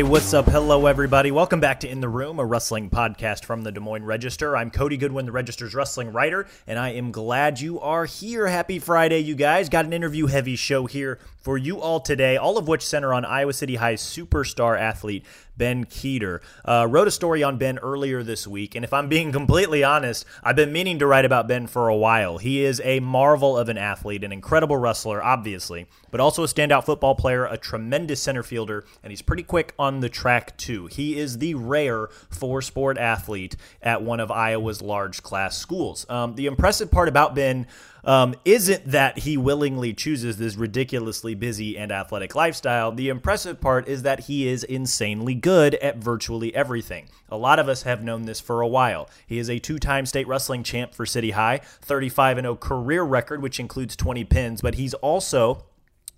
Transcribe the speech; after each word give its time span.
Hey, 0.00 0.04
what's 0.04 0.32
up? 0.32 0.46
Hello, 0.46 0.86
everybody. 0.86 1.30
Welcome 1.30 1.60
back 1.60 1.80
to 1.80 1.88
In 1.88 2.00
the 2.00 2.08
Room, 2.08 2.38
a 2.38 2.44
wrestling 2.46 2.88
podcast 2.88 3.44
from 3.44 3.60
the 3.60 3.70
Des 3.70 3.80
Moines 3.80 4.06
Register. 4.06 4.56
I'm 4.56 4.70
Cody 4.70 4.96
Goodwin, 4.96 5.26
the 5.26 5.32
Register's 5.32 5.74
wrestling 5.74 6.10
writer, 6.10 6.46
and 6.66 6.78
I 6.78 6.92
am 6.92 7.12
glad 7.12 7.60
you 7.60 7.78
are 7.80 8.06
here. 8.06 8.46
Happy 8.46 8.78
Friday, 8.78 9.18
you 9.18 9.34
guys. 9.34 9.68
Got 9.68 9.84
an 9.84 9.92
interview 9.92 10.24
heavy 10.24 10.56
show 10.56 10.86
here 10.86 11.18
for 11.42 11.58
you 11.58 11.82
all 11.82 12.00
today, 12.00 12.38
all 12.38 12.56
of 12.56 12.66
which 12.66 12.86
center 12.86 13.12
on 13.12 13.26
Iowa 13.26 13.52
City 13.52 13.74
High's 13.74 14.00
superstar 14.00 14.80
athlete, 14.80 15.22
Ben 15.60 15.84
Kueter. 15.84 16.40
Uh, 16.64 16.86
wrote 16.88 17.06
a 17.06 17.10
story 17.10 17.42
on 17.42 17.58
Ben 17.58 17.78
earlier 17.80 18.22
this 18.22 18.46
week, 18.46 18.74
and 18.74 18.82
if 18.82 18.94
I'm 18.94 19.10
being 19.10 19.30
completely 19.40 19.84
honest, 19.84 20.24
I've 20.42 20.56
been 20.56 20.72
meaning 20.72 20.98
to 21.00 21.06
write 21.06 21.26
about 21.26 21.46
Ben 21.46 21.66
for 21.66 21.88
a 21.88 21.96
while. 21.96 22.38
He 22.38 22.64
is 22.64 22.80
a 22.82 23.00
marvel 23.00 23.58
of 23.58 23.68
an 23.68 23.76
athlete, 23.76 24.24
an 24.24 24.32
incredible 24.32 24.78
wrestler, 24.78 25.22
obviously, 25.22 25.86
but 26.10 26.18
also 26.18 26.42
a 26.42 26.46
standout 26.46 26.86
football 26.86 27.14
player, 27.14 27.44
a 27.44 27.58
tremendous 27.58 28.22
center 28.22 28.42
fielder, 28.42 28.86
and 29.02 29.10
he's 29.10 29.20
pretty 29.20 29.42
quick 29.42 29.74
on 29.78 30.00
the 30.00 30.08
track, 30.08 30.56
too. 30.56 30.86
He 30.86 31.18
is 31.18 31.36
the 31.36 31.54
rare 31.54 32.08
four 32.30 32.62
sport 32.62 32.96
athlete 32.96 33.54
at 33.82 34.02
one 34.02 34.18
of 34.18 34.30
Iowa's 34.30 34.80
large 34.80 35.22
class 35.22 35.58
schools. 35.58 36.06
Um, 36.08 36.36
the 36.36 36.46
impressive 36.46 36.90
part 36.90 37.08
about 37.08 37.34
Ben 37.34 37.66
um, 38.04 38.34
isn't 38.44 38.86
that 38.90 39.18
he 39.20 39.36
willingly 39.36 39.92
chooses 39.92 40.36
this 40.36 40.56
ridiculously 40.56 41.34
busy 41.34 41.76
and 41.76 41.92
athletic 41.92 42.34
lifestyle. 42.34 42.92
The 42.92 43.08
impressive 43.08 43.60
part 43.60 43.88
is 43.88 44.02
that 44.02 44.20
he 44.20 44.48
is 44.48 44.64
insanely 44.64 45.34
good 45.34 45.74
at 45.76 45.98
virtually 45.98 46.54
everything. 46.54 47.08
A 47.28 47.36
lot 47.36 47.58
of 47.58 47.68
us 47.68 47.82
have 47.82 48.02
known 48.02 48.22
this 48.22 48.40
for 48.40 48.60
a 48.60 48.68
while. 48.68 49.08
He 49.26 49.38
is 49.38 49.48
a 49.48 49.58
two 49.58 49.78
time 49.78 50.06
state 50.06 50.26
wrestling 50.26 50.62
champ 50.62 50.94
for 50.94 51.06
City 51.06 51.30
High, 51.32 51.60
35 51.82 52.38
0 52.38 52.56
career 52.56 53.02
record, 53.02 53.42
which 53.42 53.60
includes 53.60 53.96
20 53.96 54.24
pins, 54.24 54.60
but 54.60 54.74
he's 54.74 54.94
also 54.94 55.64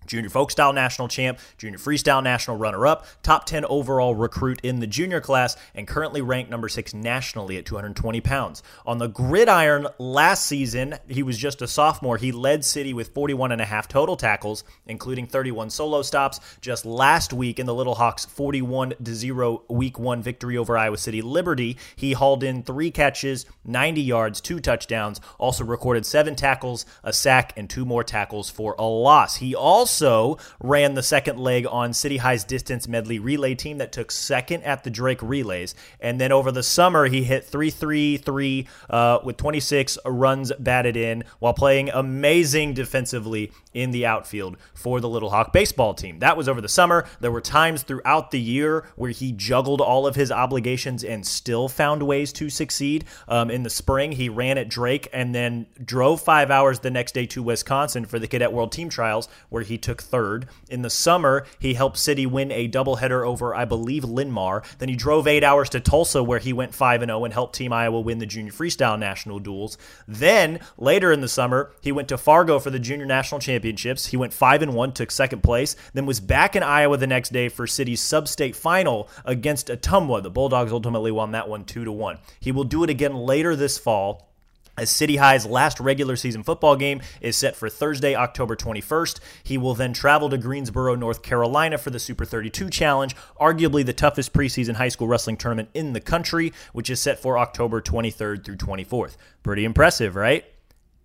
Junior 0.07 0.31
folk 0.31 0.51
style 0.51 0.73
national 0.73 1.09
champ, 1.09 1.39
junior 1.59 1.79
freestyle 1.79 2.23
national 2.23 2.57
runner 2.57 2.87
up, 2.87 3.07
top 3.23 3.47
10 3.47 3.65
overall 3.67 4.15
recruit 4.15 4.61
in 4.63 4.81
the 4.81 4.87
junior 4.87 5.21
class, 5.21 5.57
and 5.75 5.87
currently 5.87 6.21
ranked 6.21 6.51
number 6.51 6.69
six 6.69 6.95
nationally 6.95 7.57
at 7.57 7.67
220 7.67 8.21
pounds. 8.21 8.63
On 8.87 8.99
the 8.99 9.09
gridiron 9.09 9.87
last 9.99 10.47
season, 10.47 10.97
he 11.09 11.23
was 11.23 11.39
just 11.39 11.63
a 11.63 11.69
sophomore. 11.69 12.17
He 12.17 12.33
led 12.33 12.65
City 12.65 12.95
with 12.95 13.15
41 13.15 13.53
and 13.53 13.61
a 13.61 13.67
half 13.67 13.89
total 13.89 14.17
tackles, 14.17 14.65
including 14.87 15.27
31 15.27 15.71
solo 15.71 16.03
stops. 16.03 16.41
Just 16.61 16.85
last 16.85 17.33
week 17.33 17.59
in 17.59 17.67
the 17.67 17.75
Little 17.75 17.95
Hawks 17.95 18.25
41 18.25 18.95
0 19.05 19.63
week 19.69 19.99
one 19.99 20.23
victory 20.23 20.57
over 20.57 20.77
Iowa 20.77 20.99
City 20.99 21.23
Liberty, 21.23 21.77
he 21.97 22.13
hauled 22.13 22.43
in 22.43 22.63
three 22.63 22.91
catches, 22.91 23.47
90 23.65 24.01
yards, 24.01 24.41
two 24.41 24.61
touchdowns, 24.61 25.21
also 25.39 25.65
recorded 25.65 26.07
seven 26.07 26.35
tackles, 26.35 26.87
a 27.03 27.13
sack, 27.13 27.53
and 27.57 27.69
two 27.69 27.85
more 27.85 28.05
tackles 28.05 28.51
for 28.51 28.75
a 28.79 28.85
loss. 28.85 29.37
He 29.37 29.55
also 29.55 29.92
also 29.93 30.39
ran 30.59 30.95
the 30.95 31.03
second 31.03 31.39
leg 31.39 31.67
on 31.71 31.93
City 31.93 32.17
High's 32.17 32.45
distance 32.45 32.89
medley 32.89 33.19
relay 33.19 33.55
team 33.55 33.77
that 33.77 33.93
took 33.93 34.11
second 34.11 34.63
at 34.63 34.85
the 34.85 34.91
Drake 34.91 35.21
relays. 35.23 35.75
And 36.01 36.19
then 36.19 36.33
over 36.33 36.51
the 36.51 36.63
summer, 36.63 37.07
he 37.07 37.25
hit 37.25 37.45
3 37.45 37.69
3 37.69 38.17
3 38.17 38.69
uh, 38.89 39.19
with 39.23 39.37
26 39.37 39.99
runs 40.07 40.51
batted 40.59 40.97
in 40.97 41.25
while 41.41 41.53
playing 41.53 41.91
amazing 41.91 42.73
defensively 42.73 43.53
in 43.75 43.91
the 43.91 44.07
outfield 44.07 44.57
for 44.73 44.99
the 44.99 45.09
Little 45.09 45.29
Hawk 45.29 45.53
baseball 45.53 45.93
team. 45.93 46.21
That 46.21 46.39
was 46.39 46.49
over 46.49 46.63
the 46.63 46.69
summer. 46.69 47.07
There 47.21 47.31
were 47.31 47.43
times 47.43 47.83
throughout 47.83 48.31
the 48.31 48.41
year 48.41 48.87
where 48.97 49.11
he 49.11 49.33
juggled 49.33 49.83
all 49.83 50.07
of 50.07 50.15
his 50.15 50.33
obligations 50.33 51.05
and 51.05 51.27
still 51.27 51.69
found 51.69 52.03
ways 52.03 52.33
to 52.35 52.49
succeed. 52.49 53.05
Um, 53.29 53.51
in 53.51 53.63
the 53.63 53.71
spring, 53.71 54.13
he 54.13 54.31
ran 54.31 54.57
at 54.57 54.71
Drake 54.71 55.09
and 55.13 55.35
then 55.35 55.67
drove 55.85 56.23
five 56.23 56.51
hours 56.51 56.81
the 56.81 56.91
next 56.91 57.13
day 57.13 57.27
to 57.27 57.43
Wisconsin 57.43 58.07
for 58.07 58.19
the 58.19 58.27
Cadet 58.27 58.53
World 58.53 58.73
Team 58.73 58.89
Trials, 58.89 59.29
where 59.51 59.63
he 59.63 59.79
took 59.83 60.03
third. 60.03 60.49
In 60.69 60.83
the 60.83 60.91
summer, 60.91 61.47
he 61.59 61.75
helped 61.75 61.99
City 61.99 62.27
win 62.27 62.51
a 62.51 62.69
doubleheader 62.69 63.27
over, 63.27 63.55
I 63.55 63.65
believe, 63.65 64.05
Linn-Mar. 64.05 64.63
Then 64.79 64.89
he 64.89 64.97
drove 64.97 65.27
eight 65.27 65.45
hours 65.45 65.69
to 65.71 65.81
Tulsa, 65.81 66.23
where 66.23 66.39
he 66.39 66.53
went 66.53 66.75
5 66.75 67.01
0 67.01 67.25
and 67.25 67.35
helped 67.35 67.55
Team 67.55 67.73
Iowa 67.73 68.01
win 68.01 68.19
the 68.19 68.27
Junior 68.27 68.53
Freestyle 68.53 68.99
National 68.99 69.39
Duels. 69.39 69.77
Then, 70.07 70.61
later 70.79 71.13
in 71.13 71.21
the 71.21 71.29
summer, 71.29 71.73
he 71.81 71.93
went 71.93 72.09
to 72.09 72.19
Fargo 72.19 72.59
for 72.59 72.71
the 72.71 72.79
Junior 72.79 73.07
National 73.07 73.41
championships. 73.41 74.07
He 74.07 74.17
went 74.17 74.33
5 74.33 74.63
and 74.63 74.75
1, 74.75 74.93
took 74.93 75.11
second 75.11 75.43
place, 75.43 75.77
then 75.95 76.07
was 76.07 76.21
back 76.21 76.57
in 76.57 76.63
Iowa 76.63 76.97
the 76.97 77.07
next 77.07 77.33
day 77.33 77.49
for 77.49 77.67
City's 77.67 78.01
sub-state 78.01 78.57
final 78.57 79.09
against 79.25 79.69
Ottumwa. 79.69 80.23
The 80.23 80.31
Bulldogs 80.31 80.73
ultimately 80.73 81.11
won 81.11 81.33
that 81.33 81.49
one 81.49 81.65
2 81.65 81.85
to 81.85 81.93
1. 81.93 82.19
He 82.41 82.53
will 82.53 82.65
do 82.65 82.85
it 82.85 82.91
again 82.91 83.15
later 83.15 83.57
this 83.57 83.79
fall 83.79 84.32
as 84.77 84.91
City 84.91 85.17
High's 85.17 85.47
last 85.47 85.81
regular 85.81 86.17
season 86.17 86.43
football 86.43 86.77
game 86.77 87.01
is 87.21 87.37
set 87.37 87.57
for 87.57 87.69
Thursday, 87.69 88.15
October 88.15 88.57
21st. 88.57 89.21
He 89.43 89.59
will 89.59 89.75
then 89.75 89.93
travel 89.93 90.31
to 90.31 90.39
Greensboro, 90.39 90.95
North 90.95 91.23
Carolina 91.23 91.79
for 91.79 91.91
the 91.91 91.99
Super 91.99 92.25
32 92.25 92.71
Challenge, 92.71 93.15
arguably 93.41 93.85
the 93.85 93.93
toughest 93.93 94.33
preseason 94.33 94.75
high 94.75 94.89
school 94.89 95.09
wrestling 95.09 95.37
tournament 95.37 95.69
in 95.75 95.93
the 95.93 96.01
country, 96.01 96.53
which 96.73 96.91
is 96.91 97.01
set 97.01 97.19
for 97.19 97.39
October 97.39 97.81
23rd 97.81 98.45
through 98.45 98.57
24th. 98.57 99.17
Pretty 99.43 99.65
impressive, 99.65 100.17
right? 100.17 100.45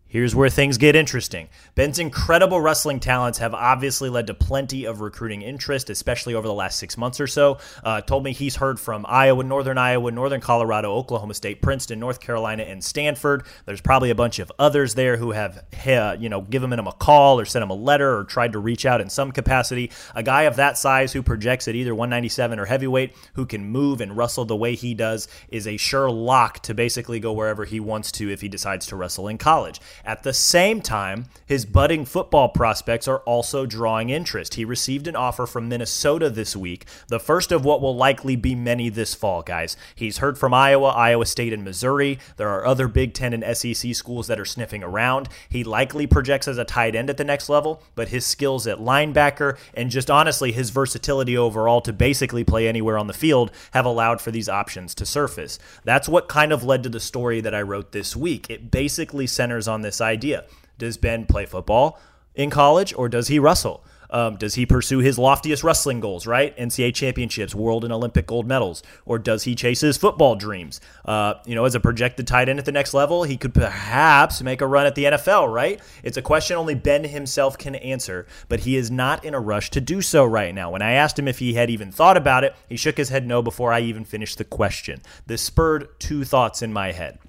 Here's 0.10 0.34
where 0.34 0.50
things 0.50 0.78
get 0.78 0.96
interesting. 0.96 1.50
Ben's 1.76 2.00
incredible 2.00 2.62
wrestling 2.62 3.02
talents 3.02 3.40
have 3.40 3.54
obviously 3.54 4.10
led 4.10 4.28
to 4.28 4.34
plenty 4.34 4.86
of 4.86 5.02
recruiting 5.02 5.42
interest, 5.42 5.90
especially 5.90 6.34
over 6.34 6.48
the 6.48 6.54
last 6.54 6.80
six 6.80 6.98
months 6.98 7.20
or 7.20 7.28
so. 7.28 7.58
Uh, 7.84 8.00
told 8.00 8.24
me 8.24 8.32
he's 8.32 8.56
heard 8.56 8.80
from 8.80 9.06
Iowa, 9.06 9.44
Northern 9.44 9.78
Iowa, 9.78 10.10
Northern 10.10 10.40
Colorado, 10.40 10.94
Oklahoma 10.94 11.34
State, 11.34 11.62
Princeton, 11.62 12.00
North 12.00 12.22
Carolina, 12.22 12.64
and 12.64 12.82
Stanford. 12.82 13.44
There's 13.66 13.82
probably 13.82 14.10
a 14.10 14.16
bunch 14.16 14.40
of 14.40 14.50
others 14.58 14.96
there 14.96 15.18
who 15.18 15.32
have, 15.32 15.66
uh, 15.86 16.16
you 16.18 16.30
know, 16.30 16.40
given 16.40 16.72
him 16.72 16.88
a 16.88 16.94
call 16.94 17.38
or 17.38 17.44
sent 17.44 17.64
him 17.64 17.70
a 17.70 17.76
letter 17.76 18.18
or 18.18 18.24
tried 18.24 18.54
to 18.54 18.60
reach 18.60 18.86
out 18.86 19.02
in 19.02 19.10
some 19.10 19.34
capacity. 19.34 19.92
A 20.16 20.24
guy 20.24 20.44
of 20.44 20.56
that 20.56 20.78
size 20.78 21.12
who 21.12 21.22
projects 21.22 21.68
at 21.68 21.76
either 21.76 21.94
197 21.94 22.60
or 22.60 22.66
heavyweight, 22.66 23.14
who 23.34 23.46
can 23.46 23.66
move 23.66 24.00
and 24.00 24.16
wrestle 24.16 24.46
the 24.46 24.56
way 24.56 24.74
he 24.74 24.94
does, 24.94 25.28
is 25.50 25.68
a 25.68 25.76
sure 25.76 26.10
lock 26.10 26.60
to 26.62 26.74
basically 26.74 27.20
go 27.20 27.34
wherever 27.34 27.66
he 27.66 27.82
wants 27.82 28.10
to 28.14 28.32
if 28.32 28.40
he 28.40 28.48
decides 28.48 28.86
to 28.88 28.96
wrestle 28.96 29.28
in 29.28 29.38
college. 29.38 29.82
At 30.08 30.24
the 30.24 30.32
same 30.32 30.80
time, 30.80 31.26
his 31.46 31.66
budding 31.66 32.06
football 32.06 32.48
prospects 32.48 33.10
are 33.10 33.20
also 33.20 33.66
drawing 33.66 34.10
interest. 34.10 34.54
He 34.54 34.64
received 34.64 35.06
an 35.06 35.18
offer 35.18 35.46
from 35.46 35.68
Minnesota 35.68 36.30
this 36.30 36.56
week, 36.56 36.86
the 37.10 37.20
first 37.20 37.52
of 37.52 37.66
what 37.66 37.82
will 37.82 37.94
likely 37.96 38.38
be 38.38 38.56
many 38.56 38.88
this 38.88 39.14
fall, 39.14 39.42
guys. 39.42 39.76
He's 39.94 40.20
heard 40.20 40.38
from 40.38 40.54
Iowa, 40.54 40.92
Iowa 40.92 41.26
State, 41.26 41.52
and 41.52 41.62
Missouri. 41.62 42.20
There 42.38 42.48
are 42.48 42.66
other 42.66 42.88
Big 42.88 43.14
Ten 43.14 43.34
and 43.34 43.58
SEC 43.58 43.94
schools 43.94 44.28
that 44.28 44.40
are 44.40 44.46
sniffing 44.46 44.82
around. 44.82 45.28
He 45.50 45.66
likely 45.66 46.08
projects 46.08 46.48
as 46.48 46.58
a 46.58 46.64
tight 46.64 46.96
end 46.96 47.10
at 47.10 47.18
the 47.18 47.26
next 47.26 47.50
level, 47.50 47.84
but 47.94 48.08
his 48.08 48.26
skills 48.26 48.66
at 48.66 48.80
linebacker 48.80 49.58
and 49.74 49.92
just 49.92 50.10
honestly 50.10 50.54
his 50.54 50.70
versatility 50.70 51.38
overall 51.38 51.82
to 51.82 51.92
basically 51.92 52.46
play 52.46 52.66
anywhere 52.70 52.98
on 52.98 53.08
the 53.08 53.14
field 53.14 53.52
have 53.72 53.86
allowed 53.86 54.22
for 54.22 54.32
these 54.32 54.48
options 54.48 54.96
to 54.96 55.06
surface. 55.06 55.60
That's 55.84 56.08
what 56.08 56.30
kind 56.30 56.54
of 56.54 56.64
led 56.64 56.84
to 56.84 56.90
the 56.90 57.02
story 57.02 57.42
that 57.42 57.54
I 57.54 57.62
wrote 57.62 57.92
this 57.92 58.16
week. 58.16 58.50
It 58.50 58.72
basically 58.72 59.28
centers 59.28 59.68
on 59.68 59.82
this 59.82 59.97
idea. 60.02 60.46
Does 60.78 60.98
Ben 60.98 61.26
play 61.26 61.46
football 61.46 62.00
in 62.36 62.50
college 62.50 62.94
or 62.96 63.10
does 63.10 63.28
he 63.28 63.40
wrestle? 63.40 63.84
Um, 64.10 64.38
does 64.38 64.56
he 64.56 64.66
pursue 64.66 65.00
his 65.00 65.18
loftiest 65.18 65.64
wrestling 65.64 66.00
goals, 66.00 66.26
right? 66.26 66.56
NCAA 66.58 66.94
championships, 66.96 67.54
world 67.54 67.84
and 67.84 67.92
Olympic 67.92 68.26
gold 68.26 68.48
medals, 68.48 68.84
or 69.06 69.20
does 69.20 69.44
he 69.44 69.56
chase 69.56 69.82
his 69.82 69.98
football 69.98 70.36
dreams? 70.36 70.80
Uh, 71.06 71.36
you 71.46 71.56
know, 71.56 71.66
as 71.66 71.76
a 71.76 71.80
projected 71.80 72.28
tight 72.28 72.50
end 72.50 72.60
at 72.60 72.66
the 72.66 72.72
next 72.72 72.94
level, 72.94 73.24
he 73.24 73.38
could 73.38 73.54
perhaps 73.54 74.42
make 74.42 74.62
a 74.62 74.68
run 74.68 74.86
at 74.86 74.96
the 74.96 75.06
NFL, 75.06 75.52
right? 75.54 75.82
It's 76.04 76.18
a 76.18 76.22
question 76.22 76.58
only 76.58 76.76
Ben 76.76 77.04
himself 77.04 77.58
can 77.58 77.76
answer, 77.76 78.28
but 78.48 78.62
he 78.62 78.76
is 78.78 78.90
not 78.90 79.26
in 79.26 79.34
a 79.34 79.40
rush 79.40 79.70
to 79.72 79.82
do 79.82 80.02
so 80.02 80.24
right 80.24 80.54
now. 80.54 80.72
When 80.72 80.82
I 80.82 80.94
asked 80.94 81.20
him 81.20 81.28
if 81.28 81.40
he 81.40 81.54
had 81.56 81.70
even 81.70 81.92
thought 81.92 82.18
about 82.18 82.44
it, 82.44 82.56
he 82.70 82.78
shook 82.78 82.98
his 82.98 83.10
head 83.10 83.28
no 83.28 83.42
before 83.42 83.74
I 83.74 83.82
even 83.82 84.06
finished 84.06 84.38
the 84.38 84.46
question. 84.46 85.02
This 85.26 85.42
spurred 85.42 85.88
two 86.00 86.24
thoughts 86.24 86.62
in 86.62 86.72
my 86.72 86.92
head. 86.92 87.20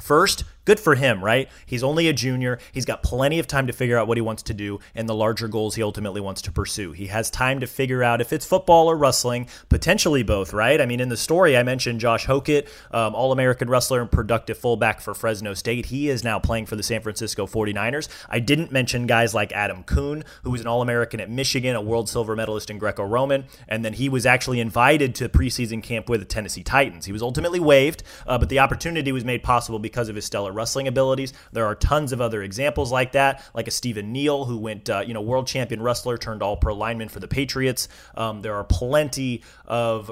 First, 0.00 0.44
good 0.64 0.80
for 0.80 0.94
him, 0.94 1.22
right? 1.22 1.48
He's 1.66 1.82
only 1.82 2.08
a 2.08 2.12
junior. 2.12 2.58
He's 2.72 2.84
got 2.84 3.02
plenty 3.02 3.38
of 3.38 3.46
time 3.46 3.66
to 3.66 3.72
figure 3.72 3.98
out 3.98 4.08
what 4.08 4.16
he 4.16 4.22
wants 4.22 4.42
to 4.44 4.54
do 4.54 4.80
and 4.94 5.08
the 5.08 5.14
larger 5.14 5.48
goals 5.48 5.74
he 5.74 5.82
ultimately 5.82 6.20
wants 6.20 6.42
to 6.42 6.52
pursue. 6.52 6.92
He 6.92 7.06
has 7.08 7.30
time 7.30 7.60
to 7.60 7.66
figure 7.66 8.02
out 8.02 8.20
if 8.20 8.32
it's 8.32 8.46
football 8.46 8.88
or 8.88 8.96
wrestling, 8.96 9.48
potentially 9.68 10.22
both, 10.22 10.52
right? 10.52 10.80
I 10.80 10.86
mean, 10.86 11.00
in 11.00 11.08
the 11.08 11.16
story, 11.16 11.56
I 11.56 11.62
mentioned 11.62 12.00
Josh 12.00 12.26
Hokit, 12.26 12.68
um, 12.90 13.14
All 13.14 13.32
American 13.32 13.68
wrestler 13.68 14.00
and 14.00 14.10
productive 14.10 14.58
fullback 14.58 15.00
for 15.00 15.14
Fresno 15.14 15.54
State. 15.54 15.86
He 15.86 16.08
is 16.08 16.24
now 16.24 16.38
playing 16.38 16.66
for 16.66 16.76
the 16.76 16.82
San 16.82 17.00
Francisco 17.00 17.46
49ers. 17.46 18.08
I 18.28 18.40
didn't 18.40 18.72
mention 18.72 19.06
guys 19.06 19.34
like 19.34 19.52
Adam 19.52 19.82
Coon, 19.84 20.24
who 20.42 20.50
was 20.50 20.60
an 20.60 20.66
All 20.66 20.82
American 20.82 21.20
at 21.20 21.30
Michigan, 21.30 21.76
a 21.76 21.82
world 21.82 22.08
silver 22.08 22.34
medalist 22.36 22.70
in 22.70 22.78
Greco 22.78 23.04
Roman, 23.04 23.44
and 23.68 23.84
then 23.84 23.92
he 23.92 24.08
was 24.08 24.26
actually 24.26 24.60
invited 24.60 25.14
to 25.16 25.28
preseason 25.28 25.82
camp 25.82 26.08
with 26.08 26.20
the 26.20 26.26
Tennessee 26.26 26.62
Titans. 26.62 27.06
He 27.06 27.12
was 27.12 27.22
ultimately 27.22 27.60
waived, 27.60 28.02
uh, 28.26 28.38
but 28.38 28.48
the 28.48 28.58
opportunity 28.58 29.12
was 29.12 29.24
made 29.24 29.42
possible 29.42 29.78
because 29.78 30.08
of 30.08 30.16
his 30.16 30.24
stellar 30.24 30.53
wrestling 30.54 30.88
abilities. 30.88 31.32
There 31.52 31.66
are 31.66 31.74
tons 31.74 32.12
of 32.12 32.20
other 32.20 32.42
examples 32.42 32.90
like 32.90 33.12
that, 33.12 33.42
like 33.54 33.68
a 33.68 33.70
Stephen 33.70 34.12
Neal 34.12 34.44
who 34.44 34.56
went, 34.56 34.88
uh, 34.88 35.02
you 35.06 35.14
know, 35.14 35.20
world 35.20 35.46
champion 35.46 35.82
wrestler 35.82 36.16
turned 36.16 36.42
all 36.42 36.56
pro 36.56 36.74
lineman 36.74 37.08
for 37.08 37.20
the 37.20 37.28
Patriots. 37.28 37.88
Um, 38.16 38.42
there 38.42 38.54
are 38.54 38.64
plenty 38.64 39.42
of 39.66 40.10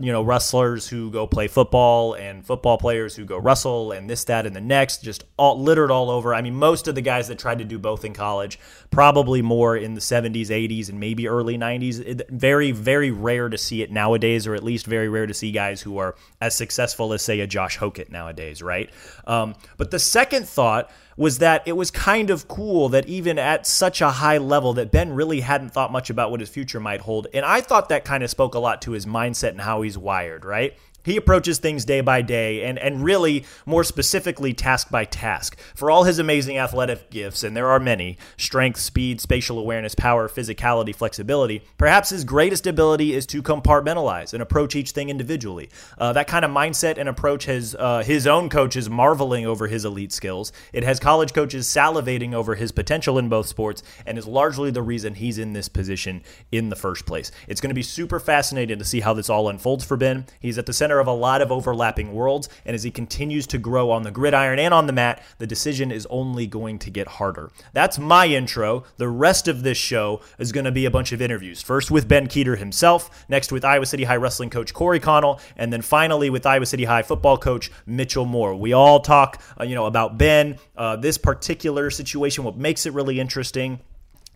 you 0.00 0.12
know 0.12 0.22
wrestlers 0.22 0.88
who 0.88 1.10
go 1.10 1.26
play 1.26 1.48
football 1.48 2.14
and 2.14 2.44
football 2.44 2.78
players 2.78 3.14
who 3.14 3.24
go 3.24 3.38
wrestle 3.38 3.92
and 3.92 4.08
this, 4.08 4.24
that, 4.24 4.46
and 4.46 4.54
the 4.54 4.60
next, 4.60 5.02
just 5.02 5.24
all 5.36 5.60
littered 5.60 5.90
all 5.90 6.10
over. 6.10 6.34
I 6.34 6.42
mean, 6.42 6.54
most 6.54 6.88
of 6.88 6.94
the 6.94 7.00
guys 7.00 7.28
that 7.28 7.38
tried 7.38 7.58
to 7.58 7.64
do 7.64 7.78
both 7.78 8.04
in 8.04 8.12
college, 8.12 8.58
probably 8.90 9.42
more 9.42 9.76
in 9.76 9.94
the 9.94 10.00
70s, 10.00 10.48
80s, 10.48 10.88
and 10.88 11.00
maybe 11.00 11.28
early 11.28 11.58
90s. 11.58 12.00
It, 12.04 12.22
very, 12.30 12.72
very 12.72 13.10
rare 13.10 13.48
to 13.48 13.58
see 13.58 13.82
it 13.82 13.90
nowadays, 13.90 14.46
or 14.46 14.54
at 14.54 14.62
least 14.62 14.86
very 14.86 15.08
rare 15.08 15.26
to 15.26 15.34
see 15.34 15.52
guys 15.52 15.80
who 15.80 15.98
are 15.98 16.14
as 16.40 16.54
successful 16.54 17.12
as, 17.12 17.22
say, 17.22 17.40
a 17.40 17.46
Josh 17.46 17.78
Hokit 17.78 18.10
nowadays, 18.10 18.62
right? 18.62 18.90
Um, 19.26 19.54
but 19.76 19.83
the 19.90 19.98
second 19.98 20.48
thought 20.48 20.90
was 21.16 21.38
that 21.38 21.62
it 21.66 21.72
was 21.72 21.90
kind 21.90 22.30
of 22.30 22.48
cool 22.48 22.88
that 22.88 23.06
even 23.06 23.38
at 23.38 23.66
such 23.66 24.00
a 24.00 24.10
high 24.10 24.38
level 24.38 24.72
that 24.74 24.90
Ben 24.90 25.12
really 25.12 25.40
hadn't 25.40 25.70
thought 25.70 25.92
much 25.92 26.10
about 26.10 26.30
what 26.30 26.40
his 26.40 26.48
future 26.48 26.80
might 26.80 27.00
hold. 27.02 27.28
And 27.32 27.44
I 27.44 27.60
thought 27.60 27.88
that 27.88 28.04
kind 28.04 28.24
of 28.24 28.30
spoke 28.30 28.54
a 28.54 28.58
lot 28.58 28.82
to 28.82 28.92
his 28.92 29.06
mindset 29.06 29.50
and 29.50 29.60
how 29.60 29.82
he's 29.82 29.96
wired, 29.96 30.44
right? 30.44 30.76
He 31.04 31.16
approaches 31.16 31.58
things 31.58 31.84
day 31.84 32.00
by 32.00 32.22
day 32.22 32.64
and, 32.64 32.78
and 32.78 33.04
really 33.04 33.44
more 33.66 33.84
specifically 33.84 34.52
task 34.52 34.90
by 34.90 35.04
task. 35.04 35.58
For 35.74 35.90
all 35.90 36.04
his 36.04 36.18
amazing 36.18 36.58
athletic 36.58 37.10
gifts, 37.10 37.44
and 37.44 37.56
there 37.56 37.68
are 37.68 37.80
many 37.80 38.18
strength, 38.36 38.80
speed, 38.80 39.20
spatial 39.20 39.58
awareness, 39.58 39.94
power, 39.94 40.28
physicality, 40.28 40.94
flexibility 40.94 41.62
perhaps 41.78 42.10
his 42.10 42.24
greatest 42.24 42.66
ability 42.66 43.14
is 43.14 43.26
to 43.26 43.42
compartmentalize 43.42 44.32
and 44.32 44.42
approach 44.42 44.74
each 44.74 44.92
thing 44.92 45.08
individually. 45.08 45.68
Uh, 45.98 46.12
that 46.12 46.26
kind 46.26 46.44
of 46.44 46.50
mindset 46.50 46.98
and 46.98 47.08
approach 47.08 47.44
has 47.46 47.74
uh, 47.78 48.02
his 48.02 48.26
own 48.26 48.48
coaches 48.48 48.88
marveling 48.88 49.46
over 49.46 49.66
his 49.66 49.84
elite 49.84 50.12
skills. 50.12 50.52
It 50.72 50.84
has 50.84 50.98
college 51.00 51.32
coaches 51.32 51.66
salivating 51.66 52.32
over 52.32 52.54
his 52.54 52.72
potential 52.72 53.18
in 53.18 53.28
both 53.28 53.46
sports 53.46 53.82
and 54.06 54.18
is 54.18 54.26
largely 54.26 54.70
the 54.70 54.82
reason 54.82 55.14
he's 55.14 55.38
in 55.38 55.52
this 55.52 55.68
position 55.68 56.22
in 56.50 56.68
the 56.68 56.76
first 56.76 57.06
place. 57.06 57.30
It's 57.48 57.60
going 57.60 57.70
to 57.70 57.74
be 57.74 57.82
super 57.82 58.20
fascinating 58.20 58.78
to 58.78 58.84
see 58.84 59.00
how 59.00 59.14
this 59.14 59.30
all 59.30 59.48
unfolds 59.48 59.84
for 59.84 59.96
Ben. 59.96 60.26
He's 60.40 60.58
at 60.58 60.66
the 60.66 60.72
center 60.72 60.93
center 60.94 61.00
of 61.00 61.06
a 61.08 61.12
lot 61.12 61.42
of 61.42 61.50
overlapping 61.50 62.12
worlds, 62.12 62.48
and 62.64 62.74
as 62.74 62.84
he 62.84 62.90
continues 62.90 63.48
to 63.48 63.58
grow 63.58 63.90
on 63.90 64.04
the 64.04 64.12
gridiron 64.12 64.60
and 64.60 64.72
on 64.72 64.86
the 64.86 64.92
mat, 64.92 65.20
the 65.38 65.46
decision 65.46 65.90
is 65.90 66.06
only 66.08 66.46
going 66.46 66.78
to 66.78 66.88
get 66.88 67.08
harder. 67.08 67.50
That's 67.72 67.98
my 67.98 68.26
intro. 68.26 68.84
The 68.96 69.08
rest 69.08 69.48
of 69.48 69.64
this 69.64 69.76
show 69.76 70.20
is 70.38 70.52
going 70.52 70.66
to 70.66 70.70
be 70.70 70.84
a 70.84 70.90
bunch 70.92 71.10
of 71.10 71.20
interviews. 71.20 71.60
First 71.62 71.90
with 71.90 72.06
Ben 72.06 72.28
Kueter 72.28 72.56
himself, 72.56 73.24
next 73.28 73.50
with 73.50 73.64
Iowa 73.64 73.86
City 73.86 74.04
High 74.04 74.16
wrestling 74.16 74.50
coach 74.50 74.72
Corey 74.72 75.00
Connell, 75.00 75.40
and 75.56 75.72
then 75.72 75.82
finally 75.82 76.30
with 76.30 76.46
Iowa 76.46 76.66
City 76.66 76.84
High 76.84 77.02
football 77.02 77.38
coach 77.38 77.72
Mitchell 77.86 78.24
Moore. 78.24 78.54
We 78.54 78.72
all 78.72 79.00
talk, 79.00 79.42
uh, 79.58 79.64
you 79.64 79.74
know, 79.74 79.86
about 79.86 80.16
Ben, 80.16 80.58
uh, 80.76 80.94
this 80.94 81.18
particular 81.18 81.90
situation, 81.90 82.44
what 82.44 82.56
makes 82.56 82.86
it 82.86 82.92
really 82.92 83.18
interesting 83.18 83.80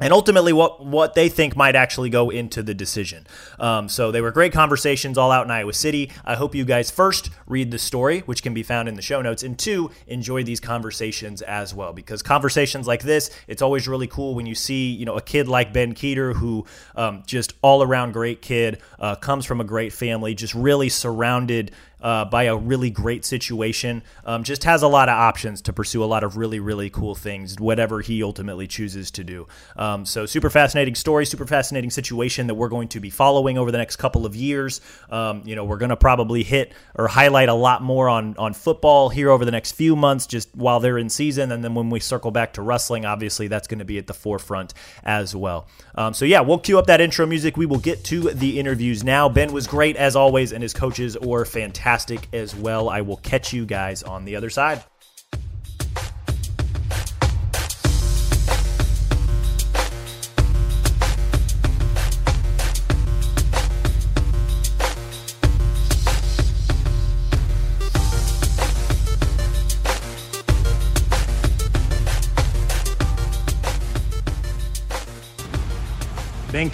and 0.00 0.12
ultimately 0.12 0.52
what 0.52 0.84
what 0.84 1.14
they 1.14 1.28
think 1.28 1.56
might 1.56 1.74
actually 1.74 2.10
go 2.10 2.30
into 2.30 2.62
the 2.62 2.74
decision. 2.74 3.26
Um, 3.58 3.88
so 3.88 4.10
they 4.10 4.20
were 4.20 4.30
great 4.30 4.52
conversations 4.52 5.18
all 5.18 5.30
out 5.30 5.44
in 5.44 5.50
Iowa 5.50 5.72
City. 5.72 6.10
I 6.24 6.34
hope 6.34 6.54
you 6.54 6.64
guys 6.64 6.90
first 6.90 7.30
read 7.46 7.70
the 7.70 7.78
story, 7.78 8.20
which 8.20 8.42
can 8.42 8.54
be 8.54 8.62
found 8.62 8.88
in 8.88 8.94
the 8.94 9.02
show 9.02 9.20
notes, 9.22 9.42
and 9.42 9.58
two 9.58 9.90
enjoy 10.06 10.44
these 10.44 10.60
conversations 10.60 11.42
as 11.42 11.74
well 11.74 11.92
because 11.92 12.22
conversations 12.22 12.86
like 12.86 13.02
this, 13.02 13.30
it's 13.46 13.62
always 13.62 13.88
really 13.88 14.06
cool 14.06 14.34
when 14.34 14.46
you 14.46 14.54
see 14.54 14.90
you 14.90 15.04
know 15.04 15.16
a 15.16 15.22
kid 15.22 15.48
like 15.48 15.72
Ben 15.72 15.94
Kueter 15.94 16.34
who 16.34 16.64
um, 16.94 17.22
just 17.26 17.54
all 17.62 17.82
around 17.82 18.12
great 18.12 18.42
kid, 18.42 18.80
uh, 18.98 19.14
comes 19.16 19.44
from 19.44 19.60
a 19.60 19.64
great 19.64 19.92
family, 19.92 20.34
just 20.34 20.54
really 20.54 20.88
surrounded 20.88 21.72
uh, 22.00 22.24
by 22.24 22.44
a 22.44 22.56
really 22.56 22.90
great 22.90 23.24
situation. 23.24 24.02
Um, 24.24 24.44
just 24.44 24.64
has 24.64 24.82
a 24.82 24.88
lot 24.88 25.08
of 25.08 25.14
options 25.14 25.60
to 25.62 25.72
pursue 25.72 26.02
a 26.02 26.06
lot 26.06 26.24
of 26.24 26.36
really, 26.36 26.60
really 26.60 26.90
cool 26.90 27.14
things, 27.14 27.58
whatever 27.58 28.00
he 28.00 28.22
ultimately 28.22 28.66
chooses 28.66 29.10
to 29.12 29.24
do. 29.24 29.46
Um, 29.76 30.04
so, 30.04 30.26
super 30.26 30.50
fascinating 30.50 30.94
story, 30.94 31.26
super 31.26 31.46
fascinating 31.46 31.90
situation 31.90 32.46
that 32.46 32.54
we're 32.54 32.68
going 32.68 32.88
to 32.88 33.00
be 33.00 33.10
following 33.10 33.58
over 33.58 33.70
the 33.70 33.78
next 33.78 33.96
couple 33.96 34.26
of 34.26 34.36
years. 34.36 34.80
Um, 35.10 35.42
you 35.44 35.56
know, 35.56 35.64
we're 35.64 35.78
going 35.78 35.90
to 35.90 35.96
probably 35.96 36.42
hit 36.42 36.72
or 36.94 37.08
highlight 37.08 37.48
a 37.48 37.54
lot 37.54 37.82
more 37.82 38.08
on, 38.08 38.36
on 38.38 38.54
football 38.54 39.08
here 39.08 39.30
over 39.30 39.44
the 39.44 39.50
next 39.50 39.72
few 39.72 39.96
months, 39.96 40.26
just 40.26 40.54
while 40.54 40.80
they're 40.80 40.98
in 40.98 41.08
season. 41.08 41.52
And 41.52 41.64
then 41.64 41.74
when 41.74 41.90
we 41.90 42.00
circle 42.00 42.30
back 42.30 42.52
to 42.54 42.62
wrestling, 42.62 43.04
obviously 43.04 43.48
that's 43.48 43.68
going 43.68 43.78
to 43.78 43.84
be 43.84 43.98
at 43.98 44.06
the 44.06 44.14
forefront 44.14 44.74
as 45.04 45.34
well. 45.34 45.66
Um, 45.94 46.14
so, 46.14 46.24
yeah, 46.24 46.40
we'll 46.40 46.58
cue 46.58 46.78
up 46.78 46.86
that 46.86 47.00
intro 47.00 47.26
music. 47.26 47.56
We 47.56 47.66
will 47.66 47.78
get 47.78 48.04
to 48.04 48.30
the 48.30 48.58
interviews 48.58 49.02
now. 49.02 49.28
Ben 49.28 49.52
was 49.52 49.66
great 49.66 49.96
as 49.96 50.14
always, 50.14 50.52
and 50.52 50.62
his 50.62 50.72
coaches 50.72 51.18
were 51.18 51.44
fantastic 51.44 51.87
fantastic 51.88 52.28
as 52.34 52.54
well. 52.54 52.90
I 52.90 53.00
will 53.00 53.16
catch 53.16 53.54
you 53.54 53.64
guys 53.64 54.02
on 54.02 54.26
the 54.26 54.36
other 54.36 54.50
side. 54.50 54.84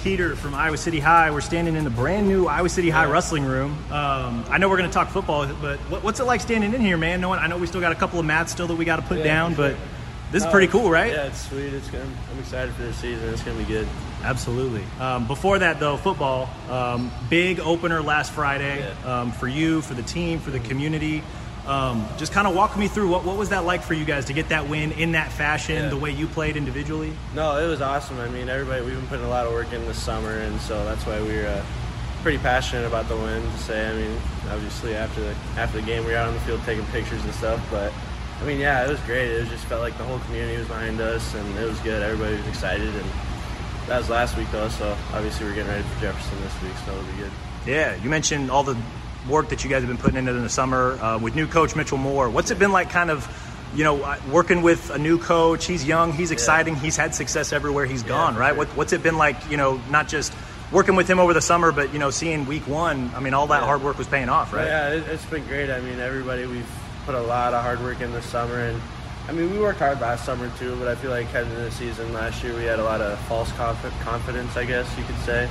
Ben 0.04 0.16
Kueter 0.16 0.36
from 0.36 0.54
Iowa 0.54 0.76
City 0.76 1.00
High. 1.00 1.30
We're 1.30 1.40
standing 1.40 1.76
in 1.76 1.84
the 1.84 1.90
brand 1.90 2.28
new 2.28 2.46
Iowa 2.46 2.68
City 2.68 2.90
High 2.90 3.06
wrestling 3.06 3.44
room. 3.44 3.72
Um, 3.90 4.44
I 4.48 4.58
know 4.58 4.68
we're 4.68 4.76
going 4.76 4.88
to 4.88 4.94
talk 4.94 5.08
football, 5.08 5.46
but 5.46 5.78
what, 5.90 6.02
what's 6.02 6.20
it 6.20 6.24
like 6.24 6.40
standing 6.40 6.74
in 6.74 6.80
here, 6.80 6.96
man? 6.96 7.20
Knowing 7.20 7.38
I 7.40 7.46
know 7.46 7.58
we 7.58 7.66
still 7.66 7.80
got 7.80 7.92
a 7.92 7.96
couple 7.96 8.18
of 8.18 8.26
mats 8.26 8.52
still 8.52 8.66
that 8.66 8.76
we 8.76 8.84
got 8.84 8.96
to 8.96 9.02
put 9.02 9.18
yeah, 9.18 9.24
down, 9.24 9.54
but 9.54 9.76
this 10.30 10.42
no, 10.42 10.48
is 10.48 10.52
pretty 10.52 10.68
cool, 10.68 10.90
right? 10.90 11.12
Yeah, 11.12 11.26
it's 11.26 11.48
sweet. 11.48 11.72
It's 11.72 11.90
good. 11.90 12.06
I'm 12.32 12.38
excited 12.38 12.74
for 12.74 12.82
this 12.82 12.96
season. 12.96 13.28
It's 13.32 13.42
going 13.42 13.56
to 13.56 13.64
be 13.64 13.68
good. 13.68 13.88
Absolutely. 14.22 14.84
Um, 15.00 15.26
before 15.26 15.58
that, 15.58 15.80
though, 15.80 15.96
football. 15.96 16.48
Um, 16.70 17.10
big 17.28 17.60
opener 17.60 18.02
last 18.02 18.32
Friday 18.32 18.80
yeah. 18.80 19.20
Um, 19.20 19.32
for 19.32 19.48
you, 19.48 19.80
for 19.80 19.94
the 19.94 20.02
team, 20.02 20.38
for 20.38 20.50
the 20.50 20.60
community. 20.60 21.22
Um, 21.66 22.06
just 22.18 22.32
kind 22.32 22.46
of 22.46 22.54
walk 22.54 22.76
me 22.76 22.88
through 22.88 23.08
what, 23.08 23.24
what 23.24 23.38
was 23.38 23.48
that 23.48 23.64
like 23.64 23.82
for 23.82 23.94
you 23.94 24.04
guys 24.04 24.26
to 24.26 24.34
get 24.34 24.50
that 24.50 24.68
win 24.68 24.92
in 24.92 25.12
that 25.12 25.32
fashion, 25.32 25.76
yeah. 25.76 25.88
the 25.88 25.96
way 25.96 26.10
you 26.10 26.26
played 26.26 26.58
individually? 26.58 27.14
No, 27.34 27.56
it 27.56 27.66
was 27.66 27.80
awesome. 27.80 28.20
I 28.20 28.28
mean, 28.28 28.50
everybody, 28.50 28.84
we've 28.84 28.94
been 28.94 29.06
putting 29.06 29.24
a 29.24 29.30
lot 29.30 29.46
of 29.46 29.52
work 29.52 29.72
in 29.72 29.82
this 29.86 30.02
summer, 30.02 30.38
and 30.38 30.60
so 30.60 30.84
that's 30.84 31.06
why 31.06 31.22
we 31.22 31.36
were 31.36 31.46
uh, 31.46 31.64
pretty 32.22 32.38
passionate 32.38 32.86
about 32.86 33.08
the 33.08 33.16
win. 33.16 33.42
To 33.42 33.58
say, 33.58 33.88
I 33.88 33.94
mean, 33.94 34.20
obviously 34.50 34.94
after 34.94 35.22
the 35.22 35.34
after 35.56 35.80
the 35.80 35.86
game, 35.86 36.04
we 36.04 36.12
were 36.12 36.18
out 36.18 36.28
on 36.28 36.34
the 36.34 36.40
field 36.40 36.60
taking 36.64 36.84
pictures 36.86 37.24
and 37.24 37.32
stuff, 37.34 37.66
but 37.70 37.92
I 38.42 38.44
mean, 38.44 38.60
yeah, 38.60 38.84
it 38.84 38.90
was 38.90 39.00
great. 39.00 39.30
It 39.30 39.40
was 39.40 39.48
just 39.48 39.64
felt 39.64 39.80
like 39.80 39.96
the 39.96 40.04
whole 40.04 40.18
community 40.20 40.58
was 40.58 40.68
behind 40.68 41.00
us, 41.00 41.34
and 41.34 41.58
it 41.58 41.64
was 41.64 41.78
good. 41.80 42.02
Everybody 42.02 42.36
was 42.36 42.46
excited, 42.46 42.94
and 42.94 43.10
that 43.86 43.98
was 43.98 44.10
last 44.10 44.36
week 44.36 44.50
though. 44.52 44.68
So 44.68 44.96
obviously 45.14 45.46
we're 45.46 45.54
getting 45.54 45.70
ready 45.70 45.84
for 45.84 46.00
Jefferson 46.00 46.40
this 46.42 46.62
week, 46.62 46.72
so 46.84 46.92
it'll 46.92 47.04
be 47.04 47.18
good. 47.18 47.32
Yeah, 47.66 47.94
you 47.96 48.10
mentioned 48.10 48.50
all 48.50 48.62
the 48.62 48.76
work 49.28 49.48
that 49.48 49.64
you 49.64 49.70
guys 49.70 49.82
have 49.82 49.88
been 49.88 49.98
putting 49.98 50.16
into 50.16 50.34
in 50.34 50.42
the 50.42 50.48
summer 50.48 50.92
uh, 51.00 51.18
with 51.18 51.34
new 51.34 51.46
coach 51.46 51.76
Mitchell 51.76 51.98
Moore. 51.98 52.28
What's 52.28 52.50
it 52.50 52.58
been 52.58 52.72
like, 52.72 52.90
kind 52.90 53.10
of, 53.10 53.26
you 53.74 53.84
know, 53.84 54.02
uh, 54.02 54.18
working 54.30 54.62
with 54.62 54.90
a 54.90 54.98
new 54.98 55.18
coach? 55.18 55.66
He's 55.66 55.84
young, 55.84 56.12
he's 56.12 56.30
exciting, 56.30 56.74
yeah. 56.74 56.80
he's 56.80 56.96
had 56.96 57.14
success 57.14 57.52
everywhere 57.52 57.86
he's 57.86 58.02
gone, 58.02 58.36
right? 58.36 58.50
Sure. 58.50 58.58
What, 58.58 58.68
what's 58.68 58.92
it 58.92 59.02
been 59.02 59.16
like, 59.16 59.50
you 59.50 59.56
know, 59.56 59.80
not 59.90 60.08
just 60.08 60.32
working 60.72 60.96
with 60.96 61.08
him 61.08 61.18
over 61.18 61.32
the 61.32 61.40
summer, 61.40 61.72
but 61.72 61.92
you 61.92 61.98
know, 61.98 62.10
seeing 62.10 62.46
week 62.46 62.66
one. 62.66 63.10
I 63.14 63.20
mean, 63.20 63.34
all 63.34 63.46
that 63.48 63.60
yeah. 63.60 63.66
hard 63.66 63.82
work 63.82 63.98
was 63.98 64.06
paying 64.06 64.28
off, 64.28 64.52
right? 64.52 64.66
Yeah, 64.66 64.94
it, 64.94 65.04
has 65.04 65.24
been 65.26 65.46
great. 65.46 65.70
I 65.70 65.80
mean, 65.80 66.00
everybody 66.00 66.46
we've 66.46 66.70
put 67.06 67.14
a 67.14 67.20
lot 67.20 67.54
of 67.54 67.62
hard 67.62 67.80
work 67.80 68.00
in 68.00 68.12
this 68.12 68.26
summer, 68.26 68.58
and 68.58 68.80
I 69.28 69.32
mean, 69.32 69.50
we 69.50 69.58
worked 69.58 69.78
hard 69.78 70.00
last 70.00 70.24
summer 70.24 70.50
too. 70.58 70.76
But 70.76 70.88
I 70.88 70.94
feel 70.94 71.10
like 71.10 71.26
heading 71.28 71.50
into 71.50 71.62
the 71.62 71.70
season 71.70 72.12
last 72.12 72.42
year, 72.42 72.54
we 72.56 72.64
had 72.64 72.78
a 72.78 72.84
lot 72.84 73.00
of 73.00 73.18
false 73.20 73.50
confidence, 73.52 74.56
I 74.56 74.64
guess 74.64 74.98
you 74.98 75.04
could 75.04 75.18
say 75.18 75.48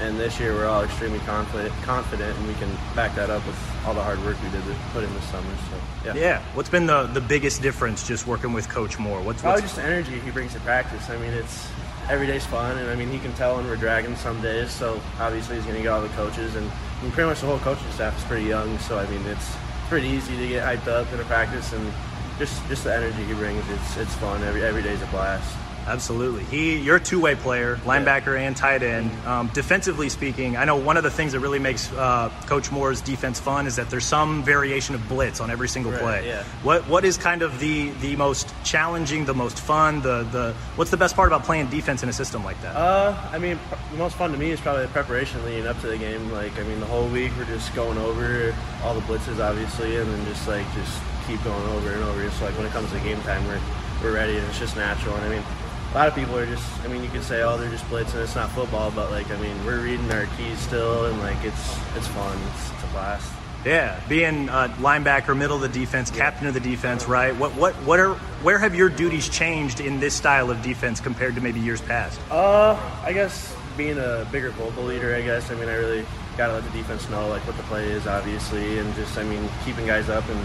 and 0.00 0.18
this 0.18 0.38
year 0.38 0.54
we're 0.54 0.66
all 0.66 0.82
extremely 0.82 1.18
confident, 1.20 1.72
confident, 1.82 2.36
and 2.36 2.46
we 2.46 2.54
can 2.54 2.70
back 2.94 3.14
that 3.16 3.30
up 3.30 3.44
with 3.46 3.58
all 3.84 3.94
the 3.94 4.02
hard 4.02 4.22
work 4.24 4.36
we 4.42 4.50
did 4.50 4.62
to 4.64 4.76
put 4.92 5.04
in 5.04 5.12
this 5.14 5.24
summer. 5.24 5.50
So 5.70 5.76
yeah. 6.04 6.14
Yeah. 6.14 6.42
What's 6.54 6.68
been 6.68 6.86
the 6.86 7.04
the 7.04 7.20
biggest 7.20 7.62
difference 7.62 8.06
just 8.06 8.26
working 8.26 8.52
with 8.52 8.68
Coach 8.68 8.98
Moore? 8.98 9.20
What's 9.20 9.42
probably 9.42 9.62
what's... 9.62 9.74
just 9.74 9.76
the 9.76 9.90
energy 9.90 10.18
he 10.20 10.30
brings 10.30 10.54
to 10.54 10.60
practice. 10.60 11.10
I 11.10 11.16
mean, 11.18 11.32
it's 11.32 11.68
every 12.08 12.26
day's 12.26 12.46
fun, 12.46 12.78
and 12.78 12.90
I 12.90 12.94
mean 12.94 13.10
he 13.10 13.18
can 13.18 13.32
tell 13.34 13.56
when 13.56 13.66
we're 13.66 13.76
dragging 13.76 14.16
some 14.16 14.40
days. 14.40 14.70
So 14.70 15.00
obviously 15.18 15.56
he's 15.56 15.64
going 15.64 15.76
to 15.76 15.82
get 15.82 15.90
all 15.90 16.00
the 16.00 16.08
coaches, 16.10 16.54
and 16.54 16.70
mean, 17.02 17.12
pretty 17.12 17.28
much 17.28 17.40
the 17.40 17.46
whole 17.46 17.58
coaching 17.58 17.90
staff 17.92 18.16
is 18.16 18.24
pretty 18.24 18.46
young. 18.46 18.78
So 18.78 18.98
I 18.98 19.08
mean 19.08 19.24
it's 19.26 19.56
pretty 19.88 20.08
easy 20.08 20.36
to 20.36 20.48
get 20.48 20.64
hyped 20.64 20.88
up 20.88 21.12
in 21.12 21.20
a 21.20 21.24
practice, 21.24 21.72
and 21.72 21.92
just 22.38 22.66
just 22.68 22.84
the 22.84 22.94
energy 22.94 23.24
he 23.24 23.34
brings. 23.34 23.68
It's 23.70 23.96
it's 23.96 24.14
fun. 24.16 24.42
Every 24.44 24.62
every 24.62 24.82
day's 24.82 25.02
a 25.02 25.06
blast. 25.06 25.56
Absolutely. 25.88 26.44
He, 26.44 26.76
you're 26.78 26.96
a 26.96 27.00
two-way 27.00 27.34
player, 27.34 27.76
linebacker 27.78 28.38
and 28.38 28.56
tight 28.56 28.82
end. 28.82 29.10
Um, 29.26 29.48
defensively 29.54 30.08
speaking, 30.08 30.56
I 30.56 30.64
know 30.64 30.76
one 30.76 30.96
of 30.96 31.02
the 31.02 31.10
things 31.10 31.32
that 31.32 31.40
really 31.40 31.58
makes 31.58 31.90
uh, 31.92 32.30
Coach 32.46 32.70
Moore's 32.70 33.00
defense 33.00 33.40
fun 33.40 33.66
is 33.66 33.76
that 33.76 33.88
there's 33.88 34.04
some 34.04 34.42
variation 34.44 34.94
of 34.94 35.08
blitz 35.08 35.40
on 35.40 35.50
every 35.50 35.68
single 35.68 35.92
Right, 35.92 36.00
play. 36.00 36.26
yeah. 36.28 36.42
What 36.62 36.86
what 36.88 37.04
is 37.04 37.16
kind 37.16 37.40
of 37.42 37.58
the 37.58 37.90
the 38.02 38.16
most 38.16 38.52
challenging, 38.64 39.24
the 39.24 39.34
most 39.34 39.58
fun, 39.60 40.02
the 40.02 40.24
the 40.30 40.52
what's 40.76 40.90
the 40.90 40.96
best 40.98 41.16
part 41.16 41.28
about 41.28 41.44
playing 41.44 41.68
defense 41.68 42.02
in 42.02 42.08
a 42.08 42.12
system 42.12 42.44
like 42.44 42.60
that? 42.62 42.76
Uh, 42.76 43.16
I 43.32 43.38
mean, 43.38 43.58
pr- 43.70 43.76
the 43.92 43.96
most 43.98 44.16
fun 44.16 44.30
to 44.32 44.36
me 44.38 44.50
is 44.50 44.60
probably 44.60 44.82
the 44.82 44.88
preparation 44.92 45.42
leading 45.46 45.66
up 45.66 45.80
to 45.80 45.86
the 45.86 45.96
game. 45.96 46.30
Like, 46.32 46.56
I 46.58 46.62
mean, 46.64 46.80
the 46.80 46.86
whole 46.86 47.08
week 47.08 47.32
we're 47.38 47.46
just 47.46 47.74
going 47.74 47.96
over 47.98 48.54
all 48.84 48.94
the 48.94 49.00
blitzes, 49.02 49.40
obviously, 49.42 49.96
and 49.96 50.08
then 50.10 50.24
just 50.26 50.46
like 50.46 50.66
just 50.74 51.00
keep 51.26 51.42
going 51.44 51.66
over 51.68 51.90
and 51.92 52.04
over. 52.04 52.22
Just 52.22 52.42
like 52.42 52.54
when 52.58 52.66
it 52.66 52.72
comes 52.72 52.90
to 52.92 52.98
game 53.00 53.20
time, 53.22 53.46
we're 53.46 53.60
we're 54.02 54.12
ready, 54.14 54.36
and 54.36 54.46
it's 54.48 54.58
just 54.58 54.76
natural. 54.76 55.14
And 55.16 55.24
I 55.24 55.28
mean, 55.30 55.42
a 55.90 55.94
lot 55.94 56.08
of 56.08 56.14
people 56.14 56.36
are 56.36 56.46
just. 56.46 56.66
I 56.84 56.88
mean, 56.88 57.02
you 57.02 57.08
could 57.08 57.22
say, 57.22 57.42
oh, 57.42 57.56
they're 57.56 57.70
just 57.70 57.84
blitzing. 57.86 58.22
It's 58.22 58.34
not 58.34 58.50
football, 58.50 58.90
but 58.90 59.10
like, 59.10 59.30
I 59.30 59.36
mean, 59.40 59.64
we're 59.64 59.80
reading 59.82 60.10
our 60.12 60.26
keys 60.36 60.58
still, 60.58 61.06
and 61.06 61.18
like, 61.20 61.42
it's 61.44 61.78
it's 61.96 62.08
fun. 62.08 62.38
It's, 62.50 62.70
it's 62.72 62.84
a 62.84 62.86
blast. 62.88 63.32
Yeah, 63.64 63.98
being 64.08 64.48
a 64.48 64.72
linebacker, 64.78 65.36
middle 65.36 65.56
of 65.56 65.62
the 65.62 65.80
defense, 65.80 66.10
captain 66.10 66.46
of 66.46 66.54
the 66.54 66.60
defense, 66.60 67.06
right? 67.06 67.34
What 67.34 67.54
what 67.54 67.74
what 67.76 67.98
are 67.98 68.14
where 68.42 68.58
have 68.58 68.74
your 68.74 68.88
duties 68.88 69.28
changed 69.28 69.80
in 69.80 69.98
this 69.98 70.14
style 70.14 70.50
of 70.50 70.62
defense 70.62 71.00
compared 71.00 71.34
to 71.34 71.40
maybe 71.40 71.58
years 71.58 71.80
past? 71.80 72.20
Uh, 72.30 72.78
I 73.04 73.12
guess 73.12 73.56
being 73.76 73.98
a 73.98 74.26
bigger 74.30 74.50
vocal 74.50 74.84
leader, 74.84 75.14
I 75.14 75.22
guess. 75.22 75.50
I 75.50 75.54
mean, 75.54 75.68
I 75.68 75.74
really 75.74 76.06
gotta 76.36 76.52
let 76.52 76.64
the 76.64 76.70
defense 76.70 77.08
know 77.10 77.28
like 77.28 77.44
what 77.46 77.56
the 77.56 77.64
play 77.64 77.90
is, 77.90 78.06
obviously, 78.06 78.78
and 78.78 78.94
just 78.94 79.18
I 79.18 79.24
mean 79.24 79.48
keeping 79.64 79.86
guys 79.86 80.08
up. 80.08 80.28
And 80.28 80.40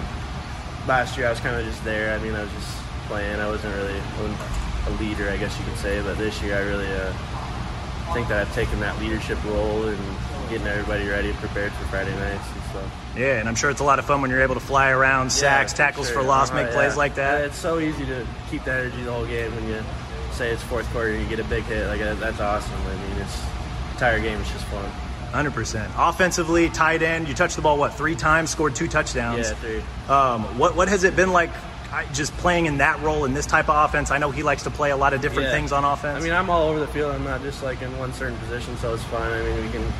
last 0.87 1.15
year 1.17 1.27
I 1.27 1.29
was 1.29 1.39
kind 1.39 1.55
of 1.55 1.65
just 1.65 1.83
there. 1.83 2.17
I 2.17 2.23
mean, 2.23 2.33
I 2.33 2.41
was 2.41 2.51
just 2.53 2.77
playing. 3.07 3.39
I 3.39 3.47
wasn't 3.47 3.75
really 3.75 3.99
wasn't 4.19 4.39
a 4.87 4.89
leader, 5.01 5.29
I 5.29 5.37
guess 5.37 5.57
you 5.59 5.65
could 5.65 5.77
say. 5.77 6.01
But 6.01 6.17
this 6.17 6.41
year 6.41 6.57
I 6.57 6.61
really 6.61 6.87
uh, 6.91 7.13
think 8.13 8.27
that 8.27 8.45
I've 8.47 8.53
taken 8.53 8.79
that 8.81 8.97
leadership 8.99 9.43
role 9.45 9.83
and 9.87 9.99
getting 10.49 10.67
everybody 10.67 11.07
ready, 11.07 11.29
and 11.29 11.37
prepared 11.39 11.71
for 11.73 11.85
Friday 11.85 12.13
nights 12.15 12.45
and 12.53 12.63
stuff. 12.69 12.91
Yeah, 13.17 13.39
and 13.39 13.47
I'm 13.47 13.55
sure 13.55 13.69
it's 13.69 13.79
a 13.79 13.83
lot 13.85 13.99
of 13.99 14.05
fun 14.05 14.21
when 14.21 14.29
you're 14.29 14.41
able 14.41 14.55
to 14.55 14.59
fly 14.61 14.89
around, 14.89 15.31
sacks, 15.31 15.71
Yeah, 15.73 15.77
tackles 15.77 16.07
sure. 16.07 16.21
for 16.21 16.23
loss, 16.27 16.49
Uh-huh, 16.49 16.63
make 16.63 16.73
plays 16.73 16.93
yeah. 16.93 16.97
like 16.97 17.15
that. 17.15 17.39
Yeah, 17.39 17.45
it's 17.45 17.57
so 17.57 17.79
easy 17.79 18.05
to 18.05 18.25
keep 18.51 18.63
the 18.65 18.73
energy 18.73 19.03
the 19.03 19.11
whole 19.11 19.25
game 19.25 19.53
when 19.55 19.67
you 19.67 19.81
say 20.33 20.51
it's 20.51 20.61
fourth 20.63 20.89
quarter 20.91 21.09
and 21.11 21.21
you 21.21 21.27
get 21.29 21.39
a 21.39 21.43
big 21.47 21.63
hit. 21.63 21.87
Like 21.87 21.99
that's 22.19 22.39
awesome. 22.39 22.73
I 22.73 22.95
mean, 22.95 23.21
it's 23.21 23.41
entire 23.93 24.19
game 24.19 24.39
is 24.41 24.49
just 24.51 24.65
fun. 24.65 24.89
100%. 25.31 25.89
Offensively, 25.97 26.69
tight 26.69 27.01
end, 27.01 27.27
you 27.27 27.33
touched 27.33 27.55
the 27.55 27.61
ball 27.63 27.77
what 27.77 27.95
three 27.95 28.15
times, 28.15 28.49
scored 28.51 28.75
two 28.75 28.87
touchdowns. 28.87 29.47
Yeah, 29.49 29.55
three. 29.55 29.83
Um, 30.13 30.43
what 30.59 30.75
what 30.75 30.87
has 30.89 31.03
it 31.03 31.15
been 31.15 31.31
like? 31.31 31.49
I- 31.93 32.05
Just 32.11 32.35
playing 32.37 32.65
in 32.65 32.79
that 32.79 32.99
role 33.01 33.23
in 33.25 33.33
this 33.33 33.45
type 33.45 33.69
of 33.69 33.85
offense. 33.89 34.09
I 34.11 34.17
know 34.17 34.31
he 34.31 34.41
likes 34.43 34.63
to 34.63 34.71
play 34.71 34.89
a 34.91 34.97
lot 34.97 35.13
of 35.13 35.21
different 35.21 35.49
Yeah. 35.49 35.53
things 35.55 35.71
on 35.71 35.85
offense. 35.85 36.17
I 36.19 36.23
mean, 36.23 36.33
I'm 36.33 36.49
all 36.49 36.69
over 36.69 36.79
the 36.79 36.87
field. 36.87 37.13
I'm 37.13 37.23
not 37.23 37.41
just 37.43 37.61
like 37.63 37.81
in 37.83 37.95
one 37.99 38.11
certain 38.13 38.37
position, 38.39 38.75
so 38.77 38.93
it's 38.95 39.03
fine. 39.03 39.31
I 39.31 39.41
mean, 39.43 39.63
we 39.65 39.69
can 39.71 39.93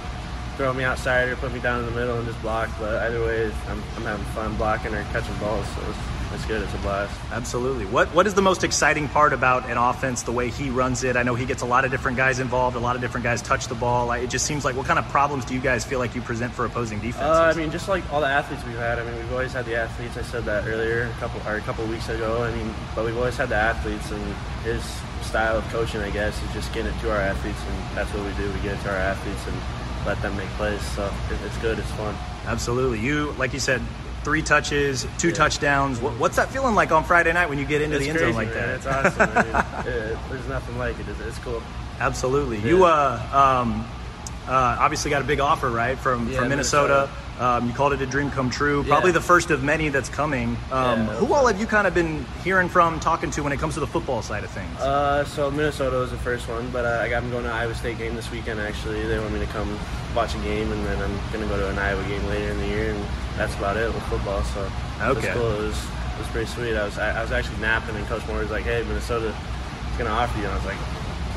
throw 0.57 0.73
me 0.73 0.83
outside 0.83 1.29
or 1.29 1.35
put 1.35 1.53
me 1.53 1.59
down 1.59 1.79
in 1.79 1.85
the 1.85 1.91
middle 1.91 2.17
and 2.17 2.25
just 2.27 2.41
block. 2.41 2.69
But 2.79 2.95
either 3.03 3.23
way, 3.23 3.51
I'm, 3.69 3.83
I'm 3.97 4.03
having 4.05 4.25
fun 4.33 4.55
blocking 4.55 4.93
or 4.93 5.03
catching 5.13 5.35
balls, 5.35 5.65
so 5.75 5.81
it's, 6.33 6.45
good. 6.45 6.61
It's 6.61 6.73
a 6.73 6.77
blast. 6.77 7.13
Absolutely. 7.31 7.85
What 7.85 8.07
what 8.13 8.27
is 8.27 8.33
the 8.33 8.41
most 8.41 8.63
exciting 8.63 9.07
part 9.07 9.33
about 9.33 9.69
an 9.69 9.77
offense? 9.77 10.23
The 10.23 10.31
way 10.31 10.49
he 10.49 10.69
runs 10.69 11.03
it. 11.03 11.15
I 11.15 11.23
know 11.23 11.35
he 11.35 11.45
gets 11.45 11.61
a 11.61 11.65
lot 11.65 11.85
of 11.85 11.91
different 11.91 12.17
guys 12.17 12.39
involved. 12.39 12.75
A 12.75 12.79
lot 12.79 12.95
of 12.95 13.01
different 13.01 13.23
guys 13.23 13.41
touch 13.41 13.67
the 13.67 13.75
ball. 13.75 14.11
It 14.11 14.29
just 14.29 14.45
seems 14.45 14.65
like 14.65 14.75
what 14.75 14.85
kind 14.85 14.99
of 14.99 15.07
problems 15.09 15.45
do 15.45 15.53
you 15.53 15.59
guys 15.61 15.85
feel 15.85 15.99
like 15.99 16.15
you 16.15 16.21
present 16.21 16.53
for 16.53 16.65
opposing 16.65 16.99
defenses? 16.99 17.21
Uh, 17.21 17.51
I 17.53 17.53
mean, 17.53 17.71
just 17.71 17.87
like 17.87 18.03
all 18.11 18.21
the 18.21 18.27
athletes 18.27 18.63
we've 18.65 18.75
had. 18.75 18.99
I 18.99 19.05
mean, 19.05 19.15
we've 19.15 19.31
always 19.31 19.53
had 19.53 19.65
the 19.65 19.75
athletes. 19.75 20.17
I 20.17 20.21
said 20.23 20.45
that 20.45 20.65
earlier, 20.67 21.03
a 21.03 21.19
couple 21.19 21.41
or 21.47 21.55
a 21.55 21.61
couple 21.61 21.85
weeks 21.85 22.09
ago. 22.09 22.43
I 22.43 22.55
mean, 22.55 22.73
but 22.95 23.05
we've 23.05 23.17
always 23.17 23.37
had 23.37 23.49
the 23.49 23.55
athletes, 23.55 24.11
and 24.11 24.35
his 24.63 24.83
style 25.21 25.57
of 25.57 25.63
coaching, 25.69 26.01
I 26.01 26.09
guess, 26.09 26.41
is 26.43 26.53
just 26.53 26.73
getting 26.73 26.93
it 26.93 26.99
to 27.01 27.11
our 27.11 27.19
athletes, 27.19 27.59
and 27.67 27.97
that's 27.97 28.13
what 28.13 28.25
we 28.25 28.33
do. 28.33 28.51
We 28.51 28.59
get 28.61 28.77
it 28.77 28.81
to 28.83 28.89
our 28.89 28.97
athletes 28.97 29.47
and 29.47 29.57
let 30.05 30.21
them 30.21 30.35
make 30.37 30.49
plays. 30.49 30.81
So 30.95 31.09
it's 31.45 31.57
good. 31.57 31.79
It's 31.79 31.91
fun. 31.91 32.15
Absolutely. 32.45 32.99
You, 32.99 33.31
like 33.33 33.53
you 33.53 33.59
said, 33.59 33.81
three 34.23 34.41
touches, 34.41 35.05
two 35.17 35.29
Yeah. 35.29 35.33
touchdowns. 35.33 35.99
What, 35.99 36.13
what's 36.17 36.35
that 36.37 36.49
feeling 36.49 36.75
like 36.75 36.91
on 36.91 37.03
Friday 37.03 37.33
night 37.33 37.49
when 37.49 37.57
you 37.59 37.65
get 37.65 37.81
into 37.81 37.95
it's 37.97 38.05
the 38.05 38.09
end 38.09 38.19
crazy, 38.19 38.33
zone 38.33 38.43
like 38.45 38.53
man. 38.53 38.67
that? 38.67 38.75
It's 38.75 38.87
awesome. 38.87 39.63
It, 39.93 40.17
there's 40.29 40.47
nothing 40.47 40.77
like 40.77 40.97
it. 40.99 41.07
It's, 41.09 41.19
it's 41.19 41.39
cool. 41.39 41.61
Absolutely. 41.99 42.57
Yeah. 42.59 42.65
You 42.67 42.85
uh, 42.85 43.61
um, 43.63 43.85
uh, 44.47 44.77
obviously 44.79 45.11
got 45.11 45.21
a 45.21 45.25
big 45.25 45.39
offer, 45.41 45.69
right, 45.69 45.97
from 45.97 46.29
Yeah, 46.29 46.39
from 46.39 46.49
Minnesota. 46.49 46.93
Minnesota. 47.09 47.22
Um, 47.39 47.67
you 47.67 47.73
called 47.73 47.93
it 47.93 48.01
a 48.01 48.05
dream 48.05 48.29
come 48.29 48.49
true. 48.49 48.83
Probably 48.83 49.09
Yeah. 49.09 49.13
the 49.13 49.21
first 49.21 49.49
of 49.49 49.63
many 49.63 49.89
that's 49.89 50.07
coming. 50.09 50.55
Um, 50.71 51.07
Yeah. 51.07 51.15
who 51.15 51.33
all 51.33 51.47
have 51.47 51.59
you 51.59 51.65
kind 51.65 51.87
of 51.87 51.93
been 51.93 52.25
hearing 52.43 52.69
from, 52.69 52.99
talking 52.99 53.31
to 53.31 53.41
when 53.41 53.51
it 53.51 53.57
comes 53.59 53.73
to 53.73 53.79
the 53.79 53.87
football 53.87 54.21
side 54.21 54.43
of 54.43 54.51
things? 54.51 54.79
Uh, 54.79 55.25
so 55.25 55.49
Minnesota 55.49 55.97
was 55.97 56.11
the 56.11 56.17
first 56.17 56.47
one, 56.47 56.69
but 56.71 56.85
uh, 56.85 56.99
I 57.01 57.09
got 57.09 57.21
them 57.21 57.31
going 57.31 57.45
to 57.45 57.51
Iowa 57.51 57.73
State 57.73 57.97
game 57.97 58.15
this 58.15 58.29
weekend. 58.29 58.59
Actually, 58.59 59.01
they 59.07 59.17
want 59.17 59.31
me 59.33 59.39
to 59.39 59.47
come 59.47 59.77
watch 60.15 60.35
a 60.35 60.37
game, 60.39 60.71
and 60.71 60.85
then 60.85 61.01
I'm 61.01 61.19
gonna 61.33 61.47
go 61.47 61.57
to 61.57 61.69
an 61.69 61.79
Iowa 61.79 62.03
game 62.03 62.23
later 62.27 62.51
in 62.51 62.59
the 62.59 62.67
year, 62.67 62.91
and 62.93 63.03
that's 63.35 63.55
about 63.55 63.77
it 63.77 63.91
with 63.91 64.03
football. 64.03 64.43
So 64.53 64.61
it 65.01 65.03
Okay. 65.17 65.29
was 65.33 65.37
cool. 65.39 65.51
It 65.51 65.61
was 65.67 65.77
it 65.77 66.19
was 66.19 66.27
pretty 66.27 66.47
sweet. 66.51 66.77
I 66.77 66.85
was 66.85 66.99
I, 66.99 67.17
I 67.17 67.21
was 67.23 67.31
actually 67.31 67.57
napping, 67.61 67.95
and 67.95 68.07
Coach 68.07 68.21
Moore 68.27 68.37
was 68.39 68.51
like, 68.51 68.63
"Hey, 68.63 68.83
Minnesota 68.87 69.29
is 69.29 69.97
gonna 69.97 70.11
offer 70.11 70.37
you," 70.37 70.45
and 70.45 70.53
I 70.53 70.57
was 70.57 70.65
like, 70.65 70.77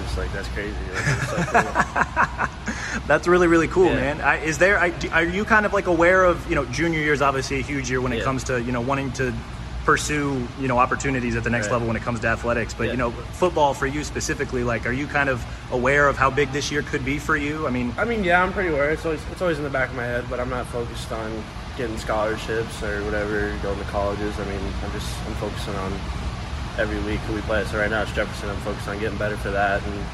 "Just 0.07 0.19
like 0.19 0.33
that's 0.33 0.49
crazy." 0.49 0.75
Like, 0.95 1.05
so 1.23 1.37
cool. 1.53 3.03
That's 3.07 3.29
really 3.29 3.47
really 3.47 3.69
cool, 3.69 3.87
Yeah. 3.87 3.95
man. 3.97 4.21
I, 4.21 4.37
is 4.39 4.59
there? 4.59 4.79
I, 4.79 4.91
do- 4.91 5.11
are 5.11 5.25
you 5.25 5.45
kind 5.45 5.67
of 5.67 5.73
like 5.73 5.87
aware 5.87 6.25
of 6.25 6.49
you 6.49 6.55
know 6.55 6.65
junior 6.67 6.99
year 7.01 7.13
is 7.13 7.23
obviously 7.23 7.59
a 7.61 7.63
huge 7.63 7.91
year 7.91 8.01
when 8.01 8.13
it 8.13 8.19
Yeah. 8.19 8.25
comes 8.25 8.45
to 8.45 8.61
you 8.63 8.73
know 8.73 8.81
wanting 8.81 9.13
to 9.13 9.33
pursue 9.85 10.49
you 10.59 10.67
know 10.67 10.79
opportunities 10.79 11.37
at 11.37 11.45
the 11.45 11.51
next 11.51 11.67
Right. 11.67 11.75
level 11.75 11.87
when 11.89 11.97
it 11.97 12.03
comes 12.03 12.21
to 12.21 12.27
athletics. 12.29 12.75
But 12.75 12.85
Yeah. 12.85 12.91
you 12.93 12.97
know 12.97 13.11
football 13.11 13.75
for 13.75 13.87
you 13.87 14.03
specifically, 14.03 14.65
like, 14.65 14.87
are 14.87 14.93
you 14.93 15.07
kind 15.07 15.29
of 15.29 15.45
aware 15.71 16.09
of 16.09 16.17
how 16.17 16.31
big 16.31 16.51
this 16.53 16.73
year 16.73 16.83
could 16.83 17.05
be 17.05 17.19
for 17.19 17.37
you? 17.37 17.67
I 17.67 17.71
mean, 17.71 17.95
I 17.99 18.05
mean, 18.05 18.25
yeah, 18.25 18.43
I'm 18.43 18.53
pretty 18.53 18.71
aware. 18.71 18.91
It's 18.91 19.05
always 19.05 19.21
it's 19.31 19.43
always 19.43 19.59
in 19.59 19.65
the 19.65 19.71
back 19.71 19.91
of 19.91 19.95
my 19.97 20.05
head, 20.05 20.25
but 20.31 20.41
I'm 20.41 20.51
not 20.51 20.67
focused 20.67 21.13
on 21.13 21.31
getting 21.77 21.99
scholarships 21.99 22.83
or 22.83 23.05
whatever, 23.05 23.53
going 23.63 23.79
to 23.79 23.85
colleges. 23.85 24.35
I 24.41 24.45
mean, 24.47 24.61
I'm 24.83 24.93
just 24.93 25.09
I'm 25.29 25.35
focusing 25.35 25.75
on 25.77 25.93
every 26.78 26.99
week 27.11 27.21
who 27.21 27.35
we 27.35 27.40
play. 27.42 27.64
So 27.64 27.78
right 27.78 27.90
now 27.90 28.02
it's 28.02 28.12
Jefferson. 28.12 28.49
I'm 28.49 28.56
focused 28.59 28.88
on 28.88 28.99
getting 28.99 29.18
better 29.18 29.37
for 29.37 29.50
that, 29.50 29.83
and 29.83 30.04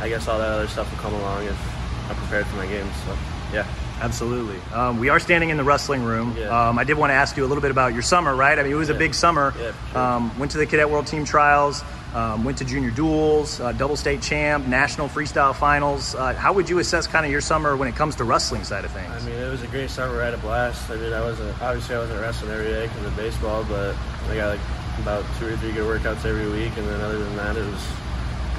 I 0.00 0.08
guess 0.08 0.28
all 0.28 0.38
that 0.38 0.48
other 0.48 0.68
stuff 0.68 0.90
will 0.90 0.98
come 0.98 1.14
along 1.14 1.44
if 1.44 2.10
I'm 2.10 2.16
prepared 2.16 2.46
for 2.46 2.56
my 2.56 2.66
games. 2.66 2.92
So 3.04 3.16
yeah. 3.52 3.66
Absolutely. 3.98 4.58
Um, 4.74 4.98
we 4.98 5.08
are 5.08 5.18
standing 5.18 5.48
in 5.48 5.56
the 5.56 5.64
wrestling 5.64 6.02
room. 6.02 6.36
Yeah. 6.36 6.68
Um, 6.68 6.78
I 6.78 6.84
did 6.84 6.98
want 6.98 7.10
to 7.10 7.14
ask 7.14 7.34
you 7.36 7.46
a 7.46 7.48
little 7.48 7.62
bit 7.62 7.70
about 7.70 7.94
your 7.94 8.02
summer, 8.02 8.34
right? 8.34 8.58
I 8.58 8.62
mean, 8.62 8.72
it 8.72 8.74
was 8.74 8.90
a 8.90 8.94
big 8.94 9.14
summer. 9.14 9.54
Yeah, 9.58 9.72
sure. 9.92 10.00
um, 10.00 10.38
went 10.38 10.52
to 10.52 10.58
the 10.58 10.66
Cadet 10.66 10.90
World 10.90 11.06
Team 11.06 11.24
Trials, 11.24 11.82
um, 12.14 12.44
went 12.44 12.58
to 12.58 12.66
junior 12.66 12.90
duels, 12.90 13.58
uh, 13.58 13.72
double 13.72 13.96
state 13.96 14.20
champ, 14.20 14.66
national 14.66 15.08
freestyle 15.08 15.54
finals. 15.54 16.14
Uh, 16.14 16.34
how 16.34 16.52
would 16.52 16.68
you 16.68 16.78
assess 16.78 17.06
kind 17.06 17.24
of 17.24 17.32
your 17.32 17.40
summer 17.40 17.74
when 17.74 17.88
it 17.88 17.96
comes 17.96 18.16
to 18.16 18.24
wrestling 18.24 18.64
side 18.64 18.84
of 18.84 18.90
things? 18.90 19.10
I 19.10 19.20
mean, 19.20 19.34
it 19.34 19.50
was 19.50 19.62
a 19.62 19.66
great 19.68 19.88
summer. 19.88 20.20
I 20.20 20.26
had 20.26 20.34
a 20.34 20.38
blast. 20.38 20.90
I 20.90 20.96
mean, 20.96 21.14
I 21.14 21.22
wasn't 21.22 21.62
obviously 21.62 21.94
I 21.94 21.98
wasn't 22.00 22.20
wrestling 22.20 22.52
every 22.52 22.66
day 22.66 22.88
because 22.88 23.06
of 23.06 23.16
baseball, 23.16 23.64
but 23.64 23.96
I 24.28 24.36
got 24.36 24.48
like 24.50 24.60
about 24.98 25.24
two 25.38 25.46
or 25.46 25.56
three 25.56 25.72
good 25.72 25.84
workouts 25.84 26.24
every 26.24 26.48
week, 26.48 26.76
and 26.76 26.86
then 26.88 27.00
other 27.00 27.18
than 27.18 27.36
that, 27.36 27.56
it 27.56 27.64
was 27.64 27.86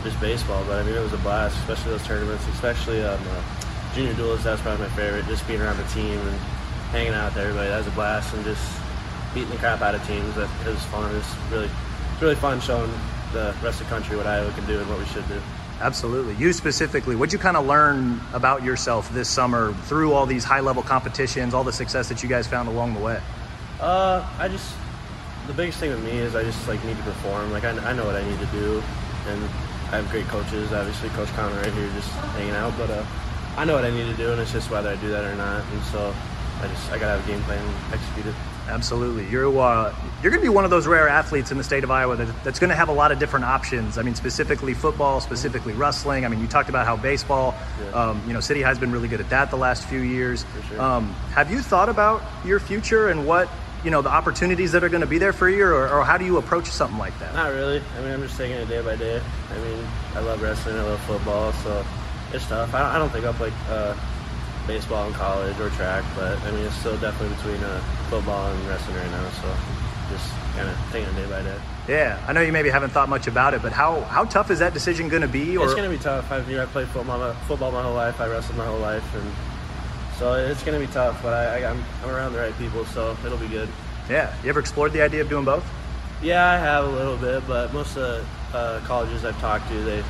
just 0.04 0.20
baseball. 0.20 0.64
But 0.66 0.80
I 0.82 0.84
mean, 0.84 0.96
it 0.96 1.02
was 1.02 1.14
a 1.14 1.18
blast, 1.18 1.58
especially 1.58 1.92
those 1.92 2.06
tournaments, 2.06 2.46
especially 2.54 3.04
um, 3.04 3.20
uh, 3.30 3.44
junior 3.94 4.14
duels. 4.14 4.44
That's 4.44 4.62
probably 4.62 4.88
my 4.88 4.94
favorite. 4.96 5.26
Just 5.26 5.48
being 5.48 5.62
around 5.62 5.78
the 5.78 5.88
team 5.90 6.20
and 6.20 6.38
hanging 6.92 7.14
out 7.14 7.34
with 7.34 7.44
everybody. 7.44 7.70
That 7.70 7.80
was 7.80 7.88
a 7.88 7.92
blast, 7.92 8.34
and 8.34 8.44
just 8.44 8.82
beating 9.34 9.50
the 9.50 9.58
crap 9.58 9.82
out 9.82 9.96
of 9.96 10.06
teams. 10.08 10.36
That 10.36 10.50
it 10.66 10.70
was 10.70 10.84
fun. 10.86 11.10
It 11.12 11.16
was 11.16 11.36
really, 11.52 11.70
it's 12.14 12.22
really 12.22 12.36
fun 12.36 12.62
showing 12.62 12.92
the 13.34 13.54
rest 13.62 13.82
of 13.82 13.88
the 13.88 13.94
country 13.94 14.16
what 14.16 14.28
Iowa 14.28 14.52
can 14.52 14.66
do 14.66 14.80
and 14.80 14.90
what 14.90 15.00
we 15.00 15.06
should 15.06 15.28
do. 15.28 15.42
Absolutely. 15.80 16.34
You 16.36 16.54
specifically, 16.54 17.16
what'd 17.16 17.34
you 17.34 17.40
kind 17.40 17.56
of 17.56 17.68
learn 17.68 18.20
about 18.34 18.64
yourself 18.64 19.14
this 19.14 19.30
summer 19.30 19.74
through 19.84 20.14
all 20.14 20.26
these 20.26 20.44
high 20.44 20.62
level 20.62 20.82
competitions, 20.82 21.54
all 21.54 21.64
the 21.64 21.74
success 21.74 22.10
that 22.10 22.24
you 22.24 22.30
guys 22.30 22.48
found 22.48 22.68
along 22.68 22.96
the 22.96 23.00
way? 23.00 23.22
Uh, 23.80 24.28
I 24.40 24.48
just 24.48 24.74
the 25.48 25.54
biggest 25.54 25.80
thing 25.80 25.90
with 25.92 26.04
me 26.04 26.12
is 26.12 26.36
I 26.36 26.44
just 26.44 26.68
like 26.68 26.84
need 26.84 26.98
to 26.98 27.04
perform. 27.04 27.52
Like 27.52 27.64
I, 27.64 27.72
I 27.90 27.94
know 27.94 28.06
what 28.06 28.16
I 28.16 28.24
need 28.28 28.40
to 28.40 28.46
do, 28.48 28.84
and 29.28 29.44
I 29.92 29.98
have 29.98 30.10
great 30.12 30.26
coaches. 30.28 30.72
Obviously, 30.74 31.10
Coach 31.10 31.30
Connell 31.30 31.56
right 31.58 31.74
here 31.74 31.90
just 31.96 32.10
hanging 32.36 32.56
out, 32.56 32.78
but 32.78 32.90
uh, 32.90 33.04
I 33.56 33.66
know 33.66 33.74
what 33.76 33.86
I 33.86 33.90
need 33.92 34.06
to 34.12 34.18
do, 34.18 34.32
and 34.32 34.42
it's 34.42 34.52
just 34.52 34.70
whether 34.70 34.90
I 34.90 34.96
do 34.98 35.10
that 35.10 35.24
or 35.24 35.36
not. 35.36 35.64
And 35.72 35.84
so 35.86 36.14
I 36.62 36.68
just 36.68 36.92
I 36.92 36.98
gotta 37.00 37.20
have 37.20 37.24
a 37.24 37.32
game 37.32 37.42
plan 37.44 37.60
and 37.64 37.94
execute 37.94 38.28
it. 38.28 38.36
Absolutely. 38.70 39.26
You're 39.30 39.48
uh, 39.58 39.96
you're 40.22 40.30
going 40.30 40.42
to 40.42 40.46
be 40.46 40.54
one 40.54 40.66
of 40.66 40.70
those 40.72 40.88
rare 40.88 41.08
athletes 41.08 41.52
in 41.52 41.58
the 41.58 41.64
state 41.64 41.86
of 41.86 41.92
Iowa 41.92 42.18
that, 42.18 42.44
that's 42.44 42.60
going 42.60 42.70
to 42.70 42.76
have 42.76 42.90
a 42.90 42.94
lot 42.94 43.14
of 43.14 43.18
different 43.20 43.46
options. 43.46 43.98
I 43.98 44.02
mean, 44.02 44.14
specifically 44.14 44.74
football, 44.74 45.22
specifically 45.22 45.72
wrestling. 45.72 46.26
I 46.26 46.28
mean, 46.28 46.42
you 46.42 46.48
talked 46.48 46.68
about 46.68 46.86
how 46.86 46.98
baseball, 46.98 47.56
Yeah. 47.82 47.92
um, 48.10 48.22
you 48.28 48.34
know, 48.34 48.42
City 48.42 48.62
High's 48.62 48.78
been 48.78 48.92
really 48.92 49.08
good 49.08 49.22
at 49.22 49.30
that 49.30 49.52
the 49.52 49.58
last 49.58 49.86
few 49.86 50.02
years. 50.02 50.46
Sure. 50.68 50.82
Um, 50.82 51.14
have 51.34 51.50
you 51.50 51.62
thought 51.62 51.88
about 51.88 52.22
your 52.44 52.60
future 52.60 53.08
and 53.08 53.26
what, 53.26 53.48
you 53.84 53.92
know, 53.92 54.02
the 54.02 54.10
opportunities 54.10 54.72
that 54.72 54.84
are 54.84 54.90
going 54.90 55.02
to 55.02 55.08
be 55.08 55.18
there 55.18 55.34
for 55.34 55.50
you, 55.50 55.64
or, 55.66 55.90
or 55.90 56.04
how 56.04 56.18
do 56.18 56.26
you 56.26 56.38
approach 56.38 56.66
something 56.66 56.98
like 56.98 57.18
that? 57.20 57.34
Not 57.34 57.54
really. 57.54 57.82
I 57.98 58.02
mean, 58.02 58.12
I'm 58.12 58.22
just 58.22 58.38
taking 58.38 58.58
it 58.58 58.68
day 58.68 58.82
by 58.82 58.96
day. 58.96 59.22
I 59.52 59.58
mean, 59.60 59.88
I 60.16 60.20
love 60.20 60.42
wrestling. 60.42 60.76
I 60.76 60.84
love 60.84 61.00
football, 61.02 61.54
so 61.54 61.86
it's 62.34 62.46
tough. 62.48 62.74
I 62.74 62.80
don't, 62.80 62.90
I 62.90 62.98
don't 62.98 63.10
think 63.10 63.26
I'll 63.26 63.34
play 63.34 63.52
uh, 63.70 63.96
baseball 64.66 65.08
in 65.08 65.14
college 65.14 65.58
or 65.60 65.70
track, 65.72 66.04
but 66.16 66.38
I 66.40 66.52
mean, 66.52 66.66
it's 66.66 66.76
still 66.76 66.98
definitely 66.98 67.36
between 67.38 67.64
uh, 67.64 67.80
football 68.10 68.52
and 68.52 68.68
wrestling 68.68 68.98
right 68.98 69.12
now. 69.12 69.30
So 69.30 69.56
just 70.10 70.32
kind 70.56 70.70
of 70.70 70.78
taking 70.92 71.10
it 71.10 71.16
day 71.16 71.30
by 71.30 71.42
day. 71.44 71.58
Yeah, 71.88 72.22
I 72.28 72.34
know 72.34 72.42
you 72.42 72.52
maybe 72.52 72.70
haven't 72.70 72.90
thought 72.90 73.08
much 73.08 73.28
about 73.28 73.54
it, 73.54 73.62
but 73.62 73.72
how, 73.72 74.02
how 74.02 74.26
tough 74.26 74.52
is 74.52 74.60
that 74.60 74.74
decision 74.74 75.08
going 75.08 75.22
to 75.22 75.28
be? 75.28 75.56
Or 75.56 75.66
it's 75.66 75.74
going 75.74 75.90
to 75.90 75.96
be 75.96 76.02
tough. 76.02 76.32
I, 76.32 76.42
mean, 76.42 76.58
I 76.60 76.66
played 76.66 76.88
football, 76.90 77.34
football 77.48 77.72
my 77.72 77.82
whole 77.82 77.94
life. 77.94 78.20
I 78.20 78.28
wrestled 78.28 78.58
my 78.58 78.66
whole 78.66 78.80
life, 78.80 79.04
and 79.16 79.32
so 80.18 80.34
it's 80.34 80.64
going 80.64 80.80
to 80.80 80.86
be 80.86 80.92
tough. 80.92 81.22
But 81.22 81.34
I, 81.34 81.62
I, 81.62 81.70
I'm, 81.70 81.84
I'm 82.04 82.10
around 82.10 82.34
the 82.34 82.40
right 82.40 82.58
people, 82.58 82.86
so 82.86 83.16
it'll 83.26 83.38
be 83.38 83.48
good. 83.48 83.70
Yeah. 84.10 84.34
You 84.44 84.50
ever 84.50 84.60
explored 84.60 84.94
the 84.94 85.02
idea 85.02 85.22
of 85.22 85.30
doing 85.30 85.46
both? 85.46 85.66
Yeah, 86.22 86.50
I 86.50 86.58
have 86.58 86.86
a 86.86 86.90
little 86.90 87.18
bit, 87.18 87.48
but 87.48 87.74
most 87.74 87.96
of 87.98 88.26
the 88.52 88.58
uh, 88.58 88.80
colleges 88.82 89.24
I've 89.24 89.40
talked 89.40 89.68
to, 89.70 89.76
they 89.84 90.04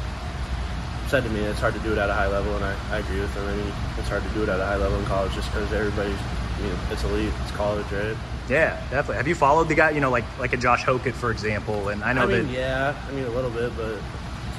said 1.08 1.24
to 1.24 1.30
me 1.30 1.40
it's 1.42 1.60
hard 1.60 1.74
to 1.74 1.80
do 1.82 1.92
it 1.92 1.98
at 1.98 2.10
a 2.10 2.14
high 2.14 2.28
level, 2.28 2.56
and 2.56 2.64
I, 2.64 2.76
I 2.92 3.00
agree 3.00 3.20
with 3.20 3.34
them. 3.34 3.48
I 3.48 3.56
mean, 3.56 3.74
it's 3.98 4.08
hard 4.08 4.24
to 4.24 4.30
do 4.30 4.44
it 4.44 4.50
at 4.50 4.60
a 4.60 4.66
high 4.66 4.78
level 4.78 4.98
in 5.00 5.06
college 5.06 5.34
just 5.34 5.52
because 5.52 5.72
everybody's, 5.74 6.20
you 6.62 6.68
know, 6.68 6.80
it's 6.92 7.04
elite, 7.04 7.32
it's 7.44 7.52
college, 7.52 7.90
right? 7.92 8.16
Yeah, 8.50 8.80
definitely. 8.90 9.16
Have 9.18 9.28
you 9.28 9.36
followed 9.36 9.68
the 9.68 9.76
guy, 9.76 9.90
you 9.92 10.00
know, 10.00 10.10
like 10.10 10.24
like 10.40 10.54
a 10.54 10.58
Josh 10.58 10.86
Hokit, 10.86 11.14
for 11.14 11.32
example? 11.32 11.90
And 11.90 12.04
I 12.04 12.14
know 12.14 12.24
I 12.24 12.26
mean, 12.28 12.48
that. 12.48 12.54
Yeah, 12.54 12.96
I 13.08 13.12
mean 13.12 13.26
a 13.26 13.30
little 13.30 13.52
bit, 13.52 13.76
but 13.76 14.00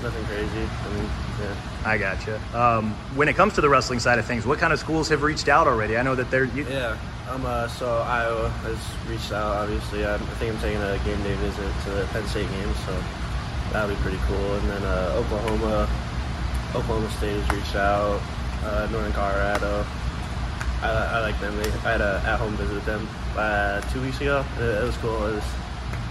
nothing 0.02 0.25
crazy. 0.26 0.49
I 0.49 0.88
mean, 0.95 1.11
yeah. 1.40 1.57
I 1.85 1.99
gotcha. 1.99 2.40
Um, 2.55 2.93
when 3.14 3.28
it 3.28 3.37
comes 3.37 3.55
to 3.55 3.61
the 3.61 3.69
wrestling 3.69 4.00
side 4.00 4.19
of 4.19 4.26
things, 4.26 4.47
what 4.47 4.59
kind 4.59 4.73
of 4.73 4.78
schools 4.78 5.09
have 5.09 5.23
reached 5.23 5.49
out 5.49 5.67
already? 5.67 5.97
I 5.97 6.02
know 6.02 6.14
that 6.14 6.31
they're. 6.31 6.45
You... 6.45 6.64
Yeah, 6.69 6.99
um, 7.31 7.45
uh, 7.45 7.69
so 7.69 7.87
Iowa 7.87 8.49
has 8.49 8.78
reached 9.11 9.33
out. 9.33 9.57
Obviously, 9.57 10.05
I, 10.05 10.14
I 10.14 10.19
think 10.19 10.55
I'm 10.55 10.61
taking 10.61 10.83
a 10.83 10.99
game 11.05 11.23
day 11.23 11.35
visit 11.37 11.73
to 11.85 11.90
the 11.90 12.05
Penn 12.07 12.26
State 12.26 12.49
game, 12.50 12.75
so 12.87 13.02
that'll 13.73 13.95
be 13.95 14.00
pretty 14.02 14.19
cool. 14.26 14.55
And 14.55 14.71
then 14.71 14.83
uh, 14.83 15.14
Oklahoma, 15.17 15.88
Oklahoma 16.75 17.11
State 17.12 17.40
has 17.40 17.57
reached 17.57 17.76
out. 17.76 18.21
Uh, 18.64 18.88
Northern 18.90 19.12
Colorado. 19.12 19.87
I, 20.83 20.90
I, 20.90 21.21
like 21.21 21.38
them. 21.40 21.57
They, 21.57 21.71
I 21.87 21.93
had 21.93 22.00
a 22.00 22.23
at-home 22.26 22.55
visit 22.57 22.75
with 22.75 22.85
them 22.85 23.09
uh, 23.37 23.81
two 23.93 24.02
weeks 24.02 24.21
ago. 24.21 24.45
It, 24.59 24.62
it 24.62 24.83
was 24.83 24.97
cool. 24.99 25.26
It 25.26 25.37
was, 25.37 25.45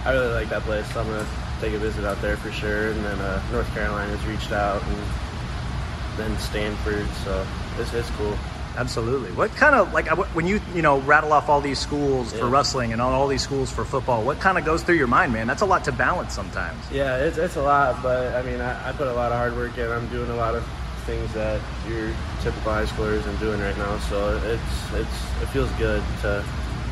I 0.04 0.12
really 0.12 0.32
like 0.32 0.48
that 0.48 0.62
place. 0.62 0.90
So 0.92 1.00
I'm 1.00 1.06
gonna 1.08 1.26
take 1.60 1.74
a 1.74 1.78
visit 1.78 2.04
out 2.04 2.20
there 2.22 2.36
for 2.36 2.50
sure. 2.52 2.88
And 2.90 3.04
then 3.04 3.18
uh, 3.18 3.42
North 3.52 3.72
Carolina 3.74 4.16
has 4.16 4.26
reached 4.26 4.52
out, 4.52 4.82
and 4.82 6.18
then 6.18 6.38
Stanford. 6.38 7.06
So 7.24 7.46
it's, 7.78 7.92
it's 7.94 8.10
cool. 8.10 8.36
Absolutely. 8.76 9.32
What 9.32 9.50
kind 9.56 9.74
of 9.74 9.92
like 9.92 10.06
when 10.36 10.46
you 10.46 10.60
you 10.72 10.82
know 10.82 11.00
rattle 11.00 11.32
off 11.32 11.48
all 11.48 11.60
these 11.60 11.80
schools 11.80 12.32
yeah. 12.32 12.40
for 12.40 12.46
wrestling 12.46 12.92
and 12.92 13.02
all 13.02 13.26
these 13.26 13.42
schools 13.42 13.72
for 13.72 13.84
football? 13.84 14.22
What 14.22 14.38
kind 14.38 14.56
of 14.56 14.64
goes 14.64 14.84
through 14.84 14.96
your 14.96 15.08
mind, 15.08 15.32
man? 15.32 15.48
That's 15.48 15.62
a 15.62 15.66
lot 15.66 15.84
to 15.84 15.92
balance 15.92 16.32
sometimes. 16.32 16.78
Yeah, 16.92 17.16
it's, 17.16 17.38
it's 17.38 17.56
a 17.56 17.62
lot, 17.62 18.00
but 18.04 18.34
I 18.36 18.42
mean, 18.42 18.60
I, 18.60 18.90
I 18.90 18.92
put 18.92 19.08
a 19.08 19.12
lot 19.12 19.32
of 19.32 19.38
hard 19.38 19.56
work 19.56 19.76
in. 19.78 19.90
I'm 19.90 20.08
doing 20.08 20.30
a 20.30 20.36
lot 20.36 20.54
of 20.54 20.64
things 21.06 21.32
that 21.32 21.60
your 21.88 22.14
typical 22.42 22.70
high 22.70 22.84
schoolers 22.84 23.26
are 23.26 23.40
doing 23.40 23.58
right 23.60 23.76
now. 23.78 23.98
So 23.98 24.36
it's 24.44 24.94
it's 24.94 25.42
it 25.42 25.48
feels 25.48 25.70
good 25.72 26.02
to 26.22 26.44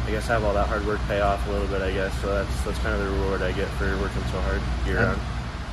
I 0.07 0.11
guess 0.11 0.31
I 0.31 0.35
have 0.35 0.45
all 0.45 0.55
that 0.55 0.69
hard 0.69 0.87
work 0.87 1.01
pay 1.09 1.21
off 1.21 1.47
a 1.49 1.51
little 1.51 1.67
bit. 1.67 1.83
I 1.83 1.93
guess 1.93 2.17
so. 2.21 2.29
That's 2.29 2.63
that's 2.63 2.79
kind 2.79 2.95
of 2.95 3.05
the 3.05 3.11
reward 3.11 3.43
I 3.43 3.51
get 3.53 3.69
for 3.71 3.87
working 3.99 4.23
so 4.31 4.41
hard 4.41 4.63
year 4.87 4.99
round. 4.99 5.21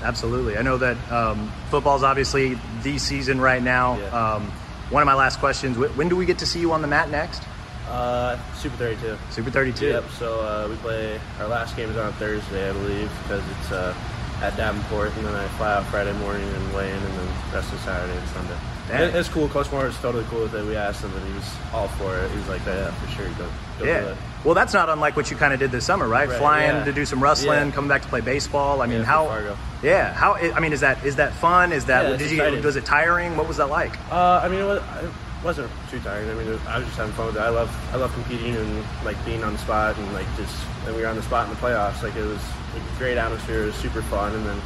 Absolutely. 0.01 0.57
I 0.57 0.63
know 0.63 0.77
that 0.77 0.97
um, 1.11 1.51
football's 1.69 2.03
obviously 2.03 2.57
the 2.81 2.97
season 2.97 3.39
right 3.39 3.61
now. 3.61 3.97
Yeah. 3.97 4.07
Um, 4.07 4.51
one 4.89 5.03
of 5.03 5.05
my 5.05 5.13
last 5.13 5.39
questions: 5.39 5.77
When 5.77 6.09
do 6.09 6.15
we 6.15 6.25
get 6.25 6.39
to 6.39 6.47
see 6.47 6.59
you 6.59 6.71
on 6.71 6.81
the 6.81 6.87
mat 6.87 7.11
next? 7.11 7.43
Uh, 7.87 8.39
Super 8.55 8.75
32. 8.77 9.17
Super 9.29 9.51
32. 9.51 9.87
Yep. 9.87 10.09
So 10.17 10.39
uh, 10.39 10.67
we 10.67 10.75
play 10.77 11.19
our 11.39 11.47
last 11.47 11.75
game 11.75 11.89
is 11.89 11.97
on 11.97 12.11
Thursday, 12.13 12.69
I 12.69 12.73
believe, 12.73 13.11
because 13.21 13.43
it's 13.59 13.71
uh, 13.71 13.95
at 14.41 14.57
Davenport, 14.57 15.15
and 15.15 15.25
then 15.25 15.35
I 15.35 15.47
fly 15.49 15.75
out 15.75 15.85
Friday 15.85 16.13
morning 16.13 16.47
and 16.47 16.73
weigh 16.73 16.89
in, 16.89 16.97
and 16.97 17.17
then 17.17 17.27
rest 17.53 17.71
of 17.71 17.79
Saturday 17.81 18.17
and 18.17 18.29
Sunday. 18.29 18.57
It, 18.89 19.15
it's 19.15 19.29
cool. 19.29 19.47
Coach 19.47 19.71
Moore 19.71 19.87
is 19.87 19.97
totally 19.97 20.25
cool 20.25 20.41
with 20.41 20.53
it. 20.53 20.65
We 20.65 20.75
asked 20.75 21.03
him, 21.03 21.13
and 21.15 21.25
he 21.27 21.33
was 21.33 21.55
all 21.73 21.87
for 21.87 22.17
it. 22.17 22.29
He 22.31 22.37
was 22.37 22.49
like, 22.49 22.65
"Yeah, 22.65 22.91
for 22.91 23.11
sure, 23.11 23.29
go, 23.29 23.49
go 23.79 23.85
yeah. 23.85 24.15
Well, 24.43 24.53
that's 24.53 24.73
not 24.73 24.89
unlike 24.89 25.15
what 25.15 25.31
you 25.31 25.37
kind 25.37 25.53
of 25.53 25.59
did 25.59 25.71
this 25.71 25.85
summer, 25.85 26.05
right? 26.07 26.27
right 26.27 26.37
Flying 26.37 26.75
yeah. 26.75 26.83
to 26.83 26.91
do 26.91 27.05
some 27.05 27.23
wrestling, 27.23 27.67
yeah. 27.67 27.71
coming 27.71 27.87
back 27.87 28.01
to 28.01 28.09
play 28.09 28.19
baseball. 28.19 28.81
I 28.81 28.87
mean, 28.87 28.99
yeah, 28.99 29.05
how? 29.05 29.55
Yeah, 29.81 30.13
how? 30.13 30.33
I 30.35 30.59
mean, 30.59 30.73
is 30.73 30.81
that 30.81 31.03
is 31.05 31.15
that 31.15 31.33
fun? 31.33 31.71
Is 31.71 31.85
that 31.85 32.19
did 32.19 32.29
you 32.29 32.41
was 32.61 32.75
it 32.75 32.85
tiring? 32.85 33.37
What 33.37 33.47
was 33.47 33.57
that 33.57 33.69
like? 33.69 33.97
Uh, 34.11 34.41
I 34.43 34.49
mean, 34.49 34.59
it, 34.59 34.65
was, 34.65 34.81
it 35.01 35.11
wasn't 35.43 35.71
too 35.89 35.99
tiring. 35.99 36.29
I 36.29 36.33
mean, 36.33 36.49
was, 36.49 36.65
I 36.67 36.77
was 36.77 36.85
just 36.87 36.97
having 36.97 37.13
fun 37.13 37.27
with 37.27 37.37
it. 37.37 37.41
I 37.41 37.49
love 37.49 37.73
I 37.93 37.95
love 37.95 38.13
competing 38.13 38.55
and 38.55 38.83
like 39.05 39.23
being 39.25 39.43
on 39.45 39.53
the 39.53 39.59
spot 39.59 39.97
and 39.97 40.13
like 40.13 40.27
just 40.35 40.55
and 40.85 40.95
we 40.95 41.03
were 41.03 41.07
on 41.07 41.15
the 41.15 41.23
spot 41.23 41.47
in 41.47 41.53
the 41.53 41.59
playoffs. 41.59 42.03
Like 42.03 42.15
it 42.17 42.25
was 42.25 42.41
a 42.75 42.97
great 42.97 43.17
atmosphere. 43.17 43.63
It 43.63 43.67
was 43.67 43.75
super 43.75 44.01
fun, 44.03 44.35
and 44.35 44.45
then 44.45 44.61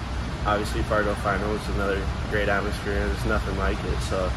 obviously 0.46 0.82
Fargo 0.84 1.14
final 1.16 1.56
another 1.76 2.02
great 2.30 2.50
atmosphere. 2.50 2.94
and 2.94 3.12
There's 3.12 3.26
nothing 3.26 3.58
like 3.58 3.78
it. 3.84 4.00
So, 4.02 4.32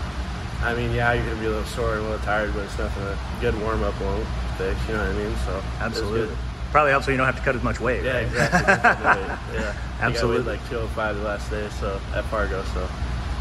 I 0.63 0.75
mean, 0.75 0.93
yeah, 0.93 1.13
you're 1.13 1.25
gonna 1.25 1.41
be 1.41 1.47
a 1.47 1.51
little 1.51 1.65
sore 1.65 1.95
and 1.95 2.01
a 2.01 2.11
little 2.11 2.25
tired, 2.25 2.53
but 2.55 2.65
it's 2.65 2.79
nothing. 2.79 3.03
A 3.05 3.19
good 3.41 3.61
warm 3.61 3.83
up 3.83 3.99
won't 4.01 4.27
fix. 4.59 4.77
You 4.89 4.95
know 4.95 5.05
what 5.07 5.15
I 5.15 5.19
mean? 5.19 5.37
So 5.47 5.63
absolutely. 5.81 6.37
Probably 6.71 6.93
helps 6.93 7.07
so 7.07 7.11
you 7.11 7.17
don't 7.17 7.27
have 7.27 7.37
to 7.37 7.43
cut 7.43 7.57
as 7.57 7.63
much 7.63 7.81
weight. 7.81 8.05
Yeah, 8.05 8.15
right? 8.15 8.27
exactly. 8.27 9.59
yeah, 9.59 9.75
absolutely. 10.01 10.53
I 10.53 10.57
like 10.57 10.69
205 10.69 11.17
the 11.17 11.23
last 11.23 11.51
day, 11.51 11.69
so 11.81 12.01
at 12.15 12.25
Fargo, 12.27 12.63
so 12.75 12.87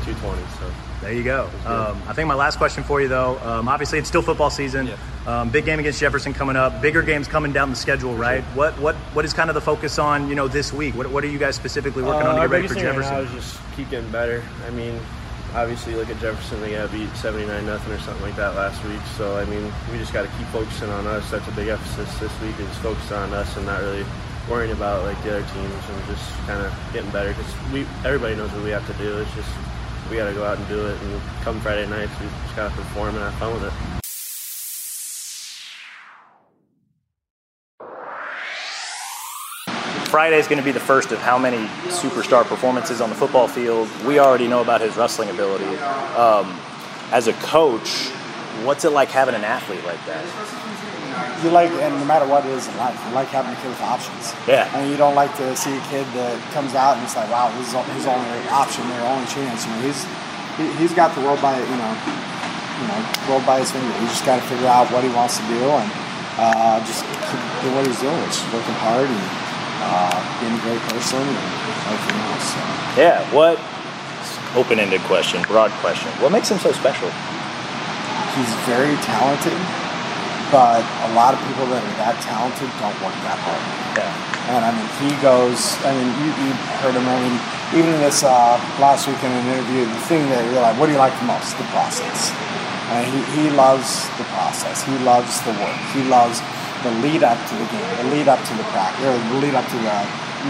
220. 0.05 0.41
So 0.59 0.71
there 1.01 1.13
you 1.13 1.23
go. 1.23 1.49
Um, 1.65 2.01
I 2.07 2.13
think 2.13 2.27
my 2.27 2.35
last 2.35 2.57
question 2.57 2.83
for 2.83 3.01
you, 3.01 3.07
though. 3.07 3.39
Um, 3.39 3.67
obviously, 3.69 3.99
it's 3.99 4.07
still 4.07 4.21
football 4.21 4.49
season. 4.49 4.87
Yeah. 4.87 4.97
Um, 5.27 5.49
big 5.49 5.65
game 5.65 5.79
against 5.79 5.99
Jefferson 5.99 6.33
coming 6.33 6.55
up. 6.55 6.81
Bigger 6.81 7.01
games 7.01 7.27
coming 7.27 7.53
down 7.53 7.69
the 7.69 7.75
schedule, 7.75 8.15
right? 8.15 8.43
Sure. 8.43 8.55
What 8.55 8.79
what 8.79 8.95
what 9.13 9.25
is 9.25 9.33
kind 9.33 9.49
of 9.49 9.53
the 9.53 9.61
focus 9.61 9.97
on? 9.97 10.27
You 10.27 10.35
know, 10.35 10.47
this 10.47 10.73
week. 10.73 10.95
What 10.95 11.09
what 11.09 11.23
are 11.23 11.27
you 11.27 11.39
guys 11.39 11.55
specifically 11.55 12.03
working 12.03 12.27
uh, 12.27 12.31
on 12.31 12.35
to 12.35 12.41
get 12.41 12.49
ready 12.49 12.67
for 12.67 12.75
Jefferson? 12.75 13.13
Right 13.13 13.23
now 13.23 13.29
is 13.29 13.31
just 13.31 13.59
keep 13.75 13.89
getting 13.89 14.11
better. 14.11 14.43
I 14.67 14.71
mean, 14.71 14.99
obviously, 15.53 15.95
look 15.95 16.09
at 16.09 16.19
Jefferson. 16.19 16.59
They 16.59 16.71
got 16.71 16.91
beat 16.91 17.09
79 17.15 17.65
nothing 17.65 17.93
or 17.93 17.99
something 17.99 18.23
like 18.23 18.35
that 18.35 18.55
last 18.55 18.83
week. 18.83 19.01
So 19.15 19.37
I 19.37 19.45
mean, 19.45 19.71
we 19.91 19.97
just 19.97 20.11
got 20.11 20.23
to 20.23 20.37
keep 20.37 20.47
focusing 20.47 20.89
on 20.89 21.07
us. 21.07 21.29
That's 21.31 21.47
a 21.47 21.51
big 21.51 21.69
emphasis 21.69 22.19
this 22.19 22.41
week 22.41 22.59
is 22.59 22.77
focusing 22.77 23.17
on 23.17 23.33
us 23.33 23.55
and 23.55 23.65
not 23.65 23.79
really 23.81 24.05
worrying 24.49 24.71
about 24.71 25.05
like 25.05 25.21
the 25.23 25.37
other 25.37 25.47
teams 25.53 25.89
and 25.89 26.05
just 26.07 26.31
kind 26.47 26.61
of 26.65 26.73
getting 26.91 27.09
better 27.11 27.29
because 27.29 27.53
we 27.71 27.85
everybody 28.03 28.35
knows 28.35 28.51
what 28.51 28.63
we 28.63 28.71
have 28.71 28.85
to 28.87 28.93
do. 28.93 29.17
It's 29.19 29.33
just 29.35 29.49
we 30.09 30.17
got 30.17 30.27
to 30.27 30.33
go 30.33 30.43
out 30.43 30.57
and 30.57 30.67
do 30.67 30.87
it. 30.87 30.99
And 31.01 31.21
come 31.41 31.59
Friday 31.61 31.87
nights, 31.87 32.11
we 32.19 32.27
just 32.27 32.55
got 32.55 32.69
to 32.69 32.75
perform 32.75 33.15
and 33.15 33.23
have 33.23 33.33
fun 33.35 33.53
with 33.53 33.63
it. 33.63 33.73
Friday 40.09 40.39
is 40.39 40.47
going 40.47 40.57
to 40.57 40.65
be 40.65 40.71
the 40.71 40.79
first 40.79 41.11
of 41.11 41.19
how 41.19 41.37
many 41.37 41.67
superstar 41.87 42.43
performances 42.43 42.99
on 42.99 43.09
the 43.09 43.15
football 43.15 43.47
field. 43.47 43.87
We 44.05 44.17
already 44.17 44.47
know 44.47 44.61
about 44.61 44.81
his 44.81 44.97
wrestling 44.97 45.29
ability. 45.29 45.77
Um, 46.15 46.59
as 47.11 47.27
a 47.27 47.33
coach, 47.33 48.09
what's 48.63 48.85
it 48.85 48.89
like 48.89 49.09
having 49.09 49.35
an 49.35 49.43
athlete 49.43 49.83
like 49.85 50.03
that? 50.07 50.68
You 51.43 51.51
like, 51.55 51.71
and 51.71 51.95
no 51.95 52.03
matter 52.03 52.27
what 52.27 52.43
it 52.43 52.51
is 52.51 52.67
in 52.67 52.75
life, 52.75 52.99
you 53.07 53.15
like 53.15 53.31
having 53.31 53.55
a 53.55 53.59
kid 53.63 53.71
with 53.71 53.79
options. 53.79 54.35
Yeah. 54.43 54.67
I 54.75 54.83
mean, 54.83 54.91
you 54.91 54.99
don't 54.99 55.15
like 55.15 55.31
to 55.39 55.55
see 55.55 55.71
a 55.71 55.83
kid 55.87 56.03
that 56.19 56.35
comes 56.51 56.75
out 56.75 56.99
and 56.99 57.03
it's 57.07 57.15
like, 57.15 57.31
wow, 57.31 57.47
this 57.55 57.71
is 57.71 57.75
his 57.95 58.07
only 58.07 58.27
option, 58.51 58.83
their 58.91 59.07
only 59.07 59.23
chance. 59.31 59.63
You 59.63 59.71
know, 59.71 59.81
he's 59.87 60.03
he, 60.59 60.67
he's 60.83 60.91
got 60.91 61.15
the 61.15 61.23
world 61.23 61.39
by 61.39 61.55
you 61.55 61.77
know, 61.79 61.93
you 61.95 62.85
know, 62.91 62.99
world 63.31 63.47
by 63.47 63.63
his 63.63 63.71
finger. 63.71 63.87
He's 64.03 64.11
just 64.19 64.27
got 64.27 64.43
to 64.43 64.45
figure 64.51 64.67
out 64.67 64.91
what 64.91 65.07
he 65.07 65.11
wants 65.15 65.39
to 65.39 65.45
do 65.47 65.63
and 65.63 65.87
uh, 66.35 66.83
just 66.83 67.07
keep 67.07 67.41
doing 67.63 67.75
what 67.75 67.87
he's 67.87 68.03
doing, 68.03 68.19
which 68.27 68.35
is 68.35 68.47
working 68.51 68.75
hard 68.83 69.07
and 69.07 69.25
uh, 69.79 70.19
being 70.43 70.55
a 70.55 70.61
great 70.67 70.83
person 70.91 71.23
and 71.23 71.47
everything 71.87 72.19
else. 72.35 72.47
So. 72.51 72.59
Yeah. 72.99 73.23
What? 73.31 73.55
Open-ended 74.57 75.01
question, 75.05 75.43
broad 75.43 75.69
question. 75.79 76.09
What 76.19 76.31
makes 76.31 76.49
him 76.49 76.57
so 76.57 76.71
special? 76.73 77.07
He's 78.33 78.51
very 78.65 78.97
talented, 79.05 79.53
but 80.49 80.81
a 80.81 81.11
lot 81.13 81.37
of 81.37 81.39
people 81.45 81.69
that 81.69 81.77
are 81.77 81.97
that 82.01 82.17
talented 82.25 82.69
don't 82.81 82.97
work 83.05 83.13
that 83.21 83.37
hard. 83.37 83.63
Yeah. 83.93 84.09
And 84.49 84.65
I 84.65 84.73
mean, 84.73 84.89
he 84.97 85.13
goes. 85.21 85.77
I 85.85 85.93
mean, 85.93 86.09
you, 86.17 86.29
you 86.41 86.49
heard 86.81 86.97
him. 86.97 87.05
I 87.05 87.17
mean, 87.21 87.37
even 87.77 87.93
this 88.01 88.25
uh, 88.25 88.57
last 88.81 89.05
week 89.05 89.21
in 89.21 89.29
an 89.29 89.45
interview, 89.45 89.85
the 89.85 90.03
thing 90.09 90.25
that 90.33 90.41
you're 90.49 90.61
like, 90.65 90.73
what 90.81 90.89
do 90.89 90.97
you 90.97 91.01
like 91.01 91.13
the 91.21 91.29
most? 91.29 91.53
The 91.61 91.69
process. 91.69 92.33
And 92.89 93.05
he, 93.05 93.21
he 93.37 93.45
loves 93.53 94.09
the 94.17 94.25
process. 94.33 94.81
He 94.81 94.97
loves 95.05 95.37
the 95.45 95.53
work. 95.61 95.77
He 95.93 96.01
loves 96.09 96.41
the 96.81 96.89
lead 97.05 97.21
up 97.21 97.37
to 97.37 97.53
the 97.53 97.67
game, 97.69 97.89
the 98.01 98.09
lead 98.09 98.25
up 98.25 98.41
to 98.41 98.53
the 98.57 98.65
practice, 98.73 99.05
or 99.05 99.13
the 99.13 99.37
lead 99.37 99.53
up 99.53 99.67
to 99.69 99.77
the 99.77 99.97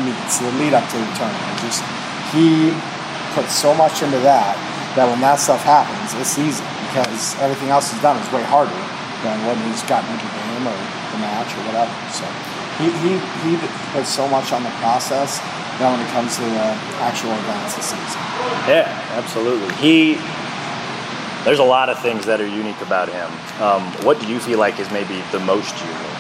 meets, 0.07 0.39
the 0.39 0.53
lead 0.63 0.71
up 0.71 0.87
to 0.87 0.95
the 0.95 1.09
tournament. 1.19 1.55
Just 1.59 1.83
he 2.31 2.71
puts 3.35 3.51
so 3.51 3.75
much 3.75 3.99
into 3.99 4.23
that 4.23 4.55
that 4.95 5.11
when 5.11 5.19
that 5.19 5.43
stuff 5.43 5.59
happens, 5.67 6.15
it's 6.15 6.39
easy 6.39 6.63
because 6.87 7.35
everything 7.43 7.67
else 7.67 7.91
is 7.91 7.99
done 7.99 8.15
is 8.15 8.31
way 8.31 8.47
harder 8.47 8.71
than 9.23 9.37
when 9.45 9.57
he's 9.67 9.83
gotten 9.83 10.07
into 10.11 10.25
the 10.25 10.35
game 10.47 10.65
or 10.67 10.79
the 11.15 11.19
match 11.19 11.51
or 11.55 11.61
whatever. 11.67 11.93
So 12.11 12.25
he, 12.79 12.87
he, 13.03 13.11
he 13.43 13.51
puts 13.91 14.09
so 14.09 14.27
much 14.27 14.51
on 14.51 14.63
the 14.63 14.73
process 14.79 15.39
that 15.79 15.87
when 15.91 15.99
it 15.99 16.11
comes 16.11 16.35
to 16.35 16.43
the 16.43 16.67
actual 17.03 17.31
events 17.31 17.75
this 17.75 17.91
season. 17.91 18.21
Yeah, 18.67 18.87
absolutely. 19.15 19.71
He 19.79 20.19
there's 21.43 21.59
a 21.59 21.63
lot 21.63 21.87
of 21.89 21.99
things 22.01 22.25
that 22.25 22.41
are 22.41 22.47
unique 22.47 22.79
about 22.81 23.07
him. 23.07 23.31
Um, 23.63 23.83
what 24.03 24.19
do 24.19 24.27
you 24.27 24.39
feel 24.39 24.59
like 24.59 24.79
is 24.79 24.91
maybe 24.91 25.23
the 25.31 25.39
most 25.39 25.71
unique? 25.79 26.19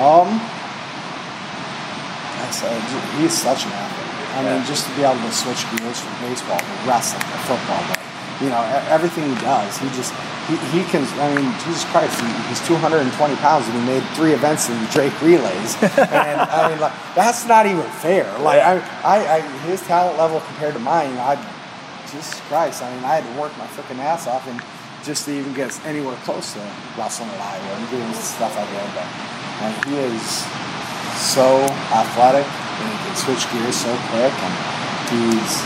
Um, 0.00 0.36
I 2.40 2.48
said 2.52 2.76
he's 3.16 3.32
such 3.32 3.64
an 3.64 3.72
athlete. 3.72 4.02
I 4.36 4.44
yeah. 4.44 4.56
mean, 4.56 4.66
just 4.66 4.88
to 4.88 4.96
be 4.96 5.02
able 5.02 5.20
to 5.20 5.32
switch 5.32 5.64
gears 5.72 6.00
from 6.00 6.12
baseball 6.28 6.60
to 6.60 6.74
wrestling 6.84 7.24
to 7.24 7.38
football, 7.48 8.01
you 8.42 8.50
know, 8.50 8.62
everything 8.90 9.24
he 9.30 9.38
does, 9.40 9.78
he 9.78 9.86
just 9.94 10.12
he, 10.50 10.56
he 10.74 10.82
can. 10.90 11.06
I 11.22 11.30
mean, 11.34 11.46
Jesus 11.62 11.84
Christ, 11.94 12.18
he, 12.18 12.26
he's 12.50 12.60
220 12.66 13.06
pounds 13.36 13.68
and 13.68 13.78
he 13.78 13.84
made 13.86 14.02
three 14.18 14.32
events 14.32 14.68
in 14.68 14.76
Drake 14.90 15.14
relays, 15.22 15.78
and 15.82 16.40
I 16.42 16.68
mean, 16.68 16.80
like 16.80 16.92
that's 17.14 17.46
not 17.46 17.66
even 17.66 17.86
fair. 18.02 18.26
Like 18.40 18.60
I, 18.60 18.82
I, 19.04 19.36
I 19.36 19.40
his 19.70 19.80
talent 19.82 20.18
level 20.18 20.40
compared 20.40 20.74
to 20.74 20.80
mine, 20.80 21.10
you 21.10 21.16
know, 21.16 21.22
I, 21.22 21.36
Jesus 22.10 22.40
Christ, 22.50 22.82
I 22.82 22.92
mean, 22.92 23.04
I 23.04 23.20
had 23.20 23.24
to 23.24 23.40
work 23.40 23.56
my 23.56 23.66
freaking 23.72 23.98
ass 24.02 24.26
off 24.26 24.46
and 24.48 24.60
just 25.04 25.24
to 25.26 25.32
even 25.32 25.54
get 25.54 25.70
anywhere 25.86 26.16
close 26.24 26.52
to 26.54 26.60
wrestling 26.98 27.30
at 27.30 27.40
Iowa 27.40 27.78
and 27.78 27.90
doing 27.90 28.12
stuff 28.14 28.54
like 28.56 28.68
that. 28.68 28.88
But 28.94 29.32
and 29.62 29.74
he 29.86 29.94
is 29.98 30.44
so 31.14 31.46
athletic 31.94 32.46
and 32.46 32.86
he 32.90 32.98
can 33.06 33.16
switch 33.16 33.46
gears 33.52 33.76
so 33.76 33.94
quick 34.10 34.34
and 34.34 34.54
he's 35.10 35.62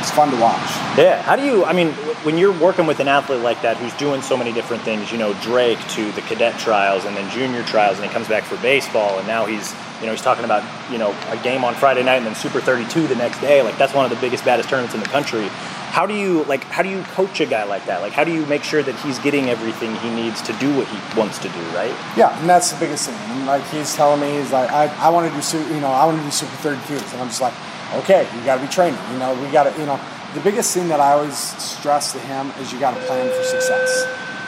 it's 0.00 0.10
fun 0.10 0.30
to 0.30 0.40
watch. 0.40 0.58
Yeah. 0.96 1.22
How 1.22 1.36
do 1.36 1.44
you? 1.44 1.64
I 1.64 1.72
mean, 1.72 1.92
when 2.24 2.38
you're 2.38 2.58
working 2.58 2.86
with 2.86 3.00
an 3.00 3.08
athlete 3.08 3.40
like 3.40 3.62
that 3.62 3.76
who's 3.76 3.92
doing 3.94 4.22
so 4.22 4.36
many 4.36 4.52
different 4.52 4.82
things, 4.82 5.12
you 5.12 5.18
know, 5.18 5.34
Drake 5.34 5.78
to 5.90 6.10
the 6.12 6.22
cadet 6.22 6.58
trials 6.58 7.04
and 7.04 7.16
then 7.16 7.30
junior 7.30 7.62
trials, 7.64 7.98
and 7.98 8.06
he 8.06 8.12
comes 8.12 8.28
back 8.28 8.44
for 8.44 8.56
baseball, 8.58 9.18
and 9.18 9.26
now 9.28 9.44
he's, 9.44 9.74
you 10.00 10.06
know, 10.06 10.12
he's 10.12 10.22
talking 10.22 10.44
about, 10.44 10.64
you 10.90 10.98
know, 10.98 11.14
a 11.28 11.36
game 11.42 11.64
on 11.64 11.74
Friday 11.74 12.02
night 12.02 12.16
and 12.16 12.26
then 12.26 12.34
Super 12.34 12.60
32 12.60 13.06
the 13.06 13.14
next 13.14 13.40
day. 13.40 13.62
Like 13.62 13.76
that's 13.78 13.94
one 13.94 14.04
of 14.04 14.10
the 14.10 14.20
biggest, 14.20 14.44
baddest 14.44 14.68
tournaments 14.68 14.94
in 14.94 15.00
the 15.00 15.08
country. 15.08 15.48
How 15.90 16.06
do 16.06 16.14
you 16.14 16.44
like? 16.44 16.64
How 16.64 16.82
do 16.82 16.88
you 16.88 17.02
coach 17.02 17.40
a 17.40 17.46
guy 17.46 17.64
like 17.64 17.84
that? 17.86 18.00
Like, 18.00 18.12
how 18.12 18.24
do 18.24 18.32
you 18.32 18.46
make 18.46 18.62
sure 18.62 18.82
that 18.82 18.94
he's 19.00 19.18
getting 19.18 19.50
everything 19.50 19.94
he 19.96 20.10
needs 20.10 20.40
to 20.42 20.52
do 20.54 20.74
what 20.76 20.86
he 20.86 21.18
wants 21.18 21.38
to 21.38 21.48
do? 21.48 21.60
Right? 21.74 21.94
Yeah, 22.16 22.38
and 22.38 22.48
that's 22.48 22.70
the 22.72 22.78
biggest 22.78 23.10
thing. 23.10 23.16
And 23.36 23.46
like 23.46 23.64
he's 23.66 23.94
telling 23.94 24.20
me, 24.20 24.38
he's 24.38 24.52
like, 24.52 24.70
I, 24.70 24.86
I 25.04 25.10
want 25.10 25.30
to 25.30 25.34
do, 25.34 25.74
you 25.74 25.80
know, 25.80 25.88
I 25.88 26.06
want 26.06 26.18
to 26.18 26.24
do 26.24 26.30
Super 26.30 26.56
32, 26.56 26.94
and 26.94 27.20
I'm 27.20 27.26
just 27.26 27.40
like, 27.40 27.54
okay, 27.94 28.28
you 28.34 28.44
got 28.44 28.56
to 28.56 28.62
be 28.62 28.68
training. 28.68 28.98
You 29.12 29.18
know, 29.18 29.34
we 29.42 29.50
got 29.50 29.64
to, 29.64 29.80
you 29.80 29.86
know 29.86 30.00
the 30.34 30.40
biggest 30.40 30.72
thing 30.74 30.88
that 30.88 31.00
I 31.00 31.12
always 31.12 31.36
stress 31.36 32.12
to 32.12 32.18
him 32.20 32.50
is 32.60 32.72
you 32.72 32.78
got 32.78 32.94
to 32.94 33.00
plan 33.06 33.26
for 33.28 33.42
success. 33.42 34.06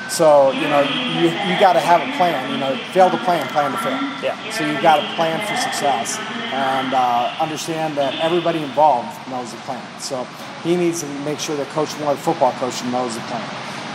So 0.08 0.52
you 0.52 0.68
know 0.68 0.82
you, 1.18 1.26
you 1.26 1.58
got 1.58 1.72
to 1.72 1.80
have 1.80 2.00
a 2.02 2.16
plan. 2.16 2.52
You 2.52 2.58
know, 2.58 2.76
fail 2.92 3.10
to 3.10 3.18
plan, 3.18 3.46
plan 3.48 3.72
to 3.72 3.78
fail. 3.78 3.98
Yeah. 4.22 4.36
So 4.52 4.64
you 4.64 4.80
got 4.80 5.00
to 5.00 5.14
plan 5.16 5.40
for 5.46 5.56
success 5.56 6.18
and 6.52 6.94
uh, 6.94 7.34
understand 7.40 7.96
that 7.96 8.14
everybody 8.20 8.62
involved 8.62 9.10
knows 9.28 9.50
the 9.50 9.58
plan. 9.58 9.82
So 9.98 10.24
he 10.62 10.76
needs 10.76 11.00
to 11.00 11.08
make 11.24 11.40
sure 11.40 11.56
that 11.56 11.66
Coach 11.68 11.98
Moore, 11.98 12.14
the 12.14 12.20
football 12.20 12.52
coach, 12.52 12.84
knows 12.84 13.14
the 13.14 13.22
plan. 13.22 13.42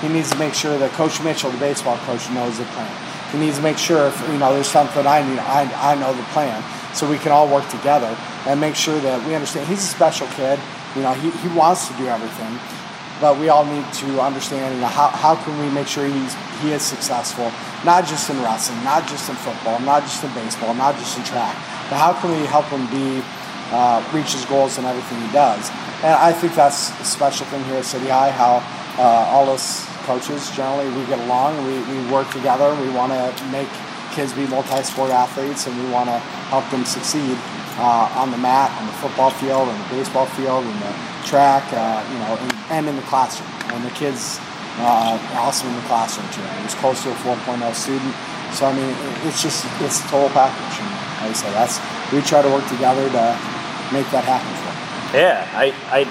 He 0.01 0.09
needs 0.09 0.31
to 0.31 0.37
make 0.37 0.53
sure 0.53 0.77
that 0.77 0.91
Coach 0.91 1.21
Mitchell, 1.23 1.51
the 1.51 1.57
baseball 1.57 1.97
coach, 1.99 2.29
knows 2.31 2.57
the 2.57 2.65
plan. 2.65 3.06
He 3.31 3.39
needs 3.39 3.57
to 3.57 3.63
make 3.63 3.77
sure 3.77 4.07
if 4.07 4.19
you 4.29 4.37
know 4.37 4.53
there's 4.53 4.69
something 4.69 5.05
I 5.05 5.27
need, 5.27 5.39
I, 5.39 5.67
I 5.91 5.95
know 5.95 6.13
the 6.13 6.23
plan, 6.31 6.63
so 6.95 7.09
we 7.09 7.17
can 7.17 7.31
all 7.31 7.47
work 7.47 7.67
together 7.69 8.15
and 8.47 8.59
make 8.59 8.75
sure 8.75 8.99
that 9.01 9.25
we 9.27 9.35
understand. 9.35 9.67
He's 9.67 9.83
a 9.83 9.87
special 9.87 10.27
kid. 10.27 10.59
You 10.95 11.03
know, 11.03 11.13
he, 11.13 11.29
he 11.29 11.47
wants 11.49 11.87
to 11.89 11.93
do 11.97 12.07
everything, 12.07 12.57
but 13.19 13.37
we 13.37 13.49
all 13.49 13.65
need 13.65 13.85
to 14.01 14.21
understand, 14.21 14.75
you 14.75 14.81
know, 14.81 14.87
how, 14.87 15.09
how 15.09 15.35
can 15.35 15.59
we 15.59 15.69
make 15.69 15.87
sure 15.87 16.07
he's, 16.07 16.35
he 16.61 16.71
is 16.71 16.81
successful, 16.81 17.51
not 17.83 18.07
just 18.07 18.29
in 18.29 18.41
wrestling, 18.41 18.81
not 18.83 19.07
just 19.07 19.29
in 19.29 19.35
football, 19.35 19.79
not 19.81 20.03
just 20.03 20.23
in 20.23 20.33
baseball, 20.33 20.73
not 20.73 20.95
just 20.95 21.17
in 21.17 21.23
track, 21.25 21.53
but 21.89 21.97
how 21.97 22.13
can 22.13 22.31
we 22.31 22.45
help 22.47 22.65
him 22.65 22.87
be, 22.89 23.21
uh, 23.71 24.01
reach 24.13 24.33
his 24.33 24.45
goals 24.45 24.77
in 24.77 24.85
everything 24.85 25.19
he 25.21 25.31
does. 25.33 25.69
And 26.03 26.13
I 26.13 26.31
think 26.31 26.55
that's 26.55 26.89
a 26.99 27.05
special 27.05 27.45
thing 27.47 27.63
here 27.65 27.75
at 27.75 27.85
City 27.85 28.07
High, 28.07 28.31
how 28.31 28.63
uh, 28.97 29.29
all 29.29 29.49
us 29.49 29.86
coaches 30.07 30.49
generally, 30.55 30.87
we 30.95 31.03
get 31.11 31.19
along, 31.27 31.59
we, 31.67 31.75
we 31.91 31.99
work 32.07 32.31
together, 32.31 32.71
we 32.79 32.89
want 32.95 33.11
to 33.11 33.45
make 33.51 33.67
kids 34.15 34.31
be 34.31 34.47
multi-sport 34.47 35.11
athletes, 35.11 35.67
and 35.67 35.75
we 35.75 35.91
want 35.91 36.07
to 36.07 36.17
help 36.47 36.63
them 36.71 36.85
succeed 36.87 37.35
uh, 37.77 38.07
on 38.15 38.31
the 38.31 38.39
mat, 38.39 38.71
on 38.79 38.87
the 38.87 38.97
football 39.03 39.29
field, 39.29 39.67
on 39.67 39.77
the 39.77 39.89
baseball 39.91 40.25
field, 40.39 40.63
and 40.63 40.79
the 40.81 40.93
track, 41.27 41.61
uh, 41.75 41.99
you 42.07 42.17
know, 42.23 42.39
and, 42.39 42.51
and, 42.71 42.83
in 42.87 42.95
the 42.95 43.07
classroom. 43.11 43.51
And 43.75 43.83
the 43.83 43.91
kids 43.91 44.39
uh, 44.79 45.19
also 45.43 45.67
in 45.67 45.75
the 45.75 45.85
classroom 45.91 46.25
too. 46.31 46.41
He 46.41 46.63
was 46.63 46.73
close 46.79 47.03
to 47.03 47.11
a 47.11 47.17
4.0 47.27 47.59
student, 47.75 48.15
so 48.55 48.65
I 48.65 48.73
mean, 48.73 48.95
it's 49.27 49.43
just 49.43 49.67
it's 49.83 49.99
a 49.99 50.07
total 50.07 50.31
package. 50.31 50.79
And 50.79 50.89
like 51.19 51.29
I 51.29 51.33
said, 51.35 51.51
that's 51.51 51.77
we 52.15 52.23
try 52.23 52.41
to 52.41 52.49
work 52.49 52.65
together 52.71 53.03
to 53.03 53.25
make 53.91 54.07
that 54.15 54.23
happen. 54.23 54.49
Yeah, 55.13 55.43
I 55.51 55.75
I 55.91 56.01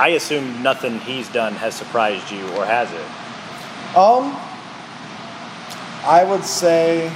I 0.00 0.08
assume 0.16 0.62
nothing 0.62 0.98
he's 1.00 1.28
done 1.28 1.52
has 1.54 1.74
surprised 1.76 2.32
you, 2.32 2.42
or 2.56 2.64
has 2.64 2.90
it? 2.90 3.23
Um, 3.96 4.36
I 6.04 6.24
would 6.28 6.44
say 6.44 7.12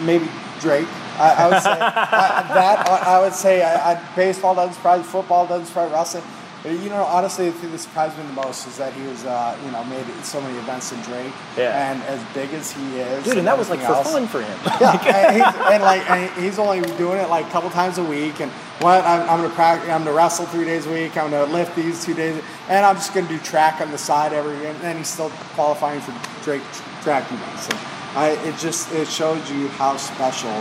maybe 0.00 0.28
Drake. 0.60 0.86
I, 1.18 1.34
I 1.36 1.48
would 1.48 1.62
say 1.62 1.70
I, 1.70 1.76
that. 2.54 2.88
I 2.88 3.20
would 3.20 3.34
say 3.34 3.62
I, 3.62 3.94
baseball 4.14 4.54
doesn't 4.54 4.74
surprise, 4.74 5.04
football 5.04 5.46
doesn't 5.46 5.66
surprise, 5.66 5.90
wrestling. 5.90 6.24
You 6.64 6.90
know, 6.90 7.04
honestly, 7.04 7.46
the 7.46 7.52
thing 7.52 7.70
that 7.72 7.78
surprised 7.78 8.18
me 8.18 8.24
the 8.24 8.34
most 8.34 8.66
is 8.66 8.76
that 8.76 8.92
he 8.92 9.06
was, 9.06 9.24
uh, 9.24 9.58
you 9.64 9.70
know, 9.70 9.82
made 9.84 10.04
so 10.22 10.42
many 10.42 10.58
events 10.58 10.92
in 10.92 11.00
Drake. 11.00 11.32
Yeah. 11.56 11.90
And 11.90 12.02
as 12.02 12.22
big 12.34 12.52
as 12.52 12.70
he 12.70 13.00
is, 13.00 13.24
dude, 13.24 13.28
and, 13.28 13.38
and 13.38 13.48
that 13.48 13.56
was 13.56 13.70
like 13.70 13.80
for 13.80 13.86
else, 13.86 14.12
fun 14.12 14.26
for 14.26 14.42
him. 14.42 14.58
yeah, 14.80 15.26
and, 15.26 15.36
he's, 15.36 15.72
and 15.72 15.82
like 15.82 16.10
and 16.10 16.42
he's 16.44 16.58
only 16.58 16.82
doing 16.98 17.18
it 17.18 17.30
like 17.30 17.46
a 17.46 17.50
couple 17.50 17.70
times 17.70 17.96
a 17.96 18.04
week. 18.04 18.42
And 18.42 18.52
what 18.82 19.02
I'm, 19.06 19.22
I'm 19.22 19.40
gonna 19.40 19.54
practice, 19.54 19.88
I'm 19.88 20.04
gonna 20.04 20.14
wrestle 20.14 20.44
three 20.46 20.66
days 20.66 20.86
a 20.86 20.92
week. 20.92 21.16
I'm 21.16 21.30
gonna 21.30 21.50
lift 21.50 21.74
these 21.76 22.04
two 22.04 22.12
days, 22.12 22.42
and 22.68 22.84
I'm 22.84 22.96
just 22.96 23.14
gonna 23.14 23.28
do 23.28 23.38
track 23.38 23.80
on 23.80 23.90
the 23.90 23.98
side 23.98 24.34
every. 24.34 24.66
And 24.66 24.78
then 24.82 24.98
he's 24.98 25.08
still 25.08 25.30
qualifying 25.54 26.02
for 26.02 26.12
Drake 26.44 26.62
track 27.00 27.24
events. 27.32 27.68
So 27.68 27.78
I, 28.16 28.38
it 28.44 28.58
just 28.58 28.92
it 28.92 29.08
shows 29.08 29.50
you 29.50 29.68
how 29.68 29.96
special 29.96 30.52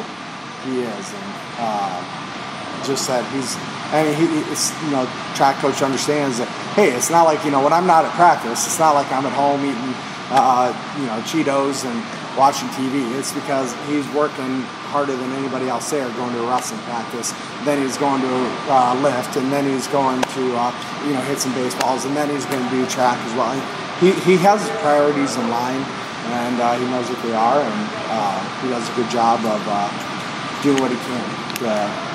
he 0.64 0.80
is, 0.80 1.14
and 1.14 1.34
uh, 1.58 2.84
just 2.86 3.06
that 3.10 3.30
he's. 3.34 3.79
I 3.92 4.06
mean, 4.06 4.14
he, 4.14 4.26
it's, 4.52 4.70
you 4.86 4.92
know, 4.92 5.10
track 5.34 5.58
coach 5.58 5.82
understands 5.82 6.38
that. 6.38 6.48
Hey, 6.78 6.94
it's 6.94 7.10
not 7.10 7.26
like 7.26 7.42
you 7.44 7.50
know 7.50 7.64
when 7.64 7.74
I'm 7.74 7.88
not 7.90 8.06
at 8.06 8.14
practice. 8.14 8.66
It's 8.70 8.78
not 8.78 8.94
like 8.94 9.10
I'm 9.10 9.26
at 9.26 9.34
home 9.34 9.66
eating, 9.66 9.94
uh, 10.30 10.70
you 11.02 11.10
know, 11.10 11.18
Cheetos 11.26 11.90
and 11.90 11.98
watching 12.38 12.70
TV. 12.78 13.02
It's 13.18 13.34
because 13.34 13.74
he's 13.90 14.06
working 14.14 14.62
harder 14.94 15.18
than 15.18 15.34
anybody 15.34 15.70
else 15.70 15.90
there, 15.90 16.06
going 16.22 16.34
to 16.38 16.42
a 16.46 16.48
wrestling 16.48 16.82
practice. 16.86 17.34
Then 17.66 17.82
he's 17.82 17.98
going 17.98 18.22
to 18.22 18.36
uh, 18.70 18.94
lift, 19.02 19.38
and 19.42 19.50
then 19.50 19.66
he's 19.66 19.90
going 19.90 20.22
to 20.22 20.44
uh, 20.54 20.70
you 21.10 21.14
know 21.18 21.22
hit 21.26 21.42
some 21.42 21.54
baseballs, 21.58 22.06
and 22.06 22.14
then 22.14 22.30
he's 22.30 22.46
going 22.46 22.62
to 22.62 22.70
do 22.70 22.86
track 22.94 23.18
as 23.26 23.34
well. 23.34 23.58
He 23.98 24.14
he 24.22 24.38
has 24.46 24.62
his 24.62 24.74
priorities 24.86 25.34
in 25.34 25.50
line, 25.50 25.82
and 26.38 26.62
uh, 26.62 26.78
he 26.78 26.86
knows 26.94 27.10
what 27.10 27.22
they 27.26 27.34
are, 27.34 27.58
and 27.58 27.82
uh, 28.14 28.38
he 28.62 28.70
does 28.70 28.86
a 28.86 28.94
good 28.94 29.10
job 29.10 29.42
of 29.42 29.62
uh, 29.66 29.90
do 30.62 30.78
what 30.78 30.94
he 30.94 30.98
can 31.10 31.26
to 31.66 32.09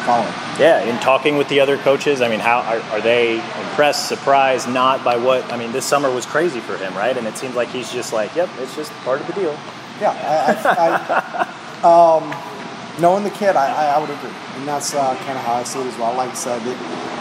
follow. 0.00 0.24
Yeah, 0.58 0.82
in 0.82 0.98
talking 1.00 1.36
with 1.36 1.48
the 1.48 1.60
other 1.60 1.78
coaches, 1.78 2.20
I 2.20 2.28
mean, 2.28 2.40
how 2.40 2.60
are, 2.60 2.80
are 2.92 3.00
they 3.00 3.34
impressed, 3.34 4.08
surprised, 4.08 4.68
not 4.68 5.04
by 5.04 5.16
what? 5.16 5.50
I 5.52 5.56
mean, 5.56 5.72
this 5.72 5.84
summer 5.84 6.10
was 6.10 6.26
crazy 6.26 6.60
for 6.60 6.76
him, 6.76 6.94
right? 6.94 7.16
And 7.16 7.26
it 7.26 7.36
seems 7.36 7.54
like 7.54 7.68
he's 7.68 7.92
just 7.92 8.12
like, 8.12 8.34
yep, 8.34 8.48
it's 8.58 8.74
just 8.76 8.92
part 9.04 9.20
of 9.20 9.26
the 9.26 9.32
deal. 9.34 9.58
Yeah, 10.00 10.12
I, 10.12 10.52
I, 10.78 11.50
I 11.82 12.16
um, 12.16 13.00
knowing 13.00 13.24
the 13.24 13.30
kid, 13.30 13.56
I, 13.56 13.94
I, 13.94 13.98
would 13.98 14.10
agree, 14.10 14.30
and 14.56 14.68
that's 14.68 14.94
uh, 14.94 15.14
kind 15.24 15.38
of 15.38 15.44
how 15.44 15.54
I 15.54 15.62
see 15.62 15.80
it 15.80 15.86
as 15.86 15.98
well. 15.98 16.14
Like 16.16 16.30
I 16.30 16.34
said, 16.34 16.60
it, 16.66 16.76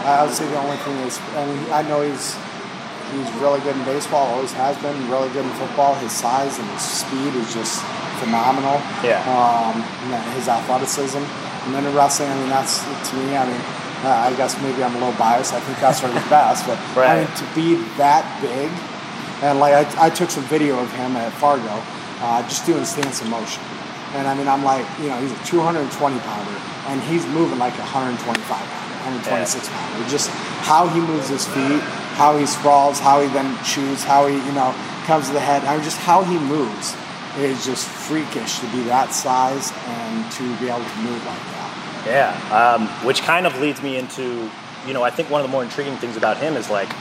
I 0.05 0.25
would 0.25 0.33
say 0.33 0.47
the 0.49 0.59
only 0.59 0.77
thing 0.77 0.95
is, 1.07 1.19
I 1.35 1.45
mean, 1.45 1.71
I 1.71 1.81
know 1.83 2.01
he's 2.01 2.35
he's 3.11 3.31
really 3.41 3.59
good 3.61 3.75
in 3.75 3.83
baseball, 3.85 4.27
always 4.35 4.51
has 4.53 4.77
been, 4.77 4.95
really 5.09 5.29
good 5.29 5.45
in 5.45 5.51
football. 5.53 5.95
His 5.95 6.11
size 6.11 6.59
and 6.59 6.67
his 6.69 6.81
speed 6.81 7.33
is 7.35 7.53
just 7.53 7.83
phenomenal. 8.19 8.77
Yeah. 9.01 9.23
Um, 9.25 9.81
his 10.35 10.47
athleticism. 10.47 11.23
And 11.65 11.75
then 11.75 11.85
in 11.85 11.93
wrestling, 11.95 12.29
I 12.29 12.35
mean, 12.39 12.49
that's 12.49 12.83
to 12.83 13.15
me. 13.17 13.35
I 13.35 13.45
mean, 13.45 13.61
uh, 14.03 14.31
I 14.31 14.33
guess 14.37 14.55
maybe 14.61 14.83
I'm 14.83 14.95
a 14.95 14.99
little 14.99 15.17
biased. 15.19 15.53
I 15.53 15.59
think 15.59 15.79
that's 15.79 16.01
where 16.01 16.11
he's 16.11 16.29
best. 16.29 16.65
But 16.65 16.79
right. 16.95 17.11
I 17.11 17.25
mean, 17.25 17.31
to 17.35 17.45
be 17.55 17.75
that 17.99 18.23
big, 18.39 18.71
and 19.43 19.59
like 19.59 19.75
I, 19.75 20.07
I 20.07 20.09
took 20.09 20.29
some 20.29 20.43
video 20.45 20.79
of 20.79 20.91
him 20.93 21.15
at 21.15 21.31
Fargo, 21.33 21.83
uh, 22.23 22.41
just 22.47 22.65
doing 22.65 22.85
stance 22.85 23.21
in 23.21 23.29
motion. 23.29 23.63
And 24.15 24.27
I 24.27 24.33
mean, 24.33 24.47
I'm 24.47 24.63
like, 24.63 24.87
you 24.99 25.07
know, 25.07 25.19
he's 25.19 25.31
a 25.31 25.43
220 25.45 25.85
pounder, 25.91 26.57
and 26.87 27.01
he's 27.03 27.25
moving 27.27 27.59
like 27.59 27.75
a 27.75 27.85
125 27.85 28.23
pounder, 28.47 29.27
126 29.27 29.67
yeah. 29.67 29.75
pounder. 29.75 30.09
Just 30.09 30.29
how 30.63 30.87
he 30.87 30.99
moves 30.99 31.29
his 31.29 31.45
feet, 31.45 31.83
how 32.15 32.37
he 32.37 32.45
sprawls, 32.45 32.99
how 32.99 33.21
he 33.21 33.27
then 33.35 33.51
shoots, 33.63 34.03
how 34.03 34.27
he, 34.27 34.35
you 34.35 34.55
know, 34.55 34.73
comes 35.05 35.27
to 35.27 35.33
the 35.33 35.39
head. 35.39 35.63
I 35.65 35.75
mean, 35.75 35.83
just 35.83 35.97
how 35.97 36.23
he 36.23 36.39
moves 36.39 36.95
is 37.41 37.65
just 37.65 37.87
freakish 37.87 38.59
to 38.59 38.65
be 38.71 38.83
that 38.83 39.13
size 39.13 39.71
and 39.85 40.31
to 40.33 40.43
be 40.59 40.67
able 40.67 40.83
to 40.83 40.99
move 40.99 41.25
like 41.25 41.43
that. 41.53 42.03
Yeah, 42.05 42.75
um, 42.75 42.87
which 43.05 43.21
kind 43.21 43.45
of 43.45 43.59
leads 43.59 43.81
me 43.81 43.97
into, 43.97 44.49
you 44.87 44.93
know, 44.93 45.03
I 45.03 45.09
think 45.09 45.29
one 45.29 45.41
of 45.41 45.47
the 45.47 45.51
more 45.51 45.63
intriguing 45.63 45.97
things 45.97 46.17
about 46.17 46.37
him 46.37 46.55
is 46.55 46.69
like, 46.69 46.91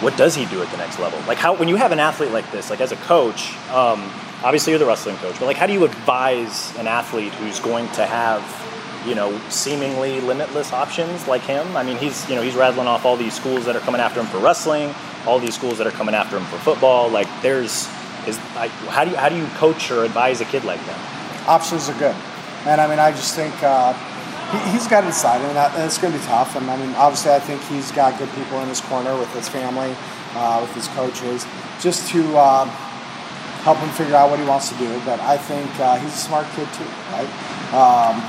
what 0.00 0.16
does 0.16 0.34
he 0.34 0.44
do 0.46 0.62
at 0.62 0.70
the 0.70 0.76
next 0.76 0.98
level? 0.98 1.18
Like, 1.26 1.38
how 1.38 1.54
when 1.54 1.68
you 1.68 1.76
have 1.76 1.92
an 1.92 2.00
athlete 2.00 2.30
like 2.30 2.50
this, 2.50 2.70
like 2.70 2.80
as 2.80 2.92
a 2.92 2.96
coach, 2.96 3.54
um, 3.70 4.10
obviously 4.42 4.72
you're 4.72 4.78
the 4.78 4.86
wrestling 4.86 5.16
coach, 5.16 5.38
but 5.38 5.46
like, 5.46 5.56
how 5.56 5.66
do 5.66 5.72
you 5.72 5.84
advise 5.84 6.76
an 6.78 6.86
athlete 6.86 7.32
who's 7.34 7.60
going 7.60 7.86
to 7.92 8.04
have, 8.04 8.42
you 9.06 9.14
know, 9.14 9.38
seemingly 9.48 10.20
limitless 10.20 10.72
options 10.72 11.26
like 11.28 11.42
him? 11.42 11.76
I 11.76 11.82
mean, 11.82 11.96
he's, 11.96 12.28
you 12.28 12.34
know, 12.34 12.42
he's 12.42 12.54
rattling 12.54 12.86
off 12.86 13.04
all 13.04 13.16
these 13.16 13.34
schools 13.34 13.64
that 13.66 13.76
are 13.76 13.80
coming 13.80 14.00
after 14.00 14.20
him 14.20 14.26
for 14.26 14.38
wrestling, 14.38 14.94
all 15.26 15.38
these 15.38 15.54
schools 15.54 15.78
that 15.78 15.86
are 15.86 15.92
coming 15.92 16.14
after 16.14 16.36
him 16.36 16.44
for 16.46 16.58
football. 16.58 17.08
Like, 17.08 17.28
there's 17.40 17.88
is 18.28 18.38
like, 18.54 18.70
how 18.92 19.04
do 19.04 19.10
you 19.10 19.16
how 19.16 19.28
do 19.28 19.36
you 19.36 19.46
coach 19.58 19.90
or 19.90 20.04
advise 20.04 20.40
a 20.40 20.44
kid 20.44 20.64
like 20.64 20.84
that? 20.86 21.48
Options 21.48 21.88
are 21.88 21.98
good, 21.98 22.16
and 22.66 22.80
I 22.80 22.88
mean 22.88 22.98
I 22.98 23.10
just 23.10 23.34
think 23.34 23.54
uh, 23.62 23.92
he, 24.50 24.58
has 24.76 24.86
got 24.88 25.02
decide, 25.02 25.40
and 25.42 25.56
that, 25.56 25.72
it's 25.84 25.98
going 25.98 26.12
to 26.12 26.18
be 26.18 26.24
tough. 26.24 26.56
And 26.56 26.70
I 26.70 26.76
mean 26.76 26.94
obviously 26.96 27.32
I 27.32 27.40
think 27.40 27.60
he's 27.62 27.92
got 27.92 28.18
good 28.18 28.30
people 28.34 28.60
in 28.60 28.68
his 28.68 28.80
corner 28.80 29.16
with 29.18 29.32
his 29.34 29.48
family, 29.48 29.94
uh, 30.34 30.58
with 30.62 30.74
his 30.74 30.88
coaches, 30.88 31.46
just 31.80 32.08
to 32.12 32.22
uh, 32.36 32.64
help 33.62 33.78
him 33.78 33.90
figure 33.90 34.16
out 34.16 34.30
what 34.30 34.38
he 34.38 34.46
wants 34.46 34.68
to 34.70 34.76
do. 34.78 35.00
But 35.04 35.20
I 35.20 35.36
think 35.36 35.68
uh, 35.80 35.98
he's 35.98 36.12
a 36.12 36.24
smart 36.28 36.46
kid 36.56 36.68
too, 36.72 36.88
right? 37.12 37.30
Um, 37.72 38.22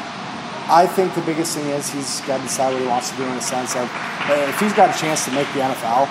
I 0.67 0.88
think 0.88 1.13
the 1.13 1.21
biggest 1.21 1.55
thing 1.55 1.69
is 1.69 1.91
he's 1.91 2.21
got 2.21 2.38
to 2.38 2.43
decide 2.43 2.73
what 2.73 2.81
he 2.81 2.88
wants 2.88 3.12
to 3.12 3.17
do 3.17 3.23
in 3.23 3.36
the 3.36 3.41
sense 3.41 3.75
of 3.75 3.86
if 4.29 4.60
he's 4.60 4.73
got 4.73 4.89
a 4.89 4.97
chance 4.97 5.23
to 5.25 5.31
make 5.31 5.45
the 5.53 5.62
NFL, 5.62 6.10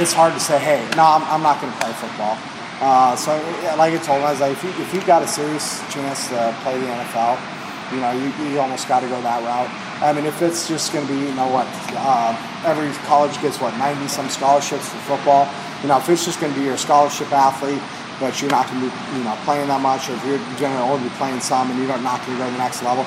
it's 0.00 0.12
hard 0.12 0.32
to 0.32 0.38
say, 0.38 0.58
hey, 0.58 0.78
no, 0.94 1.02
I'm, 1.02 1.24
I'm 1.26 1.42
not 1.42 1.60
going 1.60 1.72
to 1.72 1.78
play 1.80 1.92
football. 1.94 2.38
Uh, 2.80 3.14
so, 3.14 3.36
like 3.76 3.92
I 3.92 3.98
told 3.98 4.20
him, 4.20 4.26
I 4.26 4.32
was 4.32 4.40
like, 4.40 4.52
if, 4.52 4.64
you, 4.64 4.70
if 4.80 4.94
you've 4.94 5.06
got 5.06 5.22
a 5.22 5.28
serious 5.28 5.80
chance 5.92 6.28
to 6.28 6.56
play 6.62 6.80
the 6.80 6.86
NFL, 6.86 7.36
you 7.92 8.00
know, 8.00 8.12
you, 8.12 8.32
you 8.48 8.58
almost 8.58 8.88
got 8.88 9.00
to 9.00 9.08
go 9.08 9.20
that 9.20 9.42
route. 9.44 9.68
I 10.00 10.12
mean, 10.14 10.24
if 10.24 10.40
it's 10.40 10.66
just 10.66 10.92
going 10.92 11.06
to 11.06 11.12
be, 11.12 11.18
you 11.18 11.34
know, 11.34 11.48
what, 11.48 11.68
uh, 11.92 12.32
every 12.64 12.88
college 13.04 13.36
gets, 13.42 13.60
what, 13.60 13.76
90 13.76 14.08
some 14.08 14.28
scholarships 14.30 14.88
for 14.88 15.16
football. 15.16 15.44
You 15.82 15.88
know, 15.88 15.98
if 15.98 16.08
it's 16.08 16.24
just 16.24 16.40
going 16.40 16.54
to 16.54 16.58
be 16.58 16.64
your 16.64 16.78
scholarship 16.78 17.30
athlete, 17.32 17.82
but 18.18 18.40
you're 18.40 18.50
not 18.50 18.68
going 18.68 18.80
to 18.80 18.88
be, 18.88 19.18
you 19.18 19.24
know, 19.24 19.36
playing 19.44 19.68
that 19.68 19.80
much, 19.80 20.08
or 20.08 20.14
if 20.16 20.24
you're 20.24 20.40
going 20.56 20.72
to 20.72 20.84
only 20.84 21.04
be 21.04 21.14
playing 21.16 21.40
some 21.40 21.70
and 21.70 21.76
you're 21.76 21.88
not 22.00 22.24
going 22.24 22.36
to 22.36 22.44
go 22.44 22.46
to 22.48 22.52
the 22.52 22.58
next 22.58 22.82
level, 22.82 23.04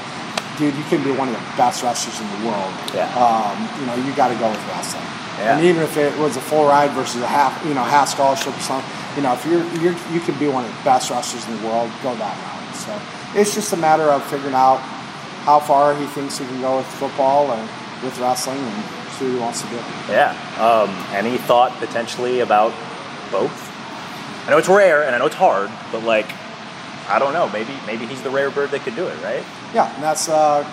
dude, 0.58 0.76
you 0.76 0.84
can 0.86 1.04
be 1.04 1.12
one 1.12 1.28
of 1.30 1.36
the 1.36 1.46
best 1.58 1.84
wrestlers 1.84 2.20
in 2.20 2.28
the 2.40 2.48
world. 2.48 2.74
Yeah. 2.94 3.10
Um, 3.18 3.58
you 3.80 3.86
know, 3.86 3.96
you 3.96 4.16
got 4.16 4.30
to 4.30 4.38
go 4.40 4.50
with 4.50 4.62
wrestling. 4.68 5.04
Yeah. 5.38 5.58
And 5.58 5.66
even 5.66 5.82
if 5.82 5.98
it 5.98 6.18
was 6.20 6.38
a 6.38 6.42
full 6.42 6.66
ride 6.66 6.92
versus 6.92 7.22
a 7.22 7.28
half, 7.28 7.66
you 7.66 7.74
know, 7.74 7.84
half 7.84 8.10
scholarship 8.10 8.56
or 8.56 8.62
something, 8.62 8.90
you 9.16 9.24
know, 9.24 9.34
if 9.34 9.46
you're, 9.46 9.66
you're 9.82 9.98
you 10.14 10.20
can 10.22 10.38
be 10.38 10.48
one 10.48 10.66
of 10.66 10.70
the 10.70 10.84
best 10.84 11.10
wrestlers 11.10 11.48
in 11.48 11.58
the 11.58 11.68
world, 11.68 11.90
go 12.02 12.16
that 12.16 12.38
route. 12.38 12.76
So 12.76 13.40
it's 13.40 13.54
just 13.54 13.74
a 13.74 13.78
matter 13.78 14.04
of 14.04 14.24
figuring 14.26 14.54
out 14.54 14.78
how 15.46 15.60
far 15.60 15.96
he 15.96 16.06
thinks 16.08 16.38
he 16.38 16.46
can 16.46 16.62
go 16.62 16.78
with 16.78 16.86
football 16.86 17.52
and 17.52 17.70
with 18.04 18.18
wrestling 18.20 18.60
and 18.60 18.84
see 19.18 19.26
what 19.26 19.34
he 19.34 19.40
wants 19.40 19.62
to 19.62 19.68
do. 19.70 19.76
Yeah. 20.10 20.38
Um, 20.60 20.90
any 21.16 21.38
thought 21.38 21.72
potentially 21.80 22.42
about 22.42 22.74
both? 23.32 23.72
I 24.46 24.52
know 24.52 24.58
it's 24.58 24.70
rare 24.70 25.04
and 25.04 25.16
I 25.16 25.20
know 25.20 25.26
it's 25.26 25.36
hard, 25.36 25.72
but 25.92 26.04
like, 26.04 26.30
I 27.10 27.18
don't 27.20 27.34
know. 27.34 27.50
Maybe 27.50 27.74
maybe 27.86 28.06
he's 28.06 28.22
the 28.22 28.30
rare 28.30 28.50
bird 28.50 28.72
that 28.72 28.82
could 28.82 28.96
do 28.96 29.08
it, 29.08 29.22
right? 29.24 29.44
Yeah, 29.74 29.94
and 29.94 30.04
that's 30.04 30.28
a 30.28 30.66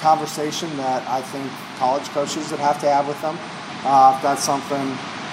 conversation 0.00 0.68
that 0.76 1.06
I 1.08 1.22
think 1.22 1.48
college 1.78 2.04
coaches 2.10 2.50
would 2.50 2.60
have 2.60 2.78
to 2.80 2.90
have 2.90 3.08
with 3.08 3.20
them. 3.22 3.38
Uh, 3.84 4.14
if 4.14 4.22
that's 4.22 4.42
something, 4.42 4.78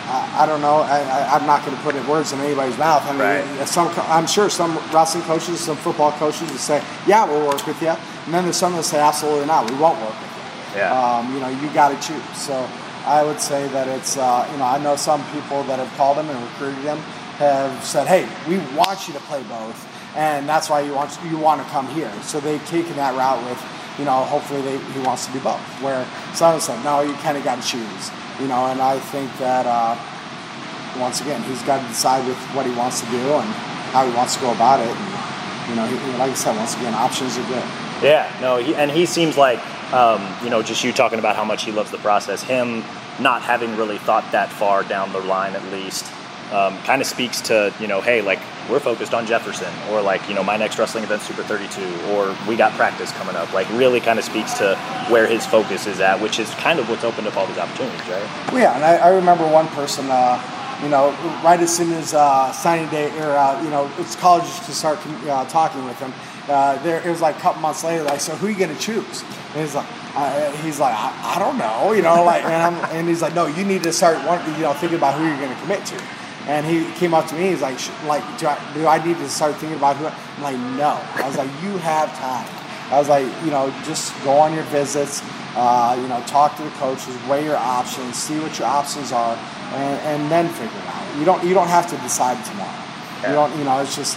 I, 0.07 0.43
I 0.43 0.45
don't 0.45 0.61
know. 0.61 0.77
I, 0.81 1.01
I, 1.01 1.35
I'm 1.35 1.45
not 1.45 1.65
going 1.65 1.75
to 1.75 1.83
put 1.83 1.95
in 1.95 2.07
words 2.07 2.31
in 2.31 2.39
anybody's 2.39 2.77
mouth. 2.77 3.03
I 3.05 3.11
mean, 3.11 3.57
right. 3.57 3.67
some, 3.67 3.91
I'm 4.07 4.25
sure 4.25 4.49
some 4.49 4.77
wrestling 4.93 5.23
coaches, 5.23 5.59
some 5.59 5.77
football 5.77 6.11
coaches 6.13 6.49
would 6.49 6.59
say, 6.59 6.81
"Yeah, 7.05 7.25
we'll 7.25 7.45
work 7.45 7.65
with 7.67 7.81
you," 7.81 7.89
and 8.25 8.33
then 8.33 8.43
there's 8.45 8.57
some 8.57 8.73
that 8.73 8.83
say, 8.83 8.99
"Absolutely 8.99 9.45
not. 9.45 9.69
We 9.69 9.77
won't 9.77 9.99
work 10.01 10.17
with 10.17 10.31
you." 10.73 10.81
Yeah. 10.81 10.93
Um, 10.93 11.33
you 11.33 11.39
know, 11.41 11.49
you 11.49 11.69
got 11.73 11.89
to 11.89 12.07
choose. 12.07 12.23
So 12.37 12.55
I 13.05 13.23
would 13.23 13.41
say 13.41 13.67
that 13.69 13.87
it's, 13.87 14.17
uh, 14.17 14.47
you 14.51 14.57
know, 14.59 14.65
I 14.65 14.77
know 14.77 14.95
some 14.95 15.23
people 15.31 15.63
that 15.63 15.79
have 15.79 15.91
called 15.97 16.17
him 16.17 16.29
and 16.29 16.39
recruited 16.49 16.83
him 16.83 16.97
have 17.37 17.83
said, 17.83 18.07
"Hey, 18.07 18.27
we 18.47 18.57
want 18.77 19.07
you 19.07 19.13
to 19.13 19.19
play 19.21 19.43
both, 19.43 19.77
and 20.15 20.47
that's 20.47 20.69
why 20.69 20.81
you 20.81 20.93
want 20.93 21.17
you 21.29 21.37
want 21.37 21.61
to 21.61 21.67
come 21.69 21.87
here." 21.87 22.11
So 22.23 22.39
they've 22.39 22.65
taken 22.67 22.95
that 22.95 23.15
route 23.15 23.43
with, 23.45 23.61
you 23.99 24.05
know, 24.05 24.23
hopefully 24.25 24.61
they, 24.61 24.77
he 24.77 24.99
wants 25.01 25.25
to 25.27 25.31
do 25.33 25.39
both. 25.39 25.61
Where 25.81 26.05
some 26.33 26.53
have 26.53 26.61
said, 26.61 26.83
"No, 26.83 27.01
you 27.01 27.13
kind 27.15 27.37
of 27.37 27.43
got 27.43 27.61
to 27.61 27.67
choose," 27.67 28.11
you 28.39 28.47
know, 28.47 28.67
and 28.67 28.81
I 28.81 28.99
think 28.99 29.29
that. 29.39 29.65
Uh, 29.65 29.97
once 30.97 31.21
again, 31.21 31.41
he's 31.43 31.61
got 31.63 31.81
to 31.81 31.87
decide 31.87 32.25
with 32.27 32.37
what 32.55 32.65
he 32.65 32.73
wants 32.73 33.01
to 33.01 33.07
do 33.07 33.17
and 33.17 33.47
how 33.93 34.05
he 34.05 34.15
wants 34.15 34.35
to 34.35 34.41
go 34.41 34.51
about 34.51 34.79
it. 34.79 34.87
And, 34.87 35.69
you 35.69 35.75
know, 35.75 35.85
he, 35.85 36.17
like 36.17 36.31
I 36.31 36.33
said, 36.33 36.55
once 36.57 36.75
again, 36.75 36.93
options 36.93 37.37
are 37.37 37.47
good. 37.47 37.63
Yeah, 38.03 38.31
no, 38.41 38.57
he, 38.57 38.75
and 38.75 38.89
he 38.89 39.05
seems 39.05 39.37
like, 39.37 39.59
um, 39.93 40.25
you 40.43 40.49
know, 40.49 40.61
just 40.61 40.83
you 40.83 40.91
talking 40.91 41.19
about 41.19 41.35
how 41.35 41.43
much 41.43 41.63
he 41.63 41.71
loves 41.71 41.91
the 41.91 41.99
process, 41.99 42.41
him 42.41 42.83
not 43.19 43.41
having 43.41 43.75
really 43.75 43.97
thought 43.99 44.29
that 44.31 44.49
far 44.49 44.83
down 44.83 45.11
the 45.13 45.19
line 45.19 45.53
at 45.53 45.63
least, 45.71 46.05
um, 46.51 46.77
kind 46.83 47.01
of 47.01 47.07
speaks 47.07 47.41
to, 47.41 47.73
you 47.79 47.87
know, 47.87 48.01
hey, 48.01 48.21
like, 48.21 48.39
we're 48.69 48.79
focused 48.79 49.13
on 49.13 49.25
Jefferson, 49.25 49.71
or 49.89 50.01
like, 50.01 50.27
you 50.27 50.35
know, 50.35 50.43
my 50.43 50.57
next 50.57 50.77
wrestling 50.77 51.03
event, 51.03 51.21
Super 51.21 51.43
32, 51.43 51.81
or 52.11 52.35
we 52.47 52.55
got 52.55 52.71
practice 52.73 53.11
coming 53.13 53.35
up. 53.35 53.51
Like, 53.53 53.69
really 53.71 53.99
kind 53.99 54.19
of 54.19 54.25
speaks 54.25 54.53
to 54.59 54.75
where 55.09 55.27
his 55.27 55.45
focus 55.45 55.87
is 55.87 55.99
at, 55.99 56.19
which 56.21 56.39
is 56.39 56.49
kind 56.55 56.79
of 56.79 56.89
what's 56.89 57.03
opened 57.03 57.27
up 57.27 57.37
all 57.37 57.47
these 57.47 57.57
opportunities, 57.57 58.01
right? 58.07 58.51
Well, 58.51 58.61
yeah, 58.61 58.75
and 58.75 58.83
I, 58.83 58.97
I 58.97 59.09
remember 59.09 59.47
one 59.47 59.67
person, 59.69 60.05
uh, 60.09 60.41
you 60.83 60.89
know, 60.89 61.09
right 61.43 61.59
as 61.59 61.75
soon 61.75 61.91
as 61.93 62.13
uh, 62.13 62.51
signing 62.51 62.89
day, 62.89 63.09
or, 63.19 63.31
uh, 63.31 63.61
you 63.63 63.69
know, 63.69 63.91
it's 63.97 64.15
colleges 64.15 64.59
to 64.61 64.71
start 64.71 64.99
uh, 65.27 65.45
talking 65.45 65.83
with 65.85 65.99
him. 65.99 66.13
Uh, 66.47 66.81
there, 66.81 67.05
it 67.05 67.09
was 67.09 67.21
like 67.21 67.37
a 67.37 67.39
couple 67.39 67.61
months 67.61 67.83
later, 67.83 68.03
like, 68.03 68.19
so 68.19 68.33
who 68.35 68.47
are 68.47 68.49
you 68.49 68.57
going 68.57 68.73
to 68.73 68.81
choose? 68.81 69.23
And 69.53 69.61
he's 69.61 69.75
like, 69.75 69.87
uh, 70.15 70.51
he's 70.63 70.79
like, 70.79 70.95
I, 70.95 71.35
I 71.35 71.39
don't 71.39 71.57
know, 71.59 71.91
you 71.91 72.01
know, 72.01 72.23
like, 72.23 72.43
and, 72.43 72.75
and 72.91 73.07
he's 73.07 73.21
like, 73.21 73.35
no, 73.35 73.45
you 73.45 73.63
need 73.63 73.83
to 73.83 73.93
start, 73.93 74.17
one, 74.25 74.43
you 74.55 74.61
know, 74.61 74.73
thinking 74.73 74.97
about 74.97 75.19
who 75.19 75.27
you're 75.27 75.37
going 75.37 75.53
to 75.53 75.61
commit 75.61 75.85
to. 75.87 76.01
And 76.49 76.65
he 76.65 76.91
came 76.97 77.13
up 77.13 77.27
to 77.27 77.35
me. 77.35 77.49
He's 77.49 77.61
like, 77.61 77.77
like, 78.05 78.25
do 78.39 78.47
I, 78.47 78.57
do 78.73 78.87
I 78.87 78.97
need 79.05 79.17
to 79.17 79.29
start 79.29 79.55
thinking 79.57 79.77
about 79.77 79.97
who? 79.97 80.07
I-" 80.07 80.15
I'm 80.37 80.41
like, 80.41 80.57
no. 80.77 80.97
I 81.21 81.27
was 81.27 81.37
like, 81.37 81.49
you 81.61 81.77
have 81.77 82.09
time. 82.17 82.49
I 82.89 82.97
was 82.97 83.07
like, 83.07 83.27
you 83.45 83.51
know, 83.51 83.69
just 83.85 84.17
go 84.23 84.31
on 84.31 84.55
your 84.55 84.63
visits. 84.73 85.21
Uh, 85.55 85.97
you 85.99 86.07
know, 86.07 86.21
talk 86.25 86.55
to 86.57 86.63
the 86.63 86.69
coaches, 86.71 87.15
weigh 87.27 87.43
your 87.43 87.57
options, 87.57 88.15
see 88.15 88.39
what 88.39 88.57
your 88.57 88.67
options 88.67 89.11
are, 89.11 89.35
and, 89.73 89.99
and 90.05 90.31
then 90.31 90.47
figure 90.49 90.77
it 90.77 90.87
out. 90.87 91.17
You 91.17 91.25
don't 91.25 91.43
you 91.43 91.53
don't 91.53 91.67
have 91.67 91.89
to 91.89 91.97
decide 91.97 92.37
tomorrow. 92.45 92.69
Yeah. 92.69 93.29
You 93.29 93.33
don't 93.33 93.57
you 93.57 93.63
know 93.63 93.81
it's 93.81 93.95
just 93.95 94.15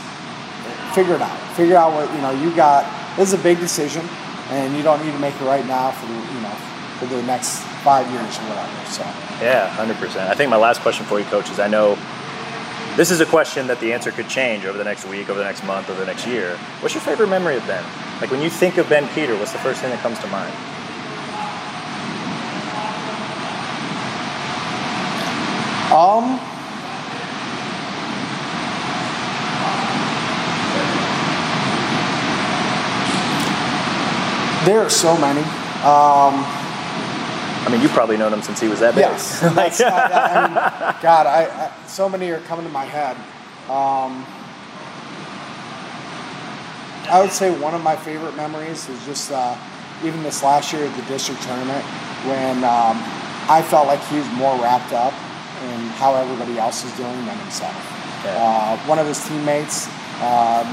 figure 0.95 1.17
it 1.17 1.23
out. 1.23 1.37
Figure 1.57 1.77
out 1.77 1.93
what 1.93 2.13
you 2.15 2.21
know 2.21 2.31
you 2.31 2.55
got. 2.55 2.85
This 3.17 3.33
is 3.33 3.41
a 3.41 3.43
big 3.43 3.59
decision, 3.59 4.07
and 4.51 4.77
you 4.77 4.83
don't 4.83 5.05
need 5.05 5.13
to 5.13 5.19
make 5.19 5.35
it 5.35 5.45
right 5.45 5.67
now 5.67 5.91
for 5.91 6.07
the 6.07 6.15
you 6.15 6.41
know 6.41 6.57
for 7.01 7.07
the 7.07 7.23
next 7.25 7.61
five 7.83 8.09
years 8.13 8.39
or 8.39 8.43
whatever. 8.53 8.87
So. 8.87 9.03
Yeah, 9.43 9.69
hundred 9.69 9.97
percent. 9.97 10.31
I 10.31 10.35
think 10.35 10.51
my 10.51 10.57
last 10.57 10.83
question 10.83 11.05
for 11.07 11.19
you, 11.19 11.25
coach, 11.27 11.51
is 11.51 11.59
I 11.59 11.67
know 11.67 11.97
this 12.97 13.11
is 13.11 13.21
a 13.21 13.27
question 13.27 13.67
that 13.69 13.81
the 13.81 13.93
answer 13.93 14.11
could 14.11 14.29
change 14.29 14.65
over 14.65 14.77
the 14.77 14.85
next 14.85 15.07
week, 15.07 15.31
over 15.31 15.39
the 15.39 15.45
next 15.45 15.65
month, 15.65 15.89
over 15.89 16.01
the 16.01 16.07
next 16.07 16.27
year. 16.27 16.57
What's 16.81 16.95
your 16.95 17.03
favorite 17.03 17.29
memory 17.29 17.57
of 17.57 17.67
Ben? 17.67 17.85
Like 18.21 18.31
when 18.31 18.43
you 18.43 18.51
think 18.51 18.77
of 18.77 18.89
Ben 18.89 19.07
Kueter, 19.09 19.39
what's 19.39 19.53
the 19.53 19.59
first 19.59 19.81
thing 19.81 19.91
that 19.91 20.01
comes 20.01 20.19
to 20.21 20.27
mind? 20.29 20.53
Um. 25.93 26.41
There 34.65 34.81
are 34.81 34.91
so 34.91 35.17
many. 35.19 35.43
Um, 35.83 36.62
I 37.65 37.71
mean, 37.71 37.81
you've 37.81 37.93
probably 37.93 38.17
known 38.17 38.33
him 38.33 38.43
since 38.43 38.61
he 38.61 38.69
was 38.69 38.81
that 38.81 38.95
big. 38.95 39.03
yes. 39.03 39.41
That's, 39.55 39.81
I, 39.81 40.47
mean, 40.47 40.55
God, 41.03 41.27
I, 41.27 41.47
I, 41.47 41.87
so 41.87 42.09
many 42.09 42.31
are 42.31 42.41
coming 42.41 42.67
to 42.67 42.73
my 42.73 42.85
head. 42.85 43.17
Um, 43.71 44.27
I 47.09 47.21
would 47.21 47.31
say 47.31 47.57
one 47.59 47.75
of 47.75 47.83
my 47.83 47.95
favorite 47.95 48.37
memories 48.37 48.89
is 48.89 49.05
just 49.07 49.31
uh, 49.31 49.57
even 50.05 50.23
this 50.23 50.43
last 50.43 50.73
year 50.73 50.85
at 50.85 50.97
the 50.97 51.03
district 51.07 51.43
tournament 51.43 51.85
when 52.27 52.65
um, 52.65 52.99
I 53.49 53.63
felt 53.63 53.87
like 53.87 54.03
he 54.07 54.19
was 54.19 54.29
more 54.33 54.55
wrapped 54.59 54.93
up 54.93 55.13
in 55.63 55.81
how 55.99 56.15
everybody 56.15 56.59
else 56.59 56.85
is 56.85 56.93
doing 56.97 57.15
than 57.27 57.39
himself. 57.39 57.75
Yeah. 58.25 58.35
Uh, 58.39 58.77
one 58.87 58.99
of 58.99 59.07
his 59.07 59.23
teammates 59.29 59.87
um, 60.23 60.67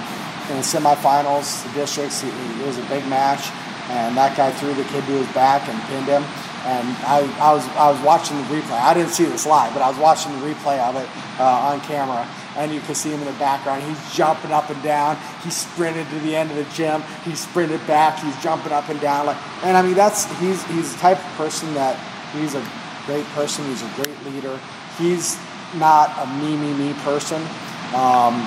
in 0.50 0.58
the 0.58 0.66
semifinals, 0.66 1.66
the 1.66 1.74
districts, 1.74 2.24
it 2.24 2.66
was 2.66 2.78
a 2.78 2.86
big 2.90 3.06
match, 3.08 3.50
and 3.90 4.18
that 4.18 4.38
guy 4.38 4.52
threw 4.52 4.74
the 4.74 4.84
kid 4.86 5.06
to 5.06 5.14
his 5.14 5.28
back 5.34 5.68
and 5.68 5.78
pinned 5.90 6.08
him. 6.08 6.24
And 6.66 6.88
I, 7.08 7.20
I 7.40 7.54
was 7.54 7.66
I 7.70 7.90
was 7.90 8.02
watching 8.02 8.38
the 8.38 8.44
replay. 8.44 8.80
I 8.80 8.94
didn't 8.94 9.12
see 9.12 9.24
this 9.24 9.46
live, 9.46 9.74
but 9.74 9.82
I 9.82 9.90
was 9.90 9.98
watching 9.98 10.32
the 10.34 10.46
replay 10.46 10.78
of 10.80 10.96
it 10.98 11.08
uh, 11.40 11.72
on 11.72 11.80
camera, 11.82 12.28
and 12.58 12.74
you 12.74 12.82
can 12.82 12.96
see 12.96 13.12
him 13.12 13.20
in 13.22 13.26
the 13.26 13.40
background. 13.40 13.82
He's 13.84 14.14
jumping 14.14 14.52
up 14.52 14.70
and 14.70 14.82
down. 14.84 15.18
He 15.44 15.52
sprinted 15.52 16.10
to 16.10 16.20
the 16.20 16.36
end 16.36 16.52
of 16.52 16.58
the 16.58 16.68
gym. 16.74 17.02
He 17.24 17.34
sprinted 17.34 17.86
back. 17.88 18.20
He's 18.20 18.36
jumping 18.44 18.74
up 18.74 18.90
and 18.90 19.00
down. 19.00 19.26
Like, 19.26 19.38
and 19.64 19.78
I 19.78 19.82
mean, 19.82 19.96
that's 19.96 20.26
he's 20.40 20.62
he's 20.66 20.94
the 20.94 21.00
type 21.00 21.18
of 21.18 21.32
person 21.38 21.74
that 21.76 21.96
he's 22.34 22.56
a 22.56 22.66
great 23.06 23.26
person. 23.28 23.64
He's 23.66 23.82
a 23.82 23.92
great 23.96 24.26
leader. 24.26 24.60
He's 24.98 25.40
not 25.76 26.12
a 26.20 26.28
me 26.44 26.58
me 26.58 26.74
me 26.74 26.94
person. 27.02 27.42
Um, 27.96 28.46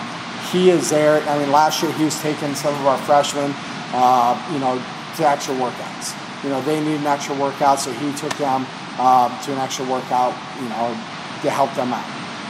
he 0.53 0.69
is 0.69 0.91
there. 0.91 1.23
I 1.29 1.39
mean, 1.39 1.51
last 1.51 1.83
year 1.83 1.93
he 1.93 2.05
was 2.05 2.21
taking 2.21 2.55
some 2.55 2.75
of 2.75 2.87
our 2.87 2.99
freshmen, 2.99 3.55
uh, 3.95 4.37
you 4.53 4.59
know, 4.59 4.77
to 5.17 5.27
actual 5.27 5.55
workouts. 5.57 6.22
You 6.43 6.51
know, 6.51 6.61
they 6.63 6.83
need 6.83 6.97
an 6.97 7.07
extra 7.07 7.35
workout, 7.37 7.79
so 7.79 7.93
he 7.93 8.13
took 8.15 8.37
them 8.37 8.67
um, 8.99 9.31
to 9.45 9.53
an 9.53 9.59
extra 9.59 9.85
workout, 9.87 10.35
you 10.61 10.69
know, 10.69 10.91
to 11.43 11.51
help 11.51 11.73
them 11.75 11.93
out. 11.93 12.05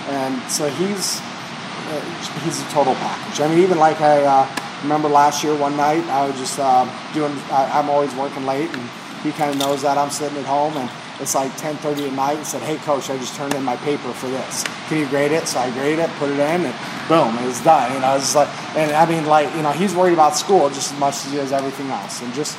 And 0.08 0.40
so 0.50 0.68
he's 0.68 1.20
uh, 1.20 2.00
he's 2.44 2.60
a 2.60 2.68
total 2.70 2.94
package. 2.94 3.40
I 3.40 3.48
mean, 3.48 3.58
even 3.58 3.78
like 3.78 4.00
I 4.00 4.24
uh, 4.24 4.48
remember 4.82 5.08
last 5.08 5.44
year, 5.44 5.54
one 5.54 5.76
night 5.76 6.04
I 6.08 6.26
was 6.26 6.38
just 6.38 6.58
uh, 6.58 6.84
doing. 7.12 7.32
I, 7.50 7.78
I'm 7.78 7.90
always 7.90 8.14
working 8.14 8.46
late, 8.46 8.70
and 8.70 8.88
he 9.22 9.30
kind 9.32 9.50
of 9.50 9.58
knows 9.58 9.82
that 9.82 9.98
I'm 9.98 10.10
sitting 10.10 10.38
at 10.38 10.46
home, 10.46 10.76
and 10.76 10.90
it's 11.20 11.34
like 11.34 11.52
10:30 11.52 12.08
at 12.08 12.12
night. 12.14 12.36
And 12.38 12.46
said, 12.46 12.62
"Hey, 12.62 12.76
coach, 12.78 13.10
I 13.10 13.18
just 13.18 13.36
turned 13.36 13.54
in 13.54 13.62
my 13.62 13.76
paper 13.76 14.12
for 14.12 14.28
this. 14.28 14.64
Can 14.88 14.98
you 14.98 15.08
grade 15.08 15.32
it?" 15.32 15.46
So 15.46 15.60
I 15.60 15.70
graded 15.70 16.00
it, 16.00 16.10
put 16.18 16.30
it 16.30 16.40
in, 16.40 16.64
and 16.66 16.74
boom, 17.08 17.36
it 17.38 17.46
was 17.46 17.60
done. 17.60 18.02
I 18.02 18.14
was 18.14 18.34
like, 18.34 18.48
and 18.76 18.90
I 18.92 19.06
mean, 19.06 19.26
like 19.26 19.54
you 19.54 19.62
know, 19.62 19.72
he's 19.72 19.94
worried 19.94 20.14
about 20.14 20.36
school 20.36 20.68
just 20.70 20.92
as 20.92 20.98
much 20.98 21.14
as 21.14 21.32
he 21.32 21.38
is 21.38 21.52
everything 21.52 21.88
else, 21.90 22.22
and 22.22 22.32
just 22.34 22.56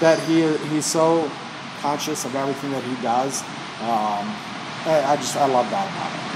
that 0.00 0.18
he 0.20 0.56
he's 0.68 0.86
so 0.86 1.30
conscious 1.80 2.24
of 2.24 2.34
everything 2.34 2.72
that 2.72 2.84
he 2.84 2.94
does. 3.02 3.42
Um, 3.80 4.26
I, 4.86 5.04
I 5.12 5.16
just 5.16 5.36
I 5.36 5.46
love 5.46 5.70
that 5.70 5.86
about 5.88 6.12
him. 6.12 6.29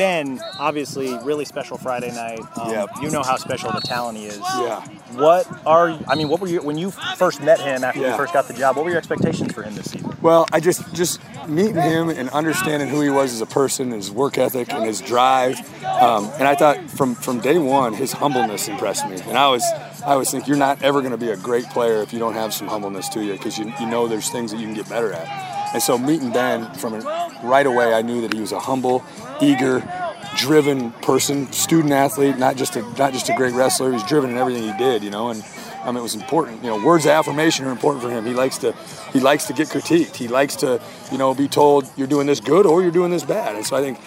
Ben, 0.00 0.40
obviously, 0.58 1.12
really 1.24 1.44
special 1.44 1.76
Friday 1.76 2.10
night. 2.10 2.40
Um, 2.56 2.70
Yep. 2.70 2.88
You 3.02 3.10
know 3.10 3.22
how 3.22 3.36
special 3.36 3.70
the 3.70 3.82
talent 3.82 4.16
he 4.16 4.24
is. 4.24 4.38
Yeah. 4.38 4.80
What 5.12 5.46
are 5.66 5.98
I 6.08 6.14
mean? 6.14 6.30
What 6.30 6.40
were 6.40 6.46
you 6.46 6.62
when 6.62 6.78
you 6.78 6.90
first 6.90 7.42
met 7.42 7.60
him 7.60 7.84
after 7.84 8.00
you 8.00 8.16
first 8.16 8.32
got 8.32 8.48
the 8.48 8.54
job? 8.54 8.76
What 8.76 8.84
were 8.86 8.90
your 8.90 8.98
expectations 8.98 9.52
for 9.52 9.62
him 9.62 9.74
this 9.74 9.90
season? 9.90 10.16
Well, 10.22 10.46
I 10.52 10.60
just 10.60 10.94
just 10.94 11.20
meeting 11.46 11.82
him 11.82 12.08
and 12.08 12.30
understanding 12.30 12.88
who 12.88 13.02
he 13.02 13.10
was 13.10 13.34
as 13.34 13.42
a 13.42 13.46
person, 13.46 13.90
his 13.90 14.10
work 14.10 14.38
ethic, 14.38 14.72
and 14.72 14.84
his 14.84 15.02
drive. 15.02 15.58
Um, 15.84 16.24
and 16.38 16.48
I 16.48 16.54
thought 16.54 16.78
from 16.90 17.14
from 17.14 17.40
day 17.40 17.58
one, 17.58 17.92
his 17.92 18.12
humbleness 18.12 18.68
impressed 18.68 19.06
me. 19.06 19.20
And 19.28 19.36
I 19.36 19.48
was 19.48 19.64
I 20.06 20.12
always 20.12 20.30
think 20.30 20.48
you're 20.48 20.56
not 20.56 20.80
ever 20.82 21.00
going 21.00 21.12
to 21.12 21.18
be 21.18 21.30
a 21.30 21.36
great 21.36 21.64
player 21.66 22.00
if 22.00 22.14
you 22.14 22.18
don't 22.18 22.34
have 22.34 22.54
some 22.54 22.68
humbleness 22.68 23.10
to 23.10 23.22
you, 23.22 23.32
because 23.32 23.58
you 23.58 23.70
you 23.78 23.86
know 23.86 24.08
there's 24.08 24.30
things 24.30 24.50
that 24.52 24.58
you 24.60 24.66
can 24.66 24.74
get 24.74 24.88
better 24.88 25.12
at. 25.12 25.28
And 25.74 25.82
so 25.82 25.98
meeting 25.98 26.32
Ben 26.32 26.72
from 26.74 26.94
right 27.44 27.66
away, 27.66 27.92
I 27.94 28.02
knew 28.02 28.20
that 28.22 28.32
he 28.32 28.40
was 28.40 28.50
a 28.52 28.58
humble, 28.58 29.04
eager, 29.42 29.82
driven 30.36 30.90
person, 30.92 31.50
student 31.52 31.92
athlete, 31.92 32.38
not 32.38 32.56
just 32.56 32.76
a 32.76 32.82
not 32.98 33.12
just 33.12 33.28
a 33.28 33.34
great 33.34 33.54
wrestler. 33.54 33.92
He's 33.92 34.04
driven 34.04 34.30
in 34.30 34.36
everything 34.36 34.62
he 34.62 34.76
did, 34.78 35.02
you 35.02 35.10
know, 35.10 35.30
and 35.30 35.44
um, 35.84 35.96
it 35.96 36.02
was 36.02 36.14
important. 36.14 36.62
You 36.62 36.70
know, 36.70 36.84
words 36.84 37.04
of 37.04 37.12
affirmation 37.12 37.66
are 37.66 37.70
important 37.70 38.02
for 38.02 38.10
him. 38.10 38.24
He 38.24 38.34
likes 38.34 38.58
to 38.58 38.72
he 39.12 39.20
likes 39.20 39.46
to 39.46 39.52
get 39.52 39.68
critiqued. 39.68 40.16
He 40.16 40.28
likes 40.28 40.56
to 40.56 40.80
you 41.10 41.18
know 41.18 41.34
be 41.34 41.48
told 41.48 41.90
you're 41.96 42.06
doing 42.06 42.26
this 42.26 42.40
good 42.40 42.66
or 42.66 42.82
you're 42.82 42.90
doing 42.90 43.10
this 43.10 43.24
bad. 43.24 43.56
And 43.56 43.66
so 43.66 43.76
I 43.76 43.80
think 43.80 43.98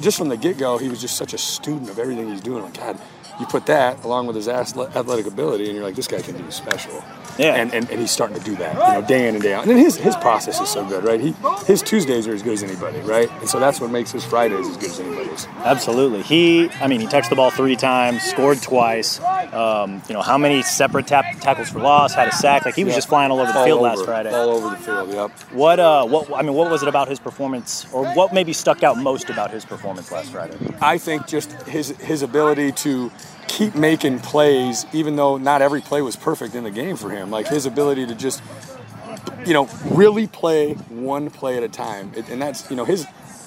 just 0.00 0.16
from 0.18 0.28
the 0.28 0.36
get 0.36 0.58
go, 0.58 0.78
he 0.78 0.88
was 0.88 1.00
just 1.00 1.16
such 1.16 1.34
a 1.34 1.38
student 1.38 1.90
of 1.90 1.98
everything 1.98 2.30
he's 2.30 2.40
doing. 2.40 2.62
Like 2.62 2.74
God, 2.74 2.98
you 3.38 3.46
put 3.46 3.66
that 3.66 4.04
along 4.04 4.26
with 4.26 4.36
his 4.36 4.48
athletic 4.48 5.26
ability, 5.26 5.66
and 5.66 5.74
you're 5.74 5.84
like, 5.84 5.94
this 5.94 6.06
guy 6.06 6.20
can 6.20 6.36
do 6.36 6.50
special. 6.50 7.02
Yeah. 7.40 7.54
And, 7.56 7.72
and, 7.74 7.90
and 7.90 8.00
he's 8.00 8.10
starting 8.10 8.36
to 8.38 8.44
do 8.44 8.54
that, 8.56 8.74
you 8.74 9.00
know, 9.00 9.06
day 9.06 9.28
in 9.28 9.34
and 9.34 9.42
day 9.42 9.54
out. 9.54 9.62
And 9.62 9.70
then 9.70 9.78
his 9.78 9.96
his 9.96 10.14
process 10.16 10.60
is 10.60 10.68
so 10.68 10.84
good, 10.86 11.04
right? 11.04 11.20
He 11.20 11.34
his 11.66 11.82
Tuesdays 11.82 12.28
are 12.28 12.34
as 12.34 12.42
good 12.42 12.52
as 12.54 12.62
anybody, 12.62 13.00
right? 13.00 13.30
And 13.40 13.48
so 13.48 13.58
that's 13.58 13.80
what 13.80 13.90
makes 13.90 14.12
his 14.12 14.24
Fridays 14.24 14.68
as 14.68 14.76
good 14.76 14.90
as 14.90 15.00
anybody's. 15.00 15.46
Absolutely. 15.64 16.22
He, 16.22 16.70
I 16.80 16.86
mean, 16.86 17.00
he 17.00 17.06
touched 17.06 17.30
the 17.30 17.36
ball 17.36 17.50
three 17.50 17.76
times, 17.76 18.22
scored 18.22 18.60
twice. 18.62 19.20
Um, 19.52 20.02
you 20.08 20.14
know, 20.14 20.22
how 20.22 20.38
many 20.38 20.62
separate 20.62 21.06
tap- 21.06 21.40
tackles 21.40 21.70
for 21.70 21.80
loss? 21.80 22.14
Had 22.14 22.28
a 22.28 22.32
sack. 22.32 22.64
Like 22.64 22.74
he 22.74 22.84
was 22.84 22.92
Yeah. 22.92 22.98
just 22.98 23.08
flying 23.08 23.30
all 23.30 23.40
over 23.40 23.50
the 23.52 23.58
All 23.58 23.64
field 23.64 23.78
over, 23.80 23.88
last 23.88 24.04
Friday. 24.04 24.32
All 24.34 24.50
over 24.50 24.70
the 24.70 24.76
field, 24.76 25.08
yep. 25.12 25.30
What, 25.52 25.80
uh, 25.80 26.06
what? 26.06 26.32
I 26.34 26.42
mean, 26.42 26.54
what 26.54 26.70
was 26.70 26.82
it 26.82 26.88
about 26.88 27.08
his 27.08 27.18
performance, 27.18 27.86
or 27.92 28.04
what 28.14 28.32
maybe 28.34 28.52
stuck 28.52 28.82
out 28.82 28.98
most 28.98 29.30
about 29.30 29.50
his 29.50 29.64
performance 29.64 30.12
last 30.12 30.30
Friday? 30.30 30.56
I 30.80 30.98
think 30.98 31.26
just 31.26 31.52
his 31.62 31.88
his 31.98 32.22
ability 32.22 32.72
to 32.72 33.10
keep 33.50 33.74
making 33.74 34.20
plays, 34.20 34.86
even 34.92 35.16
though 35.16 35.36
not 35.36 35.60
every 35.60 35.80
play 35.80 36.00
was 36.00 36.16
perfect 36.16 36.54
in 36.54 36.64
the 36.64 36.70
game 36.70 36.96
for 36.96 37.10
him. 37.10 37.30
Like 37.30 37.48
his 37.48 37.66
ability 37.66 38.06
to 38.06 38.14
just, 38.14 38.42
you 39.44 39.52
know, 39.52 39.68
really 39.90 40.28
play 40.28 40.74
one 40.74 41.30
play 41.30 41.56
at 41.56 41.62
a 41.62 41.68
time, 41.68 42.12
and 42.30 42.40
that's 42.40 42.70
you 42.70 42.76
know 42.76 42.84
his. 42.84 43.06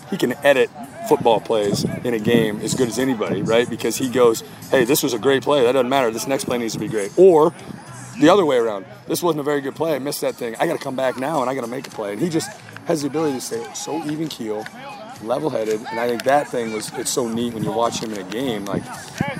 He 0.09 0.17
can 0.17 0.33
edit 0.43 0.69
football 1.09 1.39
plays 1.39 1.85
in 2.03 2.13
a 2.13 2.19
game 2.19 2.59
as 2.59 2.75
good 2.75 2.87
as 2.87 2.99
anybody, 2.99 3.41
right? 3.41 3.67
Because 3.67 3.95
he 3.95 4.09
goes, 4.09 4.43
"Hey, 4.69 4.83
this 4.83 5.01
was 5.01 5.13
a 5.13 5.17
great 5.17 5.41
play. 5.41 5.63
That 5.63 5.71
doesn't 5.71 5.89
matter. 5.89 6.11
This 6.11 6.27
next 6.27 6.43
play 6.43 6.57
needs 6.57 6.73
to 6.73 6.79
be 6.79 6.89
great." 6.89 7.11
Or 7.17 7.53
the 8.19 8.29
other 8.29 8.45
way 8.45 8.57
around. 8.57 8.85
This 9.07 9.23
wasn't 9.23 9.39
a 9.39 9.43
very 9.43 9.61
good 9.61 9.75
play. 9.75 9.95
I 9.95 9.99
missed 9.99 10.21
that 10.21 10.35
thing. 10.35 10.55
I 10.59 10.67
got 10.67 10.77
to 10.77 10.83
come 10.83 10.95
back 10.95 11.17
now 11.17 11.41
and 11.41 11.49
I 11.49 11.55
got 11.55 11.61
to 11.61 11.67
make 11.67 11.87
a 11.87 11.89
play. 11.89 12.13
And 12.13 12.21
he 12.21 12.29
just 12.29 12.49
has 12.85 13.01
the 13.01 13.07
ability 13.07 13.35
to 13.35 13.41
stay 13.41 13.65
so 13.73 14.03
even 14.05 14.27
keel, 14.27 14.65
level 15.23 15.49
headed. 15.49 15.79
And 15.89 15.99
I 15.99 16.07
think 16.07 16.23
that 16.23 16.47
thing 16.49 16.73
was 16.73 16.91
it's 16.93 17.09
so 17.11 17.27
neat 17.27 17.53
when 17.53 17.63
you 17.63 17.71
watch 17.71 17.99
him 18.01 18.13
in 18.13 18.19
a 18.19 18.29
game. 18.29 18.65
Like 18.65 18.83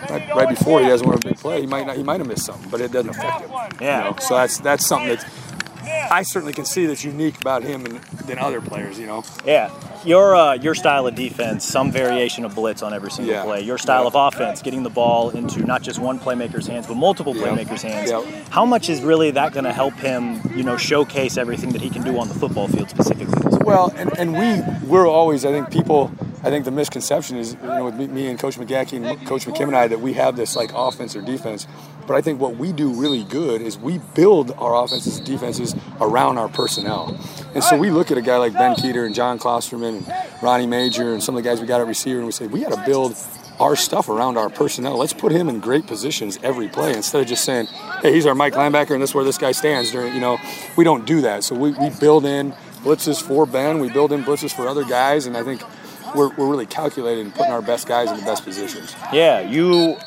right, 0.10 0.36
right 0.36 0.50
before 0.50 0.80
he 0.82 0.88
has 0.88 1.04
one 1.04 1.20
big 1.20 1.38
play, 1.38 1.62
he 1.62 1.68
might 1.68 1.88
not 1.88 1.98
he 1.98 2.04
might 2.04 2.20
have 2.20 2.28
missed 2.28 2.46
something, 2.46 2.70
but 2.70 2.82
it 2.82 2.92
doesn't 2.92 3.12
affect 3.12 3.42
him. 3.42 3.52
you 3.52 3.86
Yeah. 3.88 4.04
know? 4.04 4.16
So 4.20 4.36
that's 4.36 4.58
that's 4.60 4.86
something 4.86 5.10
that 5.10 5.26
I 5.86 6.24
certainly 6.24 6.54
can 6.54 6.66
see 6.66 6.86
that's 6.86 7.04
unique 7.04 7.40
about 7.42 7.64
him 7.64 7.86
and, 7.86 8.00
than 8.28 8.40
other 8.40 8.62
players. 8.62 9.00
You 9.00 9.08
know. 9.08 9.24
Yeah, 9.46 9.70
your 10.06 10.36
uh, 10.36 10.54
your 10.56 10.76
style 10.76 11.08
of 11.08 11.16
defense, 11.16 11.66
some 11.66 11.92
variation 11.92 12.46
of 12.46 12.56
blitz 12.56 12.82
on 12.82 12.94
every 12.94 13.12
single 13.12 13.34
Yeah. 13.34 13.44
play. 13.44 13.62
Your 13.62 13.78
style 13.78 14.02
Yeah. 14.04 14.08
of 14.08 14.16
offense, 14.16 14.62
getting 14.62 14.84
the 14.84 14.90
ball 14.90 15.30
into 15.32 15.60
not 15.66 15.82
just 15.82 16.00
one 16.00 16.20
playmaker's 16.20 16.68
hands, 16.68 16.88
but 16.88 16.96
multiple 16.96 17.36
Yep. 17.36 17.46
playmakers' 17.46 17.82
hands. 17.82 18.12
Yep. 18.12 18.24
How 18.50 18.66
much 18.66 18.90
is 18.90 19.02
really 19.02 19.32
that 19.32 19.54
going 19.54 19.66
to 19.66 19.74
help 19.74 19.94
him, 19.96 20.40
you 20.56 20.64
know, 20.64 20.78
showcase 20.78 21.38
everything 21.38 21.72
that 21.72 21.82
he 21.82 21.90
can 21.90 22.04
do 22.04 22.20
on 22.20 22.28
the 22.28 22.36
football 22.36 22.68
field 22.68 22.90
specifically? 22.90 23.42
Well, 23.66 23.94
and, 23.98 24.12
and 24.18 24.34
we 24.38 24.62
we're 24.88 25.08
always 25.08 25.46
I 25.46 25.52
think 25.52 25.72
people 25.72 26.12
I 26.44 26.50
think 26.50 26.66
the 26.66 26.72
misconception 26.72 27.38
is 27.38 27.54
you 27.54 27.68
know 27.68 27.86
with 27.86 27.96
me, 27.96 28.28
and 28.28 28.38
Coach 28.38 28.58
McGackey 28.58 29.04
and 29.04 29.28
Coach 29.28 29.46
McKim 29.46 29.68
and 29.68 29.76
I 29.76 29.88
that 29.88 30.02
we 30.02 30.14
have 30.14 30.36
this 30.36 30.56
like 30.56 30.72
offense 30.76 31.16
or 31.16 31.22
defense, 31.22 31.68
but 32.06 32.16
I 32.16 32.22
think 32.22 32.42
what 32.42 32.58
we 32.58 32.74
do 32.74 32.94
really 32.94 33.24
good 33.24 33.62
is 33.62 33.78
we 33.78 34.00
build 34.14 34.52
our 34.52 34.84
offenses 34.84 35.18
and 35.18 35.26
defenses 35.26 35.74
around 36.02 36.38
our 36.38 36.50
personnel, 36.50 37.18
and 37.56 37.64
so 37.64 37.78
we 37.78 37.90
look 37.90 38.12
at 38.12 38.18
a 38.18 38.22
guy 38.22 38.38
like 38.38 38.54
Ben 38.54 38.76
Kueter 38.76 39.06
and 39.06 39.16
John 39.16 39.40
Klosterman 39.40 39.98
and 39.98 40.44
Ronnie 40.44 40.68
Major 40.68 41.14
and 41.14 41.24
some 41.24 41.36
of 41.36 41.44
the 41.44 41.50
guys 41.50 41.62
we 41.62 41.68
got 41.68 41.80
at 41.80 41.88
receiver 41.88 42.18
and 42.18 42.26
we 42.26 42.32
say 42.32 42.48
we 42.48 42.62
got 42.62 42.74
to 42.74 42.86
build 42.86 43.16
our 43.60 43.76
stuff 43.76 44.10
around 44.10 44.38
our 44.38 44.50
personnel. 44.50 44.98
Let's 44.98 45.14
put 45.14 45.32
him 45.32 45.48
in 45.48 45.60
great 45.60 45.88
positions 45.88 46.40
every 46.44 46.68
play 46.68 46.94
instead 46.94 47.22
of 47.22 47.28
just 47.28 47.46
saying, 47.46 47.68
hey, 48.02 48.14
he's 48.14 48.26
our 48.26 48.36
Mike 48.36 48.54
linebacker 48.54 48.92
and 48.92 49.02
this 49.02 49.12
is 49.12 49.16
where 49.16 49.24
this 49.24 49.38
guy 49.38 49.52
stands 49.52 49.92
during, 49.92 50.14
you 50.14 50.20
know, 50.20 50.38
we 50.76 50.84
don't 50.84 51.06
do 51.06 51.22
that. 51.22 51.44
So 51.44 51.56
we, 51.56 51.72
we 51.72 51.90
build 51.92 52.26
in 52.26 52.52
blitzes 52.84 53.22
for 53.22 53.46
Ben, 53.46 53.80
we 53.80 53.90
build 53.90 54.12
in 54.12 54.24
blitzes 54.24 54.54
for 54.54 54.68
other 54.68 54.84
guys, 54.84 55.26
and 55.26 55.38
I 55.38 55.44
think 55.44 55.62
we're, 56.16 56.30
we're 56.36 56.50
really 56.50 56.66
calculating 56.66 57.26
and 57.26 57.36
putting 57.36 57.52
our 57.52 57.62
best 57.62 57.88
guys 57.88 58.10
in 58.10 58.18
the 58.18 58.24
best 58.24 58.44
positions. 58.44 58.96
Yeah, 59.12 59.42
you, 59.42 59.98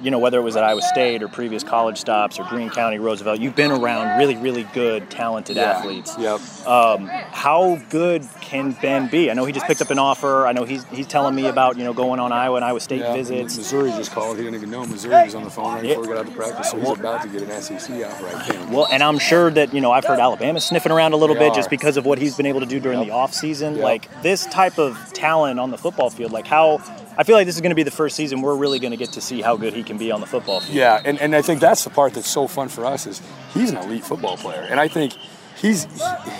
you 0.00 0.10
know, 0.10 0.18
whether 0.18 0.38
it 0.38 0.42
was 0.42 0.56
at 0.56 0.64
Iowa 0.64 0.82
State 0.82 1.22
or 1.22 1.28
previous 1.28 1.62
college 1.64 1.98
stops 1.98 2.38
or 2.38 2.44
Greene 2.44 2.70
County, 2.70 2.98
Roosevelt, 2.98 3.40
you've 3.40 3.56
been 3.56 3.70
around 3.70 4.18
really, 4.18 4.36
really 4.36 4.64
good, 4.74 5.10
talented 5.10 5.56
athletes. 5.58 6.14
Yep. 6.18 6.40
Um, 6.66 7.06
how 7.06 7.80
good 7.90 8.26
can 8.40 8.72
Ben 8.82 9.08
be? 9.08 9.30
I 9.30 9.34
know 9.34 9.44
he 9.44 9.52
just 9.52 9.66
picked 9.66 9.80
up 9.82 9.90
an 9.90 9.98
offer. 9.98 10.46
I 10.46 10.52
know 10.52 10.64
he's 10.64 10.84
he's 10.84 11.06
telling 11.06 11.34
me 11.34 11.46
about 11.46 11.76
you 11.78 11.84
know 11.84 11.92
going 11.92 12.20
on 12.20 12.32
Iowa 12.32 12.56
and 12.56 12.64
Iowa 12.64 12.80
State 12.80 13.00
Yeah, 13.00 13.14
visits. 13.14 13.56
Missouri 13.56 13.90
just 13.90 14.10
called. 14.12 14.36
He 14.36 14.42
didn't 14.44 14.56
even 14.56 14.70
know 14.70 14.84
Missouri 14.86 15.24
was 15.24 15.34
on 15.34 15.44
the 15.44 15.50
phone 15.50 15.74
right 15.74 15.84
Yeah. 15.84 15.96
before 15.96 16.02
we 16.02 16.08
got 16.08 16.18
out 16.18 16.26
to 16.26 16.32
practice. 16.36 16.70
So 16.70 16.78
he's 16.78 16.90
about 16.90 17.22
to 17.22 17.28
get 17.28 17.42
an 17.42 17.50
SEC 17.62 18.04
offer, 18.04 18.26
I 18.26 18.42
think. 18.44 18.70
Well, 18.70 18.86
and 18.90 19.02
I'm 19.02 19.18
sure 19.18 19.50
that 19.50 19.72
you 19.74 19.80
know 19.80 19.92
I've 19.92 20.04
heard 20.04 20.18
Alabama 20.20 20.60
sniffing 20.60 20.92
around 20.92 21.12
a 21.12 21.16
little 21.16 21.34
They 21.34 21.40
bit 21.46 21.52
are. 21.52 21.56
just 21.56 21.70
because 21.70 21.96
of 21.96 22.04
what 22.06 22.18
he's 22.18 22.36
been 22.36 22.46
able 22.46 22.60
to 22.60 22.66
do 22.66 22.80
during 22.80 22.98
Yep. 22.98 23.06
the 23.08 23.12
off 23.14 23.34
season. 23.34 23.74
Yep. 23.76 23.82
Like 23.84 24.22
this 24.22 24.46
type 24.46 24.78
of 24.78 24.98
talent 25.12 25.58
on 25.58 25.70
the 25.70 25.78
football 25.78 26.10
field, 26.10 26.32
like 26.32 26.46
how 26.46 26.80
I 27.18 27.24
feel 27.24 27.36
like 27.36 27.46
this 27.46 27.54
is 27.54 27.60
going 27.60 27.70
to 27.70 27.76
be 27.76 27.82
the 27.82 27.90
first 27.90 28.16
season 28.16 28.42
we're 28.42 28.56
really 28.56 28.78
going 28.78 28.90
to 28.90 28.96
get 28.96 29.12
to 29.12 29.20
see 29.20 29.40
how 29.40 29.56
good 29.56 29.72
he 29.72 29.82
can 29.82 29.96
be 29.96 30.10
on 30.10 30.20
the 30.20 30.26
football 30.26 30.60
field. 30.60 30.76
Yeah, 30.76 31.00
and, 31.04 31.20
and 31.20 31.34
I 31.34 31.42
think 31.42 31.60
that's 31.60 31.84
the 31.84 31.90
part 31.90 32.14
that's 32.14 32.28
so 32.28 32.46
fun 32.46 32.68
for 32.68 32.84
us 32.84 33.06
is 33.06 33.22
he's 33.54 33.70
an 33.70 33.78
elite 33.78 34.04
football 34.04 34.36
player, 34.36 34.66
and 34.68 34.78
I 34.78 34.88
think 34.88 35.14
he's 35.56 35.86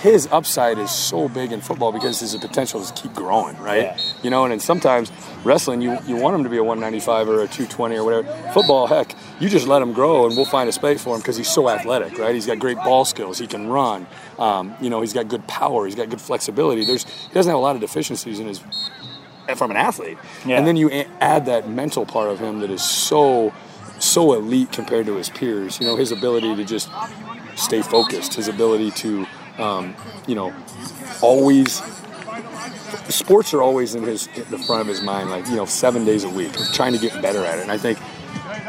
his 0.01 0.27
upside 0.31 0.77
is 0.77 0.91
so 0.91 1.27
big 1.27 1.51
in 1.51 1.61
football 1.61 1.91
because 1.91 2.19
his 2.19 2.35
potential 2.35 2.81
is 2.81 2.91
to 2.91 3.01
keep 3.01 3.13
growing, 3.13 3.57
right? 3.57 3.83
Yeah. 3.83 3.99
You 4.23 4.29
know, 4.29 4.43
and 4.45 4.51
then 4.51 4.59
sometimes 4.59 5.11
wrestling, 5.43 5.81
you 5.81 5.97
you 6.07 6.15
want 6.15 6.35
him 6.35 6.43
to 6.43 6.49
be 6.49 6.57
a 6.57 6.63
195 6.63 7.29
or 7.29 7.33
a 7.41 7.47
220 7.47 7.95
or 7.95 8.03
whatever. 8.03 8.51
Football, 8.53 8.87
heck, 8.87 9.15
you 9.39 9.49
just 9.49 9.67
let 9.67 9.81
him 9.81 9.93
grow, 9.93 10.25
and 10.25 10.35
we'll 10.35 10.45
find 10.45 10.69
a 10.69 10.71
space 10.71 11.03
for 11.03 11.15
him 11.15 11.21
because 11.21 11.37
he's 11.37 11.49
so 11.49 11.69
athletic, 11.69 12.17
right? 12.17 12.33
He's 12.33 12.45
got 12.45 12.59
great 12.59 12.77
ball 12.77 13.05
skills. 13.05 13.39
He 13.39 13.47
can 13.47 13.67
run. 13.67 14.07
Um, 14.39 14.75
you 14.79 14.89
know, 14.89 15.01
he's 15.01 15.13
got 15.13 15.27
good 15.27 15.47
power. 15.47 15.85
He's 15.85 15.95
got 15.95 16.09
good 16.09 16.21
flexibility. 16.21 16.85
There's 16.85 17.03
he 17.03 17.33
doesn't 17.33 17.49
have 17.49 17.57
a 17.57 17.61
lot 17.61 17.75
of 17.75 17.81
deficiencies 17.81 18.39
in 18.39 18.47
his 18.47 18.61
from 19.55 19.71
an 19.71 19.77
athlete. 19.77 20.17
Yeah. 20.45 20.57
And 20.57 20.67
then 20.67 20.75
you 20.75 20.89
add 21.21 21.45
that 21.45 21.69
mental 21.69 22.05
part 22.05 22.29
of 22.29 22.39
him 22.39 22.59
that 22.59 22.69
is 22.69 22.83
so 22.83 23.53
so 23.99 24.33
elite 24.33 24.71
compared 24.71 25.05
to 25.07 25.15
his 25.15 25.29
peers. 25.29 25.79
You 25.79 25.87
know, 25.87 25.95
his 25.95 26.11
ability 26.11 26.55
to 26.55 26.63
just 26.63 26.89
stay 27.55 27.81
focused, 27.81 28.35
his 28.35 28.47
ability 28.47 28.91
to, 28.91 29.25
um, 29.57 29.95
you 30.27 30.35
know, 30.35 30.53
always. 31.21 31.81
Sports 33.09 33.53
are 33.53 33.61
always 33.61 33.95
in 33.95 34.03
his 34.03 34.27
in 34.35 34.43
the 34.49 34.57
front 34.57 34.81
of 34.81 34.87
his 34.87 35.01
mind, 35.01 35.29
like 35.29 35.47
you 35.47 35.55
know, 35.55 35.65
seven 35.65 36.05
days 36.05 36.23
a 36.23 36.29
week, 36.29 36.51
trying 36.73 36.93
to 36.93 36.99
get 36.99 37.21
better 37.21 37.43
at 37.45 37.57
it. 37.59 37.61
And 37.61 37.71
I 37.71 37.77
think 37.77 37.97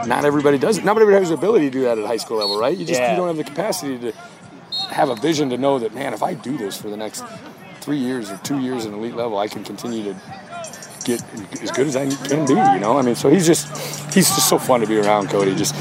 not 0.07 0.25
everybody 0.25 0.59
does 0.59 0.79
it. 0.79 0.85
Not 0.85 0.97
everybody 0.97 1.19
has 1.19 1.29
the 1.29 1.35
ability 1.35 1.67
to 1.67 1.71
do 1.71 1.83
that 1.83 1.99
at 1.99 2.07
high 2.07 2.17
school 2.17 2.38
level, 2.38 2.59
right? 2.59 2.77
You 2.77 2.85
just 2.87 3.01
Yeah. 3.01 3.11
you 3.12 3.17
don't 3.17 3.27
have 3.29 3.37
the 3.37 3.45
capacity 3.45 3.99
to 3.99 4.12
have 4.91 5.09
a 5.09 5.17
vision 5.17 5.51
to 5.51 5.59
know 5.59 5.79
that 5.79 5.95
man, 5.95 6.14
if 6.14 6.23
I 6.23 6.35
do 6.35 6.57
this 6.57 6.77
for 6.81 6.88
the 6.88 6.97
next 6.97 7.25
three 7.81 7.99
years 7.99 8.31
or 8.31 8.38
two 8.38 8.61
years 8.61 8.85
in 8.85 8.95
elite 8.95 9.17
level, 9.17 9.38
I 9.38 9.49
can 9.49 9.64
continue 9.64 10.05
to 10.05 10.17
get 11.09 11.62
as 11.62 11.71
good 11.71 11.87
as 11.87 11.97
I 11.97 12.07
can 12.29 12.47
be. 12.47 12.53
You 12.53 12.81
know, 12.81 12.99
I 12.99 13.03
mean, 13.03 13.14
so 13.14 13.29
he's 13.31 13.47
just 13.47 13.66
he's 14.14 14.29
just 14.29 14.49
so 14.49 14.59
fun 14.59 14.81
to 14.81 14.87
be 14.87 14.99
around. 14.99 15.29
Cody 15.29 15.55
just 15.55 15.75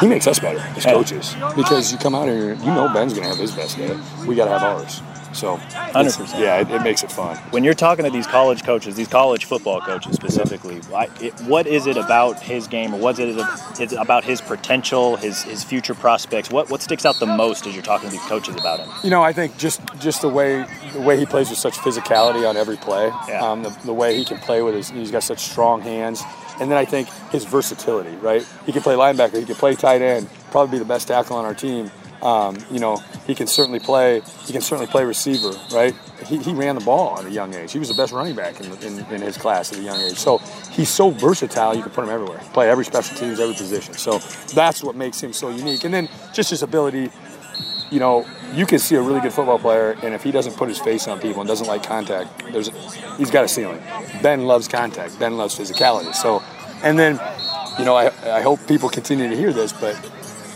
he 0.00 0.08
makes 0.08 0.26
us 0.26 0.38
better 0.40 0.58
as 0.58 0.84
coaches 0.84 1.34
because 1.54 1.92
you 1.92 1.98
come 1.98 2.14
out 2.14 2.26
here, 2.26 2.54
you 2.54 2.66
know, 2.66 2.90
Ben's 2.92 3.12
gonna 3.14 3.28
have 3.28 3.38
his 3.38 3.52
best 3.52 3.76
day. 3.76 3.98
We 4.26 4.34
got 4.34 4.46
to 4.46 4.58
have 4.58 4.62
ours. 4.62 5.02
So, 5.32 5.56
100%. 5.58 6.40
yeah, 6.40 6.60
it, 6.60 6.70
it 6.70 6.82
makes 6.82 7.02
it 7.04 7.12
fun. 7.12 7.36
When 7.50 7.62
you're 7.62 7.74
talking 7.74 8.04
to 8.04 8.10
these 8.10 8.26
college 8.26 8.64
coaches, 8.64 8.96
these 8.96 9.08
college 9.08 9.44
football 9.44 9.80
coaches 9.80 10.14
specifically, 10.16 10.76
why- 10.90 11.08
it, 11.20 11.32
what 11.42 11.66
is 11.66 11.86
it 11.86 11.96
about 11.96 12.42
his 12.42 12.66
game, 12.66 12.92
or 12.94 12.98
what 13.00 13.18
is 13.18 13.36
it 13.36 13.46
is 13.80 13.92
it 13.92 13.98
about 13.98 14.24
his 14.24 14.40
potential, 14.40 15.16
his 15.16 15.42
his 15.42 15.62
future 15.62 15.94
prospects? 15.94 16.50
What 16.50 16.68
what 16.70 16.82
sticks 16.82 17.06
out 17.06 17.18
the 17.20 17.26
most 17.26 17.66
as 17.66 17.74
you're 17.74 17.82
talking 17.82 18.08
to 18.08 18.12
these 18.16 18.24
coaches 18.26 18.56
about 18.56 18.80
him? 18.80 18.88
You 19.04 19.10
know, 19.10 19.22
I 19.22 19.32
think 19.32 19.56
just 19.56 19.80
just 20.00 20.20
the 20.22 20.28
way 20.28 20.66
the 20.92 21.00
way 21.00 21.16
he 21.18 21.26
plays 21.26 21.48
with 21.48 21.58
such 21.58 21.74
physicality 21.74 22.48
on 22.48 22.56
every 22.56 22.76
play, 22.76 23.06
Yeah. 23.28 23.40
um, 23.48 23.62
the, 23.62 23.70
the 23.84 23.94
way 23.94 24.16
he 24.16 24.24
can 24.24 24.38
play 24.38 24.62
with 24.62 24.74
his, 24.74 24.90
he's 24.90 25.10
got 25.12 25.22
such 25.22 25.38
strong 25.40 25.80
hands, 25.80 26.22
and 26.60 26.70
then 26.70 26.76
I 26.78 26.84
think 26.84 27.08
his 27.30 27.44
versatility, 27.44 28.16
right? 28.16 28.44
He 28.66 28.72
can 28.72 28.82
play 28.82 28.94
linebacker, 28.96 29.38
he 29.38 29.44
can 29.44 29.54
play 29.54 29.74
tight 29.76 30.02
end, 30.02 30.28
probably 30.50 30.72
be 30.72 30.78
the 30.80 30.84
best 30.88 31.06
tackle 31.08 31.36
on 31.36 31.44
our 31.44 31.54
team. 31.54 31.90
Um, 32.22 32.58
you 32.70 32.80
know, 32.80 32.98
he 33.26 33.34
can 33.34 33.46
certainly 33.46 33.80
play. 33.80 34.20
He 34.44 34.52
can 34.52 34.60
certainly 34.60 34.90
play 34.90 35.04
receiver, 35.04 35.52
right? 35.72 35.94
he, 36.26 36.38
he 36.38 36.52
ran 36.52 36.74
the 36.74 36.84
ball 36.84 37.18
at 37.18 37.24
a 37.24 37.30
young 37.30 37.54
age. 37.54 37.72
He 37.72 37.78
was 37.78 37.88
the 37.88 37.94
best 37.94 38.12
running 38.12 38.34
back 38.34 38.60
in, 38.60 38.72
in, 38.82 38.98
in 39.12 39.22
his 39.22 39.36
class 39.36 39.72
at 39.72 39.78
a 39.78 39.82
young 39.82 40.00
age. 40.00 40.16
So 40.16 40.38
he's 40.70 40.88
so 40.88 41.10
versatile. 41.10 41.74
You 41.74 41.82
can 41.82 41.92
put 41.92 42.04
him 42.04 42.10
everywhere. 42.10 42.40
Play 42.52 42.70
every 42.70 42.84
special 42.84 43.16
teams, 43.16 43.40
every 43.40 43.54
position. 43.54 43.94
So 43.94 44.18
that's 44.54 44.82
what 44.82 44.94
makes 44.94 45.22
him 45.22 45.32
so 45.32 45.50
unique. 45.50 45.84
And 45.84 45.92
then 45.92 46.08
just 46.32 46.50
his 46.50 46.62
ability. 46.62 47.10
You 47.90 47.98
know, 47.98 48.24
you 48.54 48.66
can 48.66 48.78
see 48.78 48.94
a 48.94 49.02
really 49.02 49.20
good 49.20 49.32
football 49.32 49.58
player, 49.58 49.98
and 50.04 50.14
if 50.14 50.22
he 50.22 50.30
doesn't 50.30 50.56
put 50.56 50.68
his 50.68 50.78
face 50.78 51.08
on 51.08 51.18
people 51.18 51.40
and 51.40 51.48
doesn't 51.48 51.66
like 51.66 51.82
contact, 51.82 52.40
there's 52.52 52.70
he's 53.18 53.32
got 53.32 53.44
a 53.44 53.48
ceiling. 53.48 53.82
Ben 54.22 54.46
loves 54.46 54.68
contact. 54.68 55.18
Ben 55.18 55.36
loves 55.36 55.58
physicality. 55.58 56.14
So, 56.14 56.40
and 56.84 56.96
then, 56.96 57.18
you 57.80 57.84
know, 57.84 57.96
I, 57.96 58.12
I 58.36 58.42
hope 58.42 58.64
people 58.68 58.88
continue 58.88 59.28
to 59.28 59.36
hear 59.36 59.52
this, 59.52 59.72
but 59.72 59.96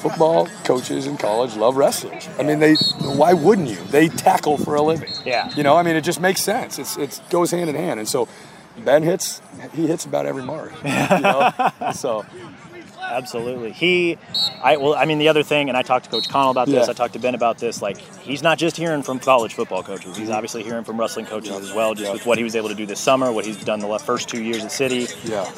football 0.05 0.47
coaches 0.65 1.07
in 1.07 1.17
college 1.17 1.57
love 1.57 1.77
wrestlers. 1.77 2.29
I 2.39 2.43
mean, 2.43 2.59
they 2.59 2.75
why 3.01 3.33
wouldn't 3.33 3.69
you? 3.69 3.83
They 3.91 4.09
tackle 4.09 4.59
for 4.59 4.75
a 4.75 4.83
living. 4.83 5.11
Yeah. 5.25 5.51
You 5.57 5.63
know, 5.63 5.77
I 5.77 5.83
mean, 5.83 5.97
it 5.97 6.03
just 6.03 6.21
makes 6.21 6.43
sense. 6.43 6.79
It's 6.79 6.99
it 6.99 7.21
goes 7.31 7.51
hand 7.51 7.71
in 7.71 7.75
hand, 7.75 7.99
and 8.01 8.07
so 8.09 8.29
Ben 8.85 9.03
hits 9.03 9.41
he 9.73 9.87
hits 9.87 10.05
about 10.05 10.27
every 10.27 10.43
mark. 10.43 10.73
You 10.85 10.91
know? 11.21 11.51
so 11.95 12.27
Absolutely. 13.11 13.73
He, 13.73 14.19
I 14.63 14.77
well, 14.77 14.95
I 14.95 15.05
mean, 15.05 15.19
the 15.19 15.29
other 15.29 15.43
thing, 15.43 15.69
and 15.69 15.77
I 15.79 15.83
talked 15.83 16.07
to 16.07 16.11
Coach 16.11 16.29
Connell 16.29 16.51
about 16.51 16.67
this. 16.67 16.87
Yeah. 16.87 16.91
I 16.91 16.95
talked 16.95 17.13
to 17.15 17.19
Ben 17.19 17.35
about 17.35 17.59
this. 17.59 17.81
Like, 17.83 17.99
he's 17.99 18.43
not 18.43 18.59
just 18.59 18.77
hearing 18.77 19.03
from 19.03 19.19
college 19.21 19.55
football 19.55 19.83
coaches. 19.83 20.17
He's 20.17 20.27
mm-hmm. 20.27 20.35
obviously 20.37 20.63
hearing 20.63 20.85
from 20.85 20.99
wrestling 20.99 21.27
coaches 21.27 21.53
as 21.53 21.73
well. 21.73 21.95
Just 21.95 22.07
Yeah. 22.09 22.13
with 22.15 22.27
what 22.27 22.39
he 22.39 22.45
was 22.45 22.57
able 22.57 22.69
to 22.69 22.75
do 22.75 22.87
this 22.87 23.01
summer, 23.01 23.31
what 23.33 23.45
he's 23.45 23.63
done 23.65 23.81
the 23.81 23.99
first 23.99 24.29
two 24.29 24.43
years 24.43 24.65
at 24.65 24.73
City. 24.73 25.07
yeah, 25.25 25.51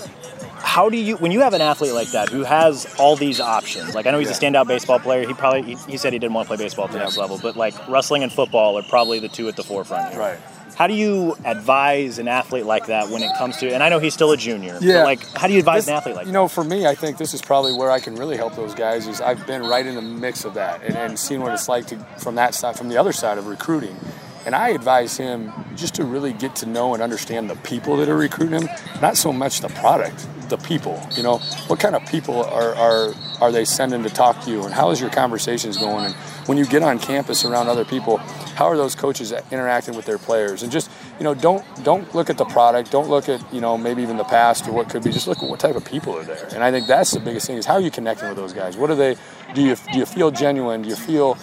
How 0.59 0.89
do 0.91 0.97
you, 0.97 1.17
when 1.17 1.33
you 1.33 1.41
have 1.41 1.55
an 1.55 1.61
athlete 1.63 1.93
like 1.93 2.09
that 2.13 2.29
who 2.29 2.43
has 2.45 2.87
all 2.99 3.17
these 3.17 3.41
options? 3.41 3.95
Like, 3.95 4.07
I 4.07 4.11
know 4.11 4.19
he's 4.19 4.31
a 4.31 4.35
standout 4.35 4.67
baseball 4.67 4.99
player. 4.99 5.27
He 5.27 5.33
probably 5.35 5.63
he, 5.63 5.75
he 5.91 5.97
said 5.97 6.13
he 6.13 6.19
didn't 6.19 6.35
want 6.35 6.47
to 6.49 6.55
play 6.55 6.63
baseball 6.65 6.87
at 6.87 6.91
the 6.93 6.99
Yeah. 6.99 7.05
next 7.05 7.17
level, 7.17 7.39
but 7.41 7.57
like 7.57 7.75
wrestling 7.89 8.23
and 8.23 8.33
football 8.33 8.77
are 8.79 8.83
probably 8.83 9.19
the 9.21 9.29
two 9.29 9.49
at 9.49 9.57
the 9.57 9.63
forefront 9.65 10.11
here. 10.11 10.21
right. 10.21 10.39
How 10.77 10.87
do 10.87 10.95
you 10.95 11.35
advise 11.45 12.19
an 12.19 12.29
athlete 12.29 12.67
like 12.67 12.87
that 12.87 13.09
when 13.09 13.23
it 13.23 13.35
comes 13.39 13.57
to? 13.59 13.73
And 13.73 13.83
I 13.83 13.89
know 13.89 13.99
he's 13.99 14.13
still 14.13 14.33
a 14.33 14.37
junior. 14.37 14.79
Yeah. 14.81 14.99
But 14.99 15.05
like, 15.05 15.27
how 15.35 15.47
do 15.47 15.55
you 15.55 15.59
advise 15.59 15.87
This- 15.87 15.89
an 15.91 15.97
athlete 15.97 16.17
like 16.17 16.27
you 16.27 16.33
that? 16.33 16.39
know, 16.39 16.49
for 16.49 16.63
me, 16.63 16.87
I 16.87 16.95
think 16.95 17.17
this 17.17 17.33
is 17.33 17.41
probably 17.41 17.73
where 17.73 17.91
I 17.91 17.99
can 17.99 18.15
really 18.15 18.37
help 18.37 18.55
those 18.57 18.75
guys. 18.75 19.07
Is 19.07 19.21
I've 19.23 19.47
been 19.47 19.63
right 19.63 19.87
in 19.87 19.95
the 19.95 20.03
mix 20.03 20.45
of 20.45 20.53
that 20.55 20.83
and, 20.83 20.95
and 20.95 21.19
seen 21.19 21.41
what 21.41 21.53
it's 21.53 21.69
like 21.69 21.87
to 21.87 21.97
from 22.19 22.35
that 22.35 22.55
side, 22.55 22.77
from 22.77 22.89
the 22.91 22.99
other 22.99 23.13
side 23.13 23.39
of 23.39 23.47
recruiting. 23.47 23.97
And 24.45 24.55
I 24.55 24.69
advise 24.69 25.17
him 25.17 25.51
just 25.75 25.95
to 25.97 26.05
really 26.05 26.33
get 26.33 26.55
to 26.57 26.67
know 26.67 26.95
and 26.95 27.03
understand 27.03 27.51
the 27.51 27.57
people 27.57 27.97
that 27.97 28.09
are 28.09 28.17
recruiting 28.17 28.61
him, 28.63 28.69
not 29.03 29.17
so 29.17 29.33
much 29.33 29.61
the 29.61 29.69
product, 29.71 30.25
the 30.51 30.57
people. 30.59 31.01
You 31.17 31.25
know, 31.25 31.39
what 31.67 31.81
kind 31.81 31.97
of 31.97 32.05
people 32.07 32.45
are 32.45 32.75
are 32.75 33.15
are 33.41 33.51
they 33.51 33.65
sending 33.65 34.03
to 34.05 34.11
talk 34.11 34.43
to 34.43 34.51
you, 34.51 34.63
and 34.65 34.73
how 34.75 34.91
is 34.91 35.01
your 35.01 35.11
conversations 35.11 35.79
going? 35.79 36.05
And 36.05 36.15
when 36.47 36.59
you 36.59 36.65
get 36.65 36.83
on 36.83 36.99
campus 36.99 37.45
around 37.45 37.69
other 37.69 37.85
people, 37.85 38.19
how 38.57 38.67
are 38.67 38.77
those 38.77 38.95
coaches 38.95 39.33
interacting 39.51 39.95
with 39.95 40.07
their 40.07 40.19
players? 40.19 40.63
And 40.63 40.73
just 40.73 40.91
you 41.19 41.25
know, 41.25 41.35
don't 41.35 41.65
don't 41.85 42.15
look 42.15 42.31
at 42.31 42.39
the 42.39 42.45
product, 42.45 42.91
don't 42.91 43.09
look 43.09 43.29
at 43.29 43.43
you 43.53 43.61
know 43.61 43.77
maybe 43.77 44.03
even 44.03 44.17
the 44.17 44.25
past 44.25 44.67
or 44.69 44.73
what 44.73 44.89
could 44.89 45.03
be. 45.03 45.11
Just 45.11 45.27
look 45.27 45.43
at 45.43 45.49
what 45.49 45.61
type 45.61 45.77
of 45.77 45.85
people 45.85 46.17
are 46.17 46.25
there. 46.25 46.49
And 46.55 46.63
I 46.63 46.71
think 46.71 46.87
that's 46.87 47.11
the 47.11 47.21
biggest 47.21 47.47
thing 47.47 47.57
is 47.57 47.67
how 47.67 47.75
are 47.75 47.81
you 47.81 47.91
connecting 47.91 48.29
with 48.29 48.37
those 48.37 48.53
guys? 48.53 48.77
What 48.77 48.91
are 48.91 48.95
they? 48.95 49.17
Do 49.55 49.63
you 49.63 49.77
do 49.93 49.99
you 49.99 50.07
feel 50.07 50.31
genuine? 50.31 50.83
Do 50.83 50.89
you 50.89 50.97
feel 50.97 51.37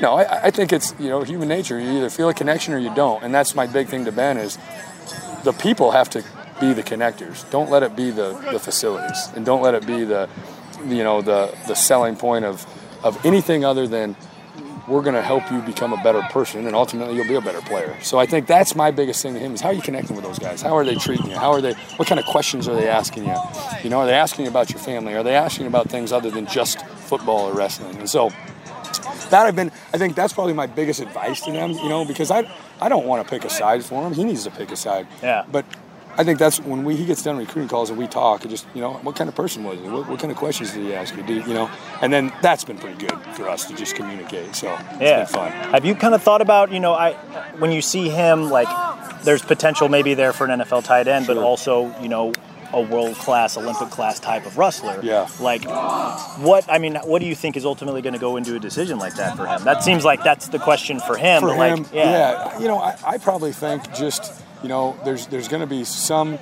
no, 0.00 0.14
I, 0.14 0.46
I 0.46 0.50
think 0.50 0.72
it's 0.72 0.94
you 0.98 1.08
know 1.08 1.22
human 1.22 1.48
nature. 1.48 1.78
You 1.78 1.98
either 1.98 2.10
feel 2.10 2.28
a 2.28 2.34
connection 2.34 2.72
or 2.72 2.78
you 2.78 2.94
don't, 2.94 3.22
and 3.22 3.34
that's 3.34 3.54
my 3.54 3.66
big 3.66 3.88
thing 3.88 4.04
to 4.06 4.12
Ben 4.12 4.38
is 4.38 4.58
the 5.44 5.52
people 5.52 5.90
have 5.90 6.08
to 6.10 6.24
be 6.60 6.72
the 6.72 6.82
connectors. 6.82 7.48
Don't 7.50 7.70
let 7.70 7.82
it 7.82 7.96
be 7.96 8.10
the, 8.10 8.32
the 8.52 8.58
facilities, 8.58 9.28
and 9.34 9.44
don't 9.44 9.62
let 9.62 9.74
it 9.74 9.86
be 9.86 10.04
the 10.04 10.28
you 10.86 11.04
know 11.04 11.20
the 11.20 11.54
the 11.66 11.74
selling 11.74 12.16
point 12.16 12.44
of 12.44 12.66
of 13.02 13.24
anything 13.24 13.64
other 13.64 13.86
than 13.86 14.16
we're 14.88 15.02
going 15.02 15.14
to 15.14 15.22
help 15.22 15.50
you 15.52 15.60
become 15.60 15.92
a 15.92 16.02
better 16.02 16.20
person, 16.22 16.66
and 16.66 16.74
ultimately 16.74 17.14
you'll 17.14 17.28
be 17.28 17.36
a 17.36 17.40
better 17.40 17.60
player. 17.60 17.96
So 18.02 18.18
I 18.18 18.26
think 18.26 18.48
that's 18.48 18.74
my 18.74 18.90
biggest 18.90 19.22
thing 19.22 19.34
to 19.34 19.40
him 19.40 19.54
is 19.54 19.60
how 19.60 19.68
are 19.68 19.72
you 19.72 19.82
connecting 19.82 20.16
with 20.16 20.24
those 20.24 20.38
guys? 20.38 20.62
How 20.62 20.76
are 20.76 20.84
they 20.84 20.96
treating 20.96 21.30
you? 21.30 21.36
How 21.36 21.52
are 21.52 21.60
they? 21.60 21.74
What 21.96 22.08
kind 22.08 22.18
of 22.18 22.26
questions 22.26 22.66
are 22.66 22.74
they 22.74 22.88
asking 22.88 23.26
you? 23.26 23.36
You 23.84 23.90
know, 23.90 24.00
are 24.00 24.06
they 24.06 24.14
asking 24.14 24.46
you 24.46 24.50
about 24.50 24.70
your 24.70 24.80
family? 24.80 25.14
Are 25.14 25.22
they 25.22 25.36
asking 25.36 25.66
about 25.66 25.88
things 25.88 26.12
other 26.12 26.30
than 26.30 26.46
just 26.46 26.84
football 26.86 27.48
or 27.48 27.54
wrestling? 27.54 27.96
And 27.96 28.10
so 28.10 28.30
that 29.30 29.46
I've 29.46 29.56
been. 29.56 29.70
I 29.94 29.98
think 29.98 30.16
that's 30.16 30.32
probably 30.32 30.54
my 30.54 30.66
biggest 30.66 31.00
advice 31.00 31.40
to 31.42 31.52
them. 31.52 31.72
You 31.72 31.88
know, 31.88 32.04
because 32.04 32.30
I 32.30 32.50
I 32.80 32.88
don't 32.88 33.06
want 33.06 33.24
to 33.24 33.30
pick 33.30 33.44
a 33.44 33.50
side 33.50 33.84
for 33.84 34.04
him. 34.04 34.12
He 34.12 34.24
needs 34.24 34.44
to 34.44 34.50
pick 34.50 34.70
a 34.72 34.76
side. 34.76 35.06
Yeah. 35.22 35.44
But 35.50 35.64
I 36.16 36.24
think 36.24 36.38
that's 36.38 36.60
when 36.60 36.84
we 36.84 36.96
he 36.96 37.06
gets 37.06 37.22
done 37.22 37.36
recruiting 37.36 37.68
calls 37.68 37.90
and 37.90 37.98
we 37.98 38.06
talk. 38.06 38.42
And 38.42 38.50
just 38.50 38.66
you 38.74 38.80
know, 38.80 38.94
what 38.94 39.16
kind 39.16 39.28
of 39.28 39.34
person 39.34 39.64
was 39.64 39.78
he? 39.78 39.88
What, 39.88 40.08
what 40.08 40.18
kind 40.18 40.30
of 40.30 40.36
questions 40.36 40.72
did 40.72 40.84
he 40.84 40.94
ask 40.94 41.16
you? 41.16 41.22
Did, 41.22 41.46
you 41.46 41.54
know, 41.54 41.70
and 42.00 42.12
then 42.12 42.32
that's 42.42 42.64
been 42.64 42.78
pretty 42.78 42.98
good 42.98 43.18
for 43.34 43.48
us 43.48 43.66
to 43.66 43.74
just 43.74 43.94
communicate. 43.94 44.54
So 44.54 44.72
it's 44.92 45.00
yeah. 45.00 45.18
been 45.18 45.26
fun. 45.26 45.52
Have 45.52 45.84
you 45.84 45.94
kind 45.94 46.14
of 46.14 46.22
thought 46.22 46.42
about, 46.42 46.72
you 46.72 46.80
know, 46.80 46.94
I 46.94 47.12
when 47.58 47.72
you 47.72 47.82
see 47.82 48.08
him 48.08 48.50
like 48.50 48.68
there's 49.24 49.42
potential 49.42 49.88
maybe 49.88 50.14
there 50.14 50.32
for 50.32 50.46
an 50.46 50.60
NFL 50.60 50.84
tight 50.84 51.08
end, 51.08 51.26
but 51.26 51.36
also, 51.36 51.94
you 52.00 52.08
know, 52.08 52.32
a 52.72 52.80
world 52.80 53.16
class, 53.16 53.56
Olympic 53.56 53.90
class 53.90 54.20
type 54.20 54.46
of 54.46 54.58
wrestler. 54.58 55.00
Yeah. 55.02 55.28
Like 55.40 55.64
what 55.64 56.64
I 56.68 56.78
mean, 56.78 56.96
what 56.96 57.20
do 57.20 57.26
you 57.26 57.34
think 57.34 57.56
is 57.56 57.64
ultimately 57.64 58.02
going 58.02 58.14
to 58.14 58.18
go 58.18 58.36
into 58.36 58.54
a 58.56 58.60
decision 58.60 58.98
like 58.98 59.14
that 59.14 59.36
for 59.36 59.46
him? 59.46 59.64
That 59.64 59.82
seems 59.82 60.04
like 60.04 60.22
that's 60.22 60.48
the 60.48 60.58
question 60.58 61.00
for 61.00 61.16
him. 61.16 61.40
for 61.40 61.48
but 61.48 61.58
like, 61.58 61.76
him, 61.76 61.86
yeah. 61.92 62.58
You 62.58 62.68
know, 62.68 62.78
I, 62.78 62.96
I 63.06 63.18
probably 63.18 63.52
think 63.52 63.92
just 63.94 64.42
you 64.62 64.68
know, 64.68 64.96
there's 65.04 65.26
there's 65.26 65.48
going 65.48 65.60
to 65.60 65.66
be 65.66 65.84
some 65.84 66.38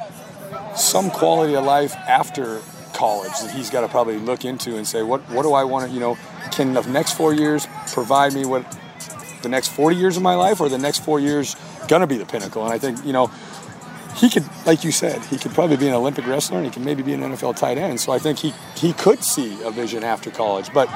some 0.77 1.11
quality 1.11 1.55
of 1.55 1.64
life 1.64 1.95
after 1.97 2.61
college 2.95 3.33
that 3.41 3.51
he's 3.51 3.71
got 3.71 3.83
to 3.83 3.89
probably 3.89 4.19
look 4.19 4.45
into 4.45 4.77
and 4.77 4.87
say, 4.87 5.03
what 5.03 5.21
what 5.31 5.43
do 5.43 5.53
I 5.53 5.64
want 5.64 5.89
to, 5.89 5.95
you 5.95 6.01
know, 6.01 6.16
can 6.51 6.73
the 6.75 6.83
next 6.83 7.12
four 7.12 7.33
years 7.33 7.66
provide 7.93 8.33
me 8.35 8.45
what 8.45 8.64
the 9.43 9.49
next 9.49 9.69
40 9.69 9.97
years 9.97 10.16
of 10.16 10.23
my 10.23 10.35
life, 10.35 10.61
or 10.61 10.69
the 10.69 10.79
next 10.79 11.05
four 11.05 11.21
years 11.21 11.55
going 11.87 12.01
to 12.01 12.07
be 12.07 12.19
the 12.19 12.27
pinnacle? 12.27 12.64
And 12.64 12.73
I 12.73 12.79
think 12.79 13.05
you 13.05 13.12
know. 13.12 13.31
He 14.16 14.29
could, 14.29 14.43
like 14.66 14.83
you 14.83 14.91
said, 14.91 15.25
he 15.27 15.39
could 15.39 15.53
probably 15.53 15.77
be 15.77 15.87
an 15.87 15.95
Olympic 15.95 16.27
wrestler, 16.27 16.57
and 16.57 16.66
he 16.66 16.73
could 16.73 16.85
maybe 16.85 17.05
be 17.05 17.12
an 17.12 17.21
NFL 17.21 17.55
tight 17.57 17.79
end. 17.79 18.01
So 18.01 18.11
I 18.11 18.19
think 18.19 18.41
he 18.41 18.53
he 18.75 18.93
could 18.93 19.23
see 19.23 19.62
a 19.62 19.71
vision 19.71 20.03
after 20.03 20.33
college. 20.33 20.73
But 20.73 20.89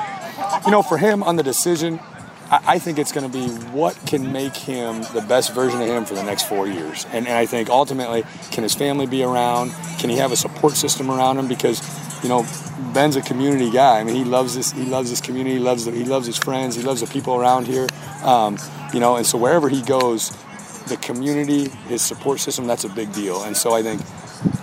you 0.64 0.72
know, 0.72 0.82
for 0.82 0.98
him 0.98 1.22
on 1.22 1.36
the 1.36 1.44
decision, 1.44 2.00
I, 2.52 2.74
I 2.74 2.78
think 2.78 2.98
it's 2.98 3.10
going 3.10 3.28
to 3.28 3.32
be 3.32 3.48
what 3.72 3.98
can 4.06 4.30
make 4.30 4.54
him 4.54 5.02
the 5.14 5.24
best 5.26 5.54
version 5.54 5.80
of 5.80 5.88
him 5.88 6.04
for 6.04 6.14
the 6.14 6.22
next 6.22 6.48
four 6.48 6.68
years. 6.68 7.06
And, 7.06 7.26
and 7.26 7.36
I 7.36 7.46
think 7.46 7.68
ultimately, 7.70 8.24
can 8.50 8.62
his 8.62 8.74
family 8.74 9.06
be 9.06 9.24
around? 9.24 9.72
Can 9.98 10.10
he 10.10 10.18
have 10.18 10.30
a 10.30 10.36
support 10.36 10.74
system 10.74 11.10
around 11.10 11.38
him? 11.38 11.48
Because 11.48 11.80
you 12.22 12.28
know, 12.28 12.46
Ben's 12.94 13.16
a 13.16 13.22
community 13.22 13.70
guy. 13.70 13.98
I 13.98 14.04
mean, 14.04 14.14
he 14.14 14.24
loves 14.24 14.54
this. 14.54 14.70
He 14.72 14.84
loves 14.84 15.10
this 15.10 15.20
community. 15.20 15.56
He 15.56 15.62
loves 15.62 15.86
the, 15.86 15.90
he 15.90 16.04
loves 16.04 16.26
his 16.26 16.38
friends. 16.38 16.76
He 16.76 16.82
loves 16.82 17.00
the 17.00 17.06
people 17.06 17.34
around 17.34 17.66
here. 17.66 17.88
Um, 18.22 18.58
you 18.94 19.00
know, 19.00 19.16
and 19.16 19.26
so 19.26 19.38
wherever 19.38 19.68
he 19.68 19.82
goes, 19.82 20.30
the 20.86 20.96
community, 20.98 21.68
his 21.88 22.02
support 22.02 22.40
system, 22.40 22.66
that's 22.66 22.84
a 22.84 22.88
big 22.88 23.12
deal. 23.12 23.42
And 23.42 23.56
so 23.56 23.72
I 23.72 23.82
think 23.82 24.02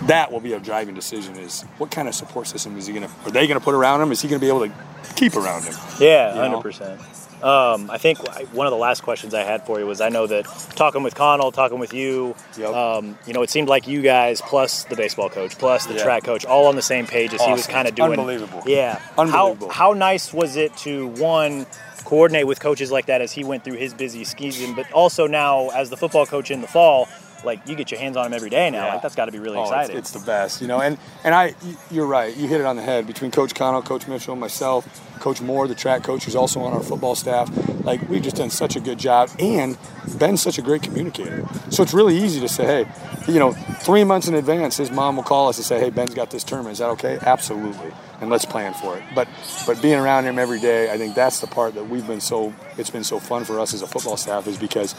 that 0.06 0.30
will 0.32 0.40
be 0.40 0.54
a 0.54 0.60
driving 0.60 0.94
decision 0.94 1.36
is 1.36 1.62
what 1.78 1.90
kind 1.90 2.08
of 2.08 2.14
support 2.14 2.46
system 2.46 2.76
is 2.78 2.86
he 2.86 2.92
going 2.92 3.06
to, 3.06 3.12
are 3.24 3.30
they 3.30 3.46
going 3.46 3.58
to 3.58 3.64
put 3.64 3.74
around 3.74 4.00
him? 4.00 4.12
Is 4.12 4.22
he 4.22 4.28
going 4.28 4.40
to 4.40 4.44
be 4.44 4.48
able 4.48 4.66
to 4.66 4.72
keep 5.16 5.36
around 5.36 5.64
him? 5.64 5.74
Yeah, 5.98 6.30
you 6.30 6.34
know? 6.36 6.48
hundred 6.48 6.62
percent. 6.62 7.00
Um, 7.42 7.90
I 7.90 7.98
think 7.98 8.18
one 8.52 8.66
of 8.66 8.70
the 8.70 8.76
last 8.76 9.02
questions 9.02 9.34
I 9.34 9.42
had 9.42 9.64
for 9.66 9.78
you 9.80 9.86
was 9.86 10.00
I 10.00 10.08
know 10.08 10.26
that 10.26 10.44
talking 10.76 11.02
with 11.02 11.14
Connell, 11.14 11.52
talking 11.52 11.78
with 11.78 11.92
you, 11.94 12.34
Yep. 12.58 12.74
um, 12.74 13.18
you 13.26 13.32
know, 13.32 13.42
it 13.42 13.50
seemed 13.50 13.68
like 13.68 13.86
you 13.88 14.02
guys 14.02 14.40
plus 14.40 14.84
the 14.84 14.96
baseball 14.96 15.28
coach 15.30 15.56
plus 15.58 15.86
the 15.86 15.94
Yeah. 15.94 16.02
track 16.04 16.24
coach 16.24 16.44
all 16.44 16.66
on 16.66 16.76
the 16.76 16.82
same 16.82 17.06
page 17.06 17.32
as 17.34 17.40
he 17.42 17.52
was 17.52 17.66
kind 17.66 17.88
of 17.88 17.94
doing. 17.94 18.10
Unbelievable. 18.12 18.62
Yeah, 18.66 18.98
Unbelievable. 19.18 19.68
How 19.70 19.80
how 19.90 19.92
nice 19.94 20.32
was 20.32 20.56
it 20.56 20.76
to 20.78 21.06
one 21.18 21.66
coordinate 22.04 22.46
with 22.46 22.60
coaches 22.60 22.90
like 22.92 23.06
that 23.06 23.20
as 23.20 23.32
he 23.32 23.42
went 23.44 23.64
through 23.64 23.74
his 23.76 23.92
busy 23.94 24.24
season, 24.24 24.74
but 24.74 24.90
also 24.92 25.26
now 25.26 25.68
as 25.70 25.90
the 25.90 25.96
football 25.96 26.26
coach 26.26 26.50
in 26.50 26.60
the 26.60 26.66
fall, 26.68 27.08
like 27.44 27.60
you 27.66 27.74
get 27.74 27.90
your 27.90 27.98
hands 27.98 28.16
on 28.16 28.26
him 28.26 28.32
every 28.34 28.50
day 28.50 28.68
now. 28.70 28.84
Yeah. 28.86 28.92
Like 28.94 29.02
that's 29.02 29.14
got 29.14 29.24
to 29.26 29.32
be 29.32 29.38
really 29.38 29.56
Oh, 29.56 29.62
it's- 29.62 29.72
exciting. 29.72 29.96
It's, 29.96 30.10
the 30.10 30.18
best, 30.20 30.60
you 30.60 30.66
know. 30.68 30.80
And 30.80 30.98
and 31.24 31.34
I, 31.34 31.54
you're 31.90 32.06
right. 32.06 32.36
You 32.36 32.46
hit 32.48 32.60
it 32.60 32.66
on 32.66 32.76
the 32.76 32.82
head. 32.82 33.06
Between 33.06 33.30
Coach 33.30 33.54
Connell, 33.54 33.80
Coach 33.82 34.06
Mitchell, 34.06 34.36
myself, 34.36 34.86
Coach 35.20 35.40
Moore, 35.40 35.68
the 35.68 35.74
track 35.74 36.02
coach, 36.02 36.24
who's 36.24 36.36
also 36.36 36.60
on 36.60 36.72
our 36.72 36.82
football 36.82 37.14
staff, 37.14 37.50
like 37.84 38.08
we've 38.08 38.22
just 38.22 38.36
done 38.36 38.50
such 38.50 38.76
a 38.76 38.80
good 38.80 38.98
job. 38.98 39.30
And 39.38 39.78
Ben's 40.18 40.42
such 40.42 40.58
a 40.58 40.62
great 40.62 40.82
communicator. 40.82 41.46
So 41.70 41.82
it's 41.82 41.94
really 41.94 42.16
easy 42.16 42.40
to 42.40 42.48
say, 42.48 42.84
hey, 42.84 43.32
you 43.32 43.38
know, 43.38 43.52
three 43.52 44.04
months 44.04 44.28
in 44.28 44.34
advance, 44.34 44.76
his 44.76 44.90
mom 44.90 45.16
will 45.16 45.22
call 45.22 45.48
us 45.48 45.58
and 45.58 45.64
say, 45.64 45.78
hey, 45.78 45.90
Ben's 45.90 46.14
got 46.14 46.30
this 46.30 46.42
tournament. 46.42 46.72
Is 46.72 46.78
that 46.78 46.90
okay? 46.90 47.18
Absolutely. 47.20 47.92
And 48.20 48.28
let's 48.28 48.44
plan 48.44 48.74
for 48.74 48.98
it. 48.98 49.02
But 49.14 49.28
but 49.66 49.80
being 49.80 49.98
around 49.98 50.24
him 50.26 50.38
every 50.38 50.60
day, 50.60 50.90
I 50.92 50.98
think 50.98 51.14
that's 51.14 51.40
the 51.40 51.46
part 51.46 51.74
that 51.74 51.88
we've 51.88 52.06
been 52.06 52.20
so. 52.20 52.52
It's 52.76 52.90
been 52.90 53.04
so 53.04 53.18
fun 53.18 53.44
for 53.44 53.58
us 53.58 53.72
as 53.72 53.80
a 53.82 53.86
football 53.86 54.16
staff 54.18 54.46
is 54.46 54.58
because 54.58 54.92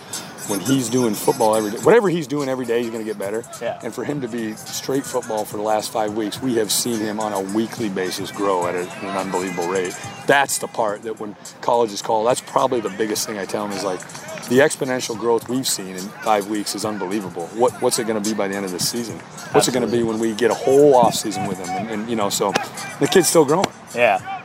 when 0.47 0.59
he's 0.59 0.89
doing 0.89 1.13
football 1.13 1.55
every 1.55 1.71
day, 1.71 1.77
whatever 1.77 2.09
he's 2.09 2.25
doing 2.27 2.49
every 2.49 2.65
day, 2.65 2.81
he's 2.81 2.89
going 2.91 3.03
to 3.03 3.09
get 3.09 3.19
better. 3.19 3.43
Yeah. 3.61 3.79
And 3.83 3.93
for 3.93 4.03
him 4.03 4.21
to 4.21 4.27
be 4.27 4.53
straight 4.53 5.05
football 5.05 5.45
for 5.45 5.57
the 5.57 5.63
last 5.63 5.91
five 5.91 6.15
weeks, 6.15 6.41
we 6.41 6.55
have 6.55 6.71
seen 6.71 6.99
him 6.99 7.19
on 7.19 7.31
a 7.33 7.41
weekly 7.55 7.89
basis 7.89 8.31
grow 8.31 8.65
at 8.67 8.75
a- 8.75 8.89
an 9.05 9.17
unbelievable 9.17 9.67
rate. 9.67 9.95
That's 10.27 10.57
the 10.57 10.67
part 10.67 11.03
that 11.03 11.19
when 11.19 11.35
college 11.61 11.91
is 11.91 12.01
called, 12.01 12.27
that's 12.27 12.41
probably 12.41 12.81
the 12.81 12.89
biggest 12.89 13.27
thing 13.27 13.37
I 13.37 13.45
tell 13.45 13.65
him 13.65 13.71
is 13.71 13.83
like, 13.83 13.99
the 14.49 14.59
exponential 14.59 15.17
growth 15.17 15.47
we've 15.49 15.67
seen 15.67 15.95
in 15.95 16.01
five 16.23 16.49
weeks 16.49 16.75
is 16.75 16.85
unbelievable. 16.85 17.47
What, 17.53 17.73
what's 17.81 17.99
it 17.99 18.07
going 18.07 18.21
to 18.21 18.29
be 18.29 18.35
by 18.35 18.47
the 18.47 18.55
end 18.55 18.65
of 18.65 18.71
this 18.71 18.89
season? 18.89 19.19
What's 19.51 19.67
it 19.67 19.73
going 19.73 19.85
to 19.85 19.91
be 19.91 20.03
when 20.03 20.19
we 20.19 20.33
get 20.33 20.51
a 20.51 20.53
whole 20.55 20.95
off 20.95 21.15
season 21.15 21.47
with 21.47 21.59
him? 21.59 21.69
And, 21.69 21.89
and 21.89 22.09
you 22.09 22.15
know, 22.15 22.29
so 22.29 22.51
the 22.99 23.07
kid's 23.07 23.27
still 23.27 23.45
growing. 23.45 23.67
yeah. 23.95 24.40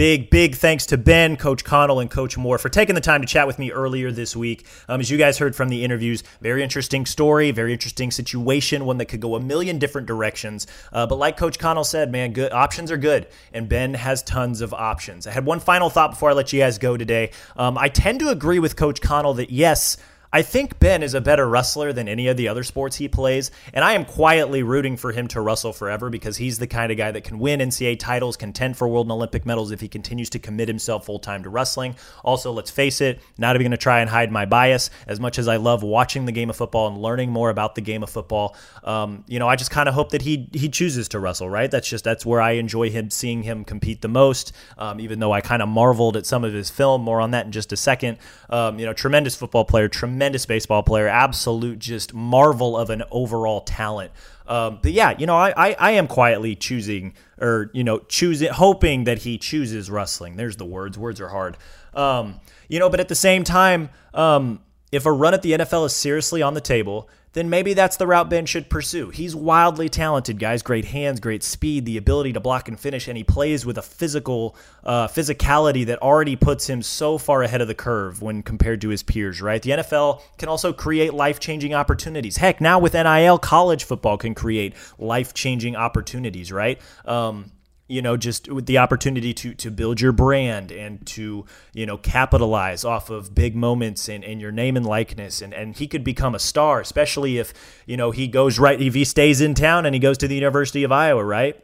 Big, 0.00 0.30
big 0.30 0.54
thanks 0.54 0.86
to 0.86 0.96
Ben, 0.96 1.36
Coach 1.36 1.62
Connell, 1.62 2.00
and 2.00 2.10
Coach 2.10 2.38
Moore 2.38 2.56
for 2.56 2.70
taking 2.70 2.94
the 2.94 3.02
time 3.02 3.20
to 3.20 3.26
chat 3.26 3.46
with 3.46 3.58
me 3.58 3.70
earlier 3.70 4.10
this 4.10 4.34
week. 4.34 4.64
Um, 4.88 4.98
as 4.98 5.10
you 5.10 5.18
guys 5.18 5.36
heard 5.36 5.54
from 5.54 5.68
the 5.68 5.84
interviews, 5.84 6.22
very 6.40 6.62
interesting 6.62 7.04
story, 7.04 7.50
very 7.50 7.74
interesting 7.74 8.10
situation, 8.10 8.86
one 8.86 8.96
that 8.96 9.08
could 9.08 9.20
go 9.20 9.34
a 9.34 9.40
million 9.40 9.78
different 9.78 10.06
directions. 10.06 10.66
Uh, 10.90 11.06
but 11.06 11.16
like 11.16 11.36
Coach 11.36 11.58
Connell 11.58 11.84
said, 11.84 12.10
man, 12.10 12.32
good 12.32 12.50
options 12.50 12.90
are 12.90 12.96
good, 12.96 13.26
and 13.52 13.68
Ben 13.68 13.92
has 13.92 14.22
tons 14.22 14.62
of 14.62 14.72
options. 14.72 15.26
I 15.26 15.32
had 15.32 15.44
one 15.44 15.60
final 15.60 15.90
thought 15.90 16.12
before 16.12 16.30
I 16.30 16.32
let 16.32 16.50
you 16.50 16.60
guys 16.60 16.78
go 16.78 16.96
today. 16.96 17.32
Um, 17.54 17.76
I 17.76 17.90
tend 17.90 18.20
to 18.20 18.30
agree 18.30 18.58
with 18.58 18.76
Coach 18.76 19.02
Connell 19.02 19.34
that 19.34 19.50
yes, 19.50 19.98
I 20.32 20.42
think 20.42 20.78
Ben 20.78 21.02
is 21.02 21.14
a 21.14 21.20
better 21.20 21.48
wrestler 21.48 21.92
than 21.92 22.06
any 22.06 22.28
of 22.28 22.36
the 22.36 22.46
other 22.46 22.62
sports 22.62 22.96
he 22.96 23.08
plays, 23.08 23.50
and 23.74 23.84
I 23.84 23.94
am 23.94 24.04
quietly 24.04 24.62
rooting 24.62 24.96
for 24.96 25.10
him 25.10 25.26
to 25.28 25.40
wrestle 25.40 25.72
forever 25.72 26.08
because 26.08 26.36
he's 26.36 26.60
the 26.60 26.68
kind 26.68 26.92
of 26.92 26.98
guy 26.98 27.10
that 27.10 27.24
can 27.24 27.40
win 27.40 27.58
NCAA 27.58 27.98
titles, 27.98 28.36
contend 28.36 28.76
for 28.76 28.86
world 28.86 29.06
and 29.06 29.12
Olympic 29.12 29.44
medals 29.44 29.72
if 29.72 29.80
he 29.80 29.88
continues 29.88 30.30
to 30.30 30.38
commit 30.38 30.68
himself 30.68 31.06
full 31.06 31.18
time 31.18 31.42
to 31.42 31.48
wrestling. 31.48 31.96
Also, 32.22 32.52
let's 32.52 32.70
face 32.70 33.00
it, 33.00 33.20
not 33.38 33.56
even 33.56 33.64
going 33.64 33.70
to 33.72 33.76
try 33.76 34.00
and 34.00 34.08
hide 34.08 34.30
my 34.30 34.46
bias. 34.46 34.90
As 35.08 35.18
much 35.18 35.36
as 35.36 35.48
I 35.48 35.56
love 35.56 35.82
watching 35.82 36.26
the 36.26 36.32
game 36.32 36.48
of 36.48 36.54
football 36.54 36.86
and 36.86 37.02
learning 37.02 37.32
more 37.32 37.50
about 37.50 37.74
the 37.74 37.80
game 37.80 38.04
of 38.04 38.10
football, 38.10 38.54
um, 38.84 39.24
you 39.26 39.40
know, 39.40 39.48
I 39.48 39.56
just 39.56 39.72
kind 39.72 39.88
of 39.88 39.96
hope 39.96 40.10
that 40.10 40.22
he 40.22 40.48
he 40.52 40.68
chooses 40.68 41.08
to 41.08 41.18
wrestle. 41.18 41.50
Right? 41.50 41.68
That's 41.70 41.88
just 41.88 42.04
that's 42.04 42.24
where 42.24 42.40
I 42.40 42.52
enjoy 42.52 42.90
him 42.90 43.10
seeing 43.10 43.42
him 43.42 43.64
compete 43.64 44.00
the 44.00 44.08
most. 44.08 44.52
Um, 44.78 45.00
even 45.00 45.18
though 45.18 45.32
I 45.32 45.40
kind 45.40 45.60
of 45.60 45.68
marveled 45.68 46.16
at 46.16 46.24
some 46.24 46.44
of 46.44 46.52
his 46.52 46.70
film, 46.70 47.02
more 47.02 47.20
on 47.20 47.32
that 47.32 47.46
in 47.46 47.52
just 47.52 47.72
a 47.72 47.76
second. 47.76 48.18
Um, 48.48 48.78
you 48.78 48.86
know, 48.86 48.92
tremendous 48.92 49.34
football 49.34 49.64
player, 49.64 49.88
tremendous 49.88 50.19
tremendous 50.20 50.44
baseball 50.44 50.82
player, 50.82 51.08
absolute 51.08 51.78
just 51.78 52.12
marvel 52.12 52.76
of 52.76 52.90
an 52.90 53.02
overall 53.10 53.62
talent. 53.62 54.12
Um, 54.46 54.78
but 54.82 54.92
yeah, 54.92 55.14
you 55.16 55.24
know, 55.24 55.34
I, 55.34 55.54
I, 55.56 55.76
I 55.78 55.90
am 55.92 56.06
quietly 56.06 56.54
choosing 56.54 57.14
or 57.38 57.70
you 57.72 57.82
know 57.82 58.00
choosing 58.00 58.52
hoping 58.52 59.04
that 59.04 59.20
he 59.20 59.38
chooses 59.38 59.90
wrestling. 59.90 60.36
There's 60.36 60.56
the 60.56 60.66
words. 60.66 60.98
Words 60.98 61.22
are 61.22 61.28
hard. 61.30 61.56
Um, 61.94 62.38
you 62.68 62.78
know, 62.78 62.90
but 62.90 63.00
at 63.00 63.08
the 63.08 63.14
same 63.14 63.44
time, 63.44 63.88
um, 64.12 64.60
if 64.92 65.06
a 65.06 65.12
run 65.12 65.32
at 65.32 65.40
the 65.40 65.52
NFL 65.52 65.86
is 65.86 65.94
seriously 65.94 66.42
on 66.42 66.52
the 66.52 66.60
table, 66.60 67.08
then 67.32 67.48
maybe 67.48 67.74
that's 67.74 67.96
the 67.96 68.06
route 68.06 68.28
Ben 68.28 68.46
should 68.46 68.68
pursue. 68.68 69.10
He's 69.10 69.36
wildly 69.36 69.88
talented, 69.88 70.38
guys. 70.38 70.62
Great 70.62 70.86
hands, 70.86 71.20
great 71.20 71.42
speed, 71.42 71.84
the 71.84 71.96
ability 71.96 72.32
to 72.32 72.40
block 72.40 72.68
and 72.68 72.78
finish, 72.78 73.06
and 73.06 73.16
he 73.16 73.24
plays 73.24 73.64
with 73.64 73.78
a 73.78 73.82
physical 73.82 74.56
uh, 74.82 75.06
physicality 75.08 75.86
that 75.86 76.02
already 76.02 76.34
puts 76.36 76.68
him 76.68 76.82
so 76.82 77.18
far 77.18 77.42
ahead 77.42 77.60
of 77.60 77.68
the 77.68 77.74
curve 77.74 78.20
when 78.20 78.42
compared 78.42 78.80
to 78.80 78.88
his 78.88 79.02
peers. 79.02 79.40
Right? 79.40 79.62
The 79.62 79.70
NFL 79.70 80.22
can 80.38 80.48
also 80.48 80.72
create 80.72 81.14
life-changing 81.14 81.74
opportunities. 81.74 82.36
Heck, 82.36 82.60
now 82.60 82.78
with 82.78 82.94
NIL, 82.94 83.38
college 83.38 83.84
football 83.84 84.18
can 84.18 84.34
create 84.34 84.74
life-changing 84.98 85.76
opportunities. 85.76 86.50
Right? 86.50 86.80
Um, 87.04 87.52
you 87.90 88.00
know, 88.00 88.16
just 88.16 88.48
with 88.48 88.66
the 88.66 88.78
opportunity 88.78 89.34
to 89.34 89.52
to 89.54 89.70
build 89.70 90.00
your 90.00 90.12
brand 90.12 90.70
and 90.70 91.04
to, 91.08 91.44
you 91.74 91.86
know, 91.86 91.96
capitalize 91.96 92.84
off 92.84 93.10
of 93.10 93.34
big 93.34 93.56
moments 93.56 94.08
and, 94.08 94.24
and 94.24 94.40
your 94.40 94.52
name 94.52 94.76
and 94.76 94.86
likeness. 94.86 95.42
And, 95.42 95.52
and 95.52 95.76
he 95.76 95.88
could 95.88 96.04
become 96.04 96.34
a 96.34 96.38
star, 96.38 96.80
especially 96.80 97.38
if, 97.38 97.52
you 97.86 97.96
know, 97.96 98.12
he 98.12 98.28
goes 98.28 98.60
right, 98.60 98.80
if 98.80 98.94
he 98.94 99.04
stays 99.04 99.40
in 99.40 99.54
town 99.54 99.86
and 99.86 99.94
he 99.94 99.98
goes 99.98 100.18
to 100.18 100.28
the 100.28 100.36
University 100.36 100.84
of 100.84 100.92
Iowa, 100.92 101.24
right? 101.24 101.60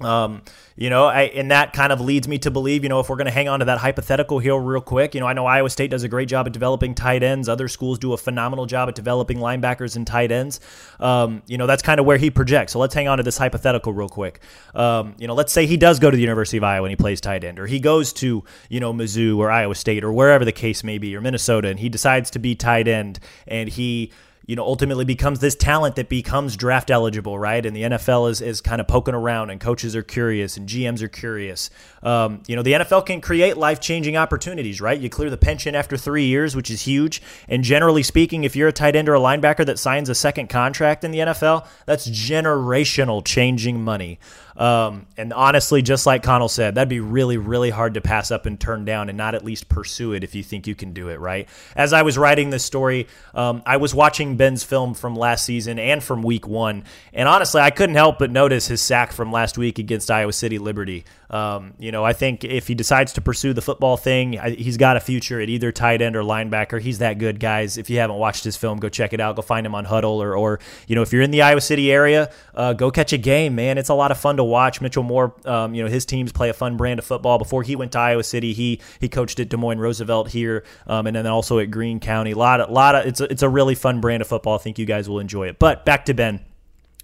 Um, 0.00 0.42
you 0.76 0.88
know, 0.88 1.06
I, 1.06 1.22
and 1.24 1.50
that 1.50 1.74
kind 1.74 1.92
of 1.92 2.00
leads 2.00 2.26
me 2.26 2.38
to 2.38 2.50
believe, 2.50 2.82
you 2.82 2.88
know, 2.88 3.00
if 3.00 3.10
we're 3.10 3.16
going 3.16 3.26
to 3.26 3.32
hang 3.32 3.48
on 3.48 3.58
to 3.58 3.66
that 3.66 3.78
hypothetical 3.78 4.38
here 4.38 4.58
real 4.58 4.80
quick, 4.80 5.14
you 5.14 5.20
know, 5.20 5.26
I 5.26 5.34
know 5.34 5.44
Iowa 5.44 5.68
State 5.68 5.90
does 5.90 6.04
a 6.04 6.08
great 6.08 6.28
job 6.28 6.46
at 6.46 6.54
developing 6.54 6.94
tight 6.94 7.22
ends. 7.22 7.48
Other 7.48 7.68
schools 7.68 7.98
do 7.98 8.14
a 8.14 8.16
phenomenal 8.16 8.64
job 8.64 8.88
at 8.88 8.94
developing 8.94 9.38
linebackers 9.38 9.96
and 9.96 10.06
tight 10.06 10.32
ends. 10.32 10.58
Um, 10.98 11.42
you 11.46 11.58
know, 11.58 11.66
that's 11.66 11.82
kind 11.82 12.00
of 12.00 12.06
where 12.06 12.16
he 12.16 12.30
projects. 12.30 12.72
So 12.72 12.78
let's 12.78 12.94
hang 12.94 13.08
on 13.08 13.18
to 13.18 13.22
this 13.22 13.36
hypothetical 13.36 13.92
real 13.92 14.08
quick. 14.08 14.40
Um, 14.74 15.14
you 15.18 15.26
know, 15.26 15.34
let's 15.34 15.52
say 15.52 15.66
he 15.66 15.76
does 15.76 15.98
go 15.98 16.10
to 16.10 16.16
the 16.16 16.22
University 16.22 16.56
of 16.56 16.64
Iowa 16.64 16.86
and 16.86 16.92
he 16.92 16.96
plays 16.96 17.20
tight 17.20 17.44
end, 17.44 17.58
or 17.58 17.66
he 17.66 17.78
goes 17.78 18.12
to, 18.14 18.42
you 18.70 18.80
know, 18.80 18.94
Mizzou 18.94 19.36
or 19.36 19.50
Iowa 19.50 19.74
State 19.74 20.02
or 20.02 20.12
wherever 20.12 20.44
the 20.44 20.52
case 20.52 20.82
may 20.82 20.96
be, 20.96 21.14
or 21.14 21.20
Minnesota, 21.20 21.68
and 21.68 21.78
he 21.78 21.90
decides 21.90 22.30
to 22.30 22.38
be 22.38 22.54
tight 22.54 22.88
end 22.88 23.18
and 23.46 23.68
he, 23.68 24.12
you 24.46 24.56
know, 24.56 24.64
ultimately 24.64 25.04
becomes 25.04 25.40
this 25.40 25.54
talent 25.54 25.96
that 25.96 26.08
becomes 26.08 26.56
draft 26.56 26.90
eligible, 26.90 27.38
right? 27.38 27.64
And 27.64 27.76
the 27.76 27.82
NFL 27.82 28.30
is, 28.30 28.40
is 28.40 28.60
kind 28.60 28.80
of 28.80 28.88
poking 28.88 29.14
around, 29.14 29.50
and 29.50 29.60
coaches 29.60 29.94
are 29.94 30.02
curious, 30.02 30.56
and 30.56 30.68
GMs 30.68 31.02
are 31.02 31.08
curious. 31.08 31.70
Um, 32.02 32.42
you 32.46 32.56
know, 32.56 32.62
the 32.62 32.72
NFL 32.72 33.06
can 33.06 33.20
create 33.20 33.56
life 33.56 33.80
changing 33.80 34.16
opportunities, 34.16 34.80
right? 34.80 34.98
You 34.98 35.08
clear 35.08 35.30
the 35.30 35.36
pension 35.36 35.74
after 35.74 35.96
three 35.96 36.24
years, 36.24 36.56
which 36.56 36.70
is 36.70 36.82
huge. 36.82 37.22
And 37.48 37.62
generally 37.62 38.02
speaking, 38.02 38.44
if 38.44 38.56
you're 38.56 38.68
a 38.68 38.72
tight 38.72 38.96
end 38.96 39.08
or 39.08 39.14
a 39.14 39.20
linebacker 39.20 39.64
that 39.66 39.78
signs 39.78 40.08
a 40.08 40.14
second 40.14 40.48
contract 40.48 41.04
in 41.04 41.10
the 41.10 41.18
NFL, 41.18 41.66
that's 41.86 42.08
generational 42.08 43.24
changing 43.24 43.82
money. 43.82 44.18
Um, 44.56 45.06
and 45.16 45.32
honestly, 45.32 45.80
just 45.80 46.04
like 46.04 46.22
Connell 46.22 46.48
said, 46.48 46.74
that'd 46.74 46.88
be 46.88 47.00
really, 47.00 47.38
really 47.38 47.70
hard 47.70 47.94
to 47.94 48.02
pass 48.02 48.30
up 48.30 48.44
and 48.44 48.60
turn 48.60 48.84
down 48.84 49.08
and 49.08 49.16
not 49.16 49.34
at 49.34 49.42
least 49.42 49.70
pursue 49.70 50.12
it 50.12 50.22
if 50.22 50.34
you 50.34 50.42
think 50.42 50.66
you 50.66 50.74
can 50.74 50.92
do 50.92 51.08
it, 51.08 51.18
right? 51.18 51.48
As 51.74 51.94
I 51.94 52.02
was 52.02 52.18
writing 52.18 52.50
this 52.50 52.62
story, 52.62 53.08
um, 53.34 53.62
I 53.64 53.78
was 53.78 53.94
watching 53.94 54.29
Ben's 54.36 54.64
film 54.64 54.94
from 54.94 55.14
last 55.16 55.44
season 55.44 55.78
and 55.78 56.02
from 56.02 56.22
week 56.22 56.46
one. 56.46 56.84
And 57.12 57.28
honestly, 57.28 57.60
I 57.60 57.70
couldn't 57.70 57.96
help 57.96 58.18
but 58.18 58.30
notice 58.30 58.66
his 58.66 58.80
sack 58.80 59.12
from 59.12 59.32
last 59.32 59.56
week 59.58 59.78
against 59.78 60.10
Iowa 60.10 60.32
City 60.32 60.58
Liberty. 60.58 61.04
Um, 61.30 61.74
you 61.78 61.92
know, 61.92 62.04
I 62.04 62.12
think 62.12 62.42
if 62.42 62.66
he 62.66 62.74
decides 62.74 63.12
to 63.14 63.20
pursue 63.20 63.52
the 63.52 63.62
football 63.62 63.96
thing, 63.96 64.32
he's 64.32 64.76
got 64.76 64.96
a 64.96 65.00
future 65.00 65.40
at 65.40 65.48
either 65.48 65.70
tight 65.70 66.02
end 66.02 66.16
or 66.16 66.22
linebacker. 66.22 66.80
He's 66.80 66.98
that 66.98 67.18
good, 67.18 67.38
guys. 67.38 67.78
If 67.78 67.88
you 67.88 67.98
haven't 67.98 68.16
watched 68.16 68.42
his 68.42 68.56
film, 68.56 68.78
go 68.80 68.88
check 68.88 69.12
it 69.12 69.20
out. 69.20 69.36
Go 69.36 69.42
find 69.42 69.64
him 69.64 69.74
on 69.74 69.86
Hudl 69.86 70.16
or, 70.16 70.36
or 70.36 70.58
you 70.88 70.96
know, 70.96 71.02
if 71.02 71.12
you're 71.12 71.22
in 71.22 71.30
the 71.30 71.42
Iowa 71.42 71.60
City 71.60 71.92
area, 71.92 72.32
uh, 72.54 72.72
go 72.72 72.90
catch 72.90 73.12
a 73.12 73.18
game, 73.18 73.54
man. 73.54 73.78
It's 73.78 73.88
a 73.88 73.94
lot 73.94 74.10
of 74.10 74.18
fun 74.18 74.36
to 74.38 74.44
watch. 74.44 74.80
Mitchell 74.80 75.04
Moore, 75.04 75.34
um, 75.44 75.72
you 75.72 75.84
know, 75.84 75.88
his 75.88 76.04
teams 76.04 76.32
play 76.32 76.48
a 76.48 76.54
fun 76.54 76.76
brand 76.76 76.98
of 76.98 77.04
football. 77.04 77.38
Before 77.38 77.62
he 77.62 77.76
went 77.76 77.92
to 77.92 78.00
Iowa 78.00 78.24
City, 78.24 78.52
he 78.52 78.80
he 78.98 79.08
coached 79.08 79.38
at 79.38 79.48
Des 79.48 79.56
Moines 79.56 79.78
Roosevelt 79.78 80.30
here, 80.30 80.64
um, 80.88 81.06
and 81.06 81.14
then 81.14 81.26
also 81.26 81.60
at 81.60 81.70
Greene 81.70 82.00
County. 82.00 82.32
A 82.32 82.36
lot, 82.36 82.60
of, 82.60 82.70
lot 82.70 82.96
of 82.96 83.06
it's 83.06 83.20
a, 83.20 83.30
it's 83.30 83.42
a 83.42 83.48
really 83.48 83.76
fun 83.76 84.00
brand 84.00 84.20
of 84.20 84.26
football. 84.26 84.56
I 84.56 84.58
think 84.58 84.78
you 84.78 84.86
guys 84.86 85.08
will 85.08 85.20
enjoy 85.20 85.48
it. 85.48 85.58
But 85.60 85.84
back 85.84 86.06
to 86.06 86.14
Ben 86.14 86.40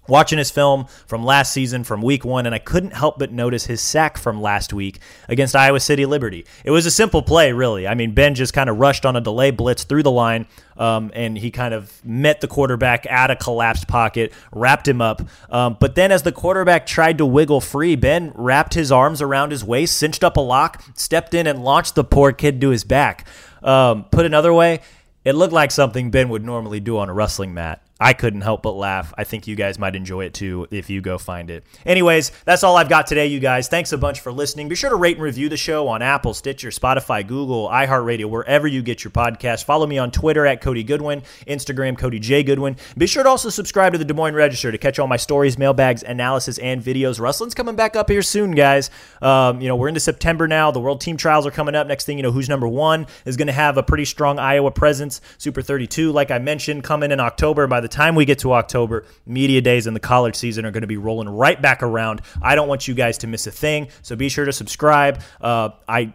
watching 0.07 0.37
his 0.37 0.51
film 0.51 0.87
from 1.05 1.23
last 1.23 1.51
season 1.51 1.83
from 1.83 2.01
week 2.01 2.25
one, 2.25 2.45
and 2.45 2.55
I 2.55 2.59
couldn't 2.59 2.93
help 2.93 3.19
but 3.19 3.31
notice 3.31 3.65
his 3.65 3.81
sack 3.81 4.17
from 4.17 4.41
last 4.41 4.73
week 4.73 4.99
against 5.27 5.55
Iowa 5.55 5.79
City 5.79 6.05
Liberty. 6.05 6.45
It 6.63 6.71
was 6.71 6.85
a 6.85 6.91
simple 6.91 7.21
play, 7.21 7.51
really. 7.51 7.87
I 7.87 7.93
mean, 7.93 8.13
Ben 8.13 8.35
just 8.35 8.53
kind 8.53 8.69
of 8.69 8.77
rushed 8.77 9.05
on 9.05 9.15
a 9.15 9.21
delay 9.21 9.51
blitz 9.51 9.83
through 9.83 10.03
the 10.03 10.11
line, 10.11 10.47
um, 10.77 11.11
and 11.13 11.37
he 11.37 11.51
kind 11.51 11.73
of 11.73 12.03
met 12.05 12.41
the 12.41 12.47
quarterback 12.47 13.05
at 13.09 13.31
a 13.31 13.35
collapsed 13.35 13.87
pocket, 13.87 14.33
wrapped 14.51 14.87
him 14.87 15.01
up. 15.01 15.21
Um, 15.49 15.77
but 15.79 15.95
then, 15.95 16.11
as 16.11 16.23
the 16.23 16.31
quarterback 16.31 16.85
tried 16.85 17.17
to 17.17 17.25
wiggle 17.25 17.61
free, 17.61 17.95
Ben 17.95 18.31
wrapped 18.35 18.73
his 18.73 18.91
arms 18.91 19.21
around 19.21 19.51
his 19.51 19.63
waist, 19.63 19.97
cinched 19.97 20.23
up 20.23 20.37
a 20.37 20.41
lock, 20.41 20.83
stepped 20.95 21.33
in, 21.33 21.47
and 21.47 21.63
launched 21.63 21.95
the 21.95 22.03
poor 22.03 22.31
kid 22.31 22.61
to 22.61 22.69
his 22.69 22.83
back. 22.83 23.27
Um, 23.63 24.05
put 24.05 24.25
another 24.25 24.53
way, 24.53 24.81
it 25.25 25.33
looked 25.33 25.53
like 25.53 25.71
something 25.71 26.11
Ben 26.11 26.29
would 26.29 26.45
normally 26.45 26.79
do 26.79 26.97
on 26.97 27.09
a 27.09 27.13
wrestling 27.13 27.53
mat. 27.53 27.81
I 27.99 28.13
couldn't 28.13 28.41
help 28.41 28.61
but 28.61 28.73
laugh. 28.73 29.13
I 29.17 29.23
think 29.23 29.47
you 29.47 29.55
guys 29.55 29.79
might 29.79 29.95
enjoy 29.95 30.25
it 30.25 30.33
too 30.33 30.67
if 30.69 30.89
you 30.89 31.01
go 31.01 31.17
find 31.17 31.49
it. 31.49 31.63
Anyways, 31.85 32.31
that's 32.45 32.63
all 32.63 32.77
I've 32.77 32.89
got 32.89 33.07
today, 33.07 33.27
you 33.27 33.39
guys. 33.39 33.67
Thanks 33.67 33.91
a 33.91 33.97
bunch 33.97 34.19
for 34.19 34.31
listening. 34.31 34.67
Be 34.69 34.75
sure 34.75 34.89
to 34.89 34.95
rate 34.95 35.17
and 35.17 35.23
review 35.23 35.49
the 35.49 35.57
show 35.57 35.87
on 35.87 36.01
Apple, 36.01 36.33
Stitcher, 36.33 36.69
Spotify, 36.69 37.25
Google, 37.25 37.67
iHeartRadio, 37.69 38.25
wherever 38.25 38.67
you 38.67 38.81
get 38.81 39.03
your 39.03 39.11
podcast. 39.11 39.63
Follow 39.63 39.87
me 39.87 39.97
on 39.97 40.11
Twitter 40.11 40.45
at 40.45 40.61
Cody 40.61 40.83
Goodwin, 40.83 41.23
Instagram 41.47 41.97
Cody 41.97 42.19
J 42.19 42.43
Goodwin. 42.43 42.75
Be 42.97 43.07
sure 43.07 43.23
to 43.23 43.29
also 43.29 43.49
subscribe 43.49 43.93
to 43.93 43.97
the 43.97 44.05
Des 44.05 44.13
Moines 44.13 44.35
Register 44.35 44.71
to 44.71 44.77
catch 44.77 44.99
all 44.99 45.07
my 45.07 45.17
stories, 45.17 45.57
mailbags, 45.57 46.03
analysis, 46.03 46.59
and 46.59 46.83
videos. 46.83 47.19
Wrestling's 47.19 47.55
coming 47.55 47.75
back 47.75 47.95
up 47.95 48.09
here 48.09 48.21
soon, 48.21 48.51
guys. 48.51 48.91
Um, 49.21 49.59
you 49.61 49.67
know 49.67 49.75
we're 49.75 49.87
into 49.87 49.99
September 49.99 50.47
now. 50.47 50.69
The 50.71 50.79
World 50.79 51.01
Team 51.01 51.17
Trials 51.17 51.47
are 51.47 51.51
coming 51.51 51.73
up. 51.73 51.87
Next 51.87 52.05
thing 52.05 52.17
you 52.17 52.23
know, 52.23 52.31
who's 52.31 52.49
number 52.49 52.67
one 52.67 53.07
is 53.25 53.37
going 53.37 53.47
to 53.47 53.53
have 53.53 53.77
a 53.77 53.83
pretty 53.83 54.05
strong 54.05 54.37
Iowa 54.37 54.71
presence. 54.71 55.21
Super 55.37 55.61
32, 55.61 56.11
like 56.11 56.29
I 56.29 56.37
mentioned, 56.37 56.83
coming 56.83 57.11
in 57.11 57.19
October. 57.19 57.65
By 57.67 57.81
the 57.81 57.86
time 57.87 58.15
we 58.15 58.25
get 58.25 58.39
to 58.39 58.53
October, 58.53 59.05
media 59.25 59.61
days 59.61 59.87
and 59.87 59.95
the 59.95 59.99
college 60.01 60.35
season 60.35 60.65
are 60.65 60.71
going 60.71 60.81
to 60.81 60.87
be 60.87 60.97
rolling 60.97 61.29
right 61.29 61.61
back 61.61 61.83
around. 61.83 62.21
I 62.41 62.55
don't 62.55 62.67
want 62.67 62.87
you 62.87 62.93
guys 62.93 63.17
to 63.19 63.27
miss 63.27 63.47
a 63.47 63.51
thing, 63.51 63.89
so 64.01 64.15
be 64.15 64.29
sure 64.29 64.45
to 64.45 64.53
subscribe. 64.53 65.21
Uh, 65.41 65.69
I 65.87 66.13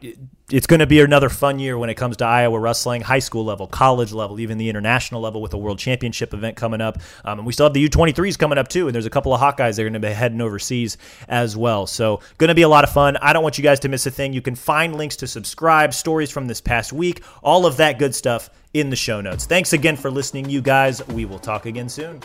it's 0.53 0.67
going 0.67 0.81
to 0.81 0.87
be 0.87 1.01
another 1.01 1.31
fun 1.31 1.59
year 1.59 1.79
when 1.79 1.89
it 1.89 1.95
comes 1.95 2.19
to 2.19 2.27
Iowa 2.27 2.59
wrestling, 2.59 3.01
high 3.01 3.19
school 3.21 3.45
level, 3.45 3.67
college 3.67 4.13
level, 4.13 4.39
even 4.39 4.59
the 4.59 4.69
international 4.69 5.21
level 5.21 5.41
with 5.41 5.55
a 5.55 5.59
world 5.59 5.79
championship 5.79 6.35
event 6.35 6.57
coming 6.57 6.81
up. 6.81 6.99
Um, 7.25 7.39
and 7.39 7.47
we 7.47 7.53
still 7.53 7.67
have 7.67 7.73
the 7.73 7.89
U23s 7.89 8.39
coming 8.39 8.59
up 8.59 8.69
too. 8.69 8.87
And 8.87 8.95
there's 8.95 9.07
a 9.07 9.11
couple 9.11 9.33
of 9.33 9.41
Hawkeyes 9.41 9.77
that 9.77 9.81
are 9.81 9.85
going 9.85 9.95
to 9.95 10.01
be 10.01 10.09
heading 10.09 10.41
overseas 10.41 10.99
as 11.27 11.57
well. 11.57 11.87
So, 11.87 12.21
going 12.39 12.49
to 12.49 12.55
be 12.55 12.63
a 12.63 12.69
lot 12.69 12.85
of 12.85 12.91
fun. 12.91 13.17
I 13.17 13.33
don't 13.33 13.43
want 13.43 13.57
you 13.57 13.65
guys 13.65 13.81
to 13.81 13.89
miss 13.89 14.07
a 14.07 14.11
thing. 14.11 14.33
You 14.33 14.43
can 14.43 14.55
find 14.55 14.97
links 14.97 15.17
to 15.17 15.27
subscribe, 15.27 15.95
stories 15.95 16.31
from 16.31 16.47
this 16.47 16.61
past 16.61 16.93
week, 16.93 17.23
all 17.43 17.65
of 17.65 17.79
that 17.79 17.99
good 17.99 18.15
stuff 18.15 18.51
in 18.75 18.91
the 18.91 18.97
show 18.97 19.21
notes. 19.21 19.47
Thanks 19.47 19.73
again 19.73 19.97
for 19.97 20.11
listening, 20.11 20.49
you 20.49 20.61
guys. 20.61 21.07
We 21.09 21.25
will 21.25 21.39
talk 21.39 21.67
again 21.67 21.89
soon. 21.89 22.21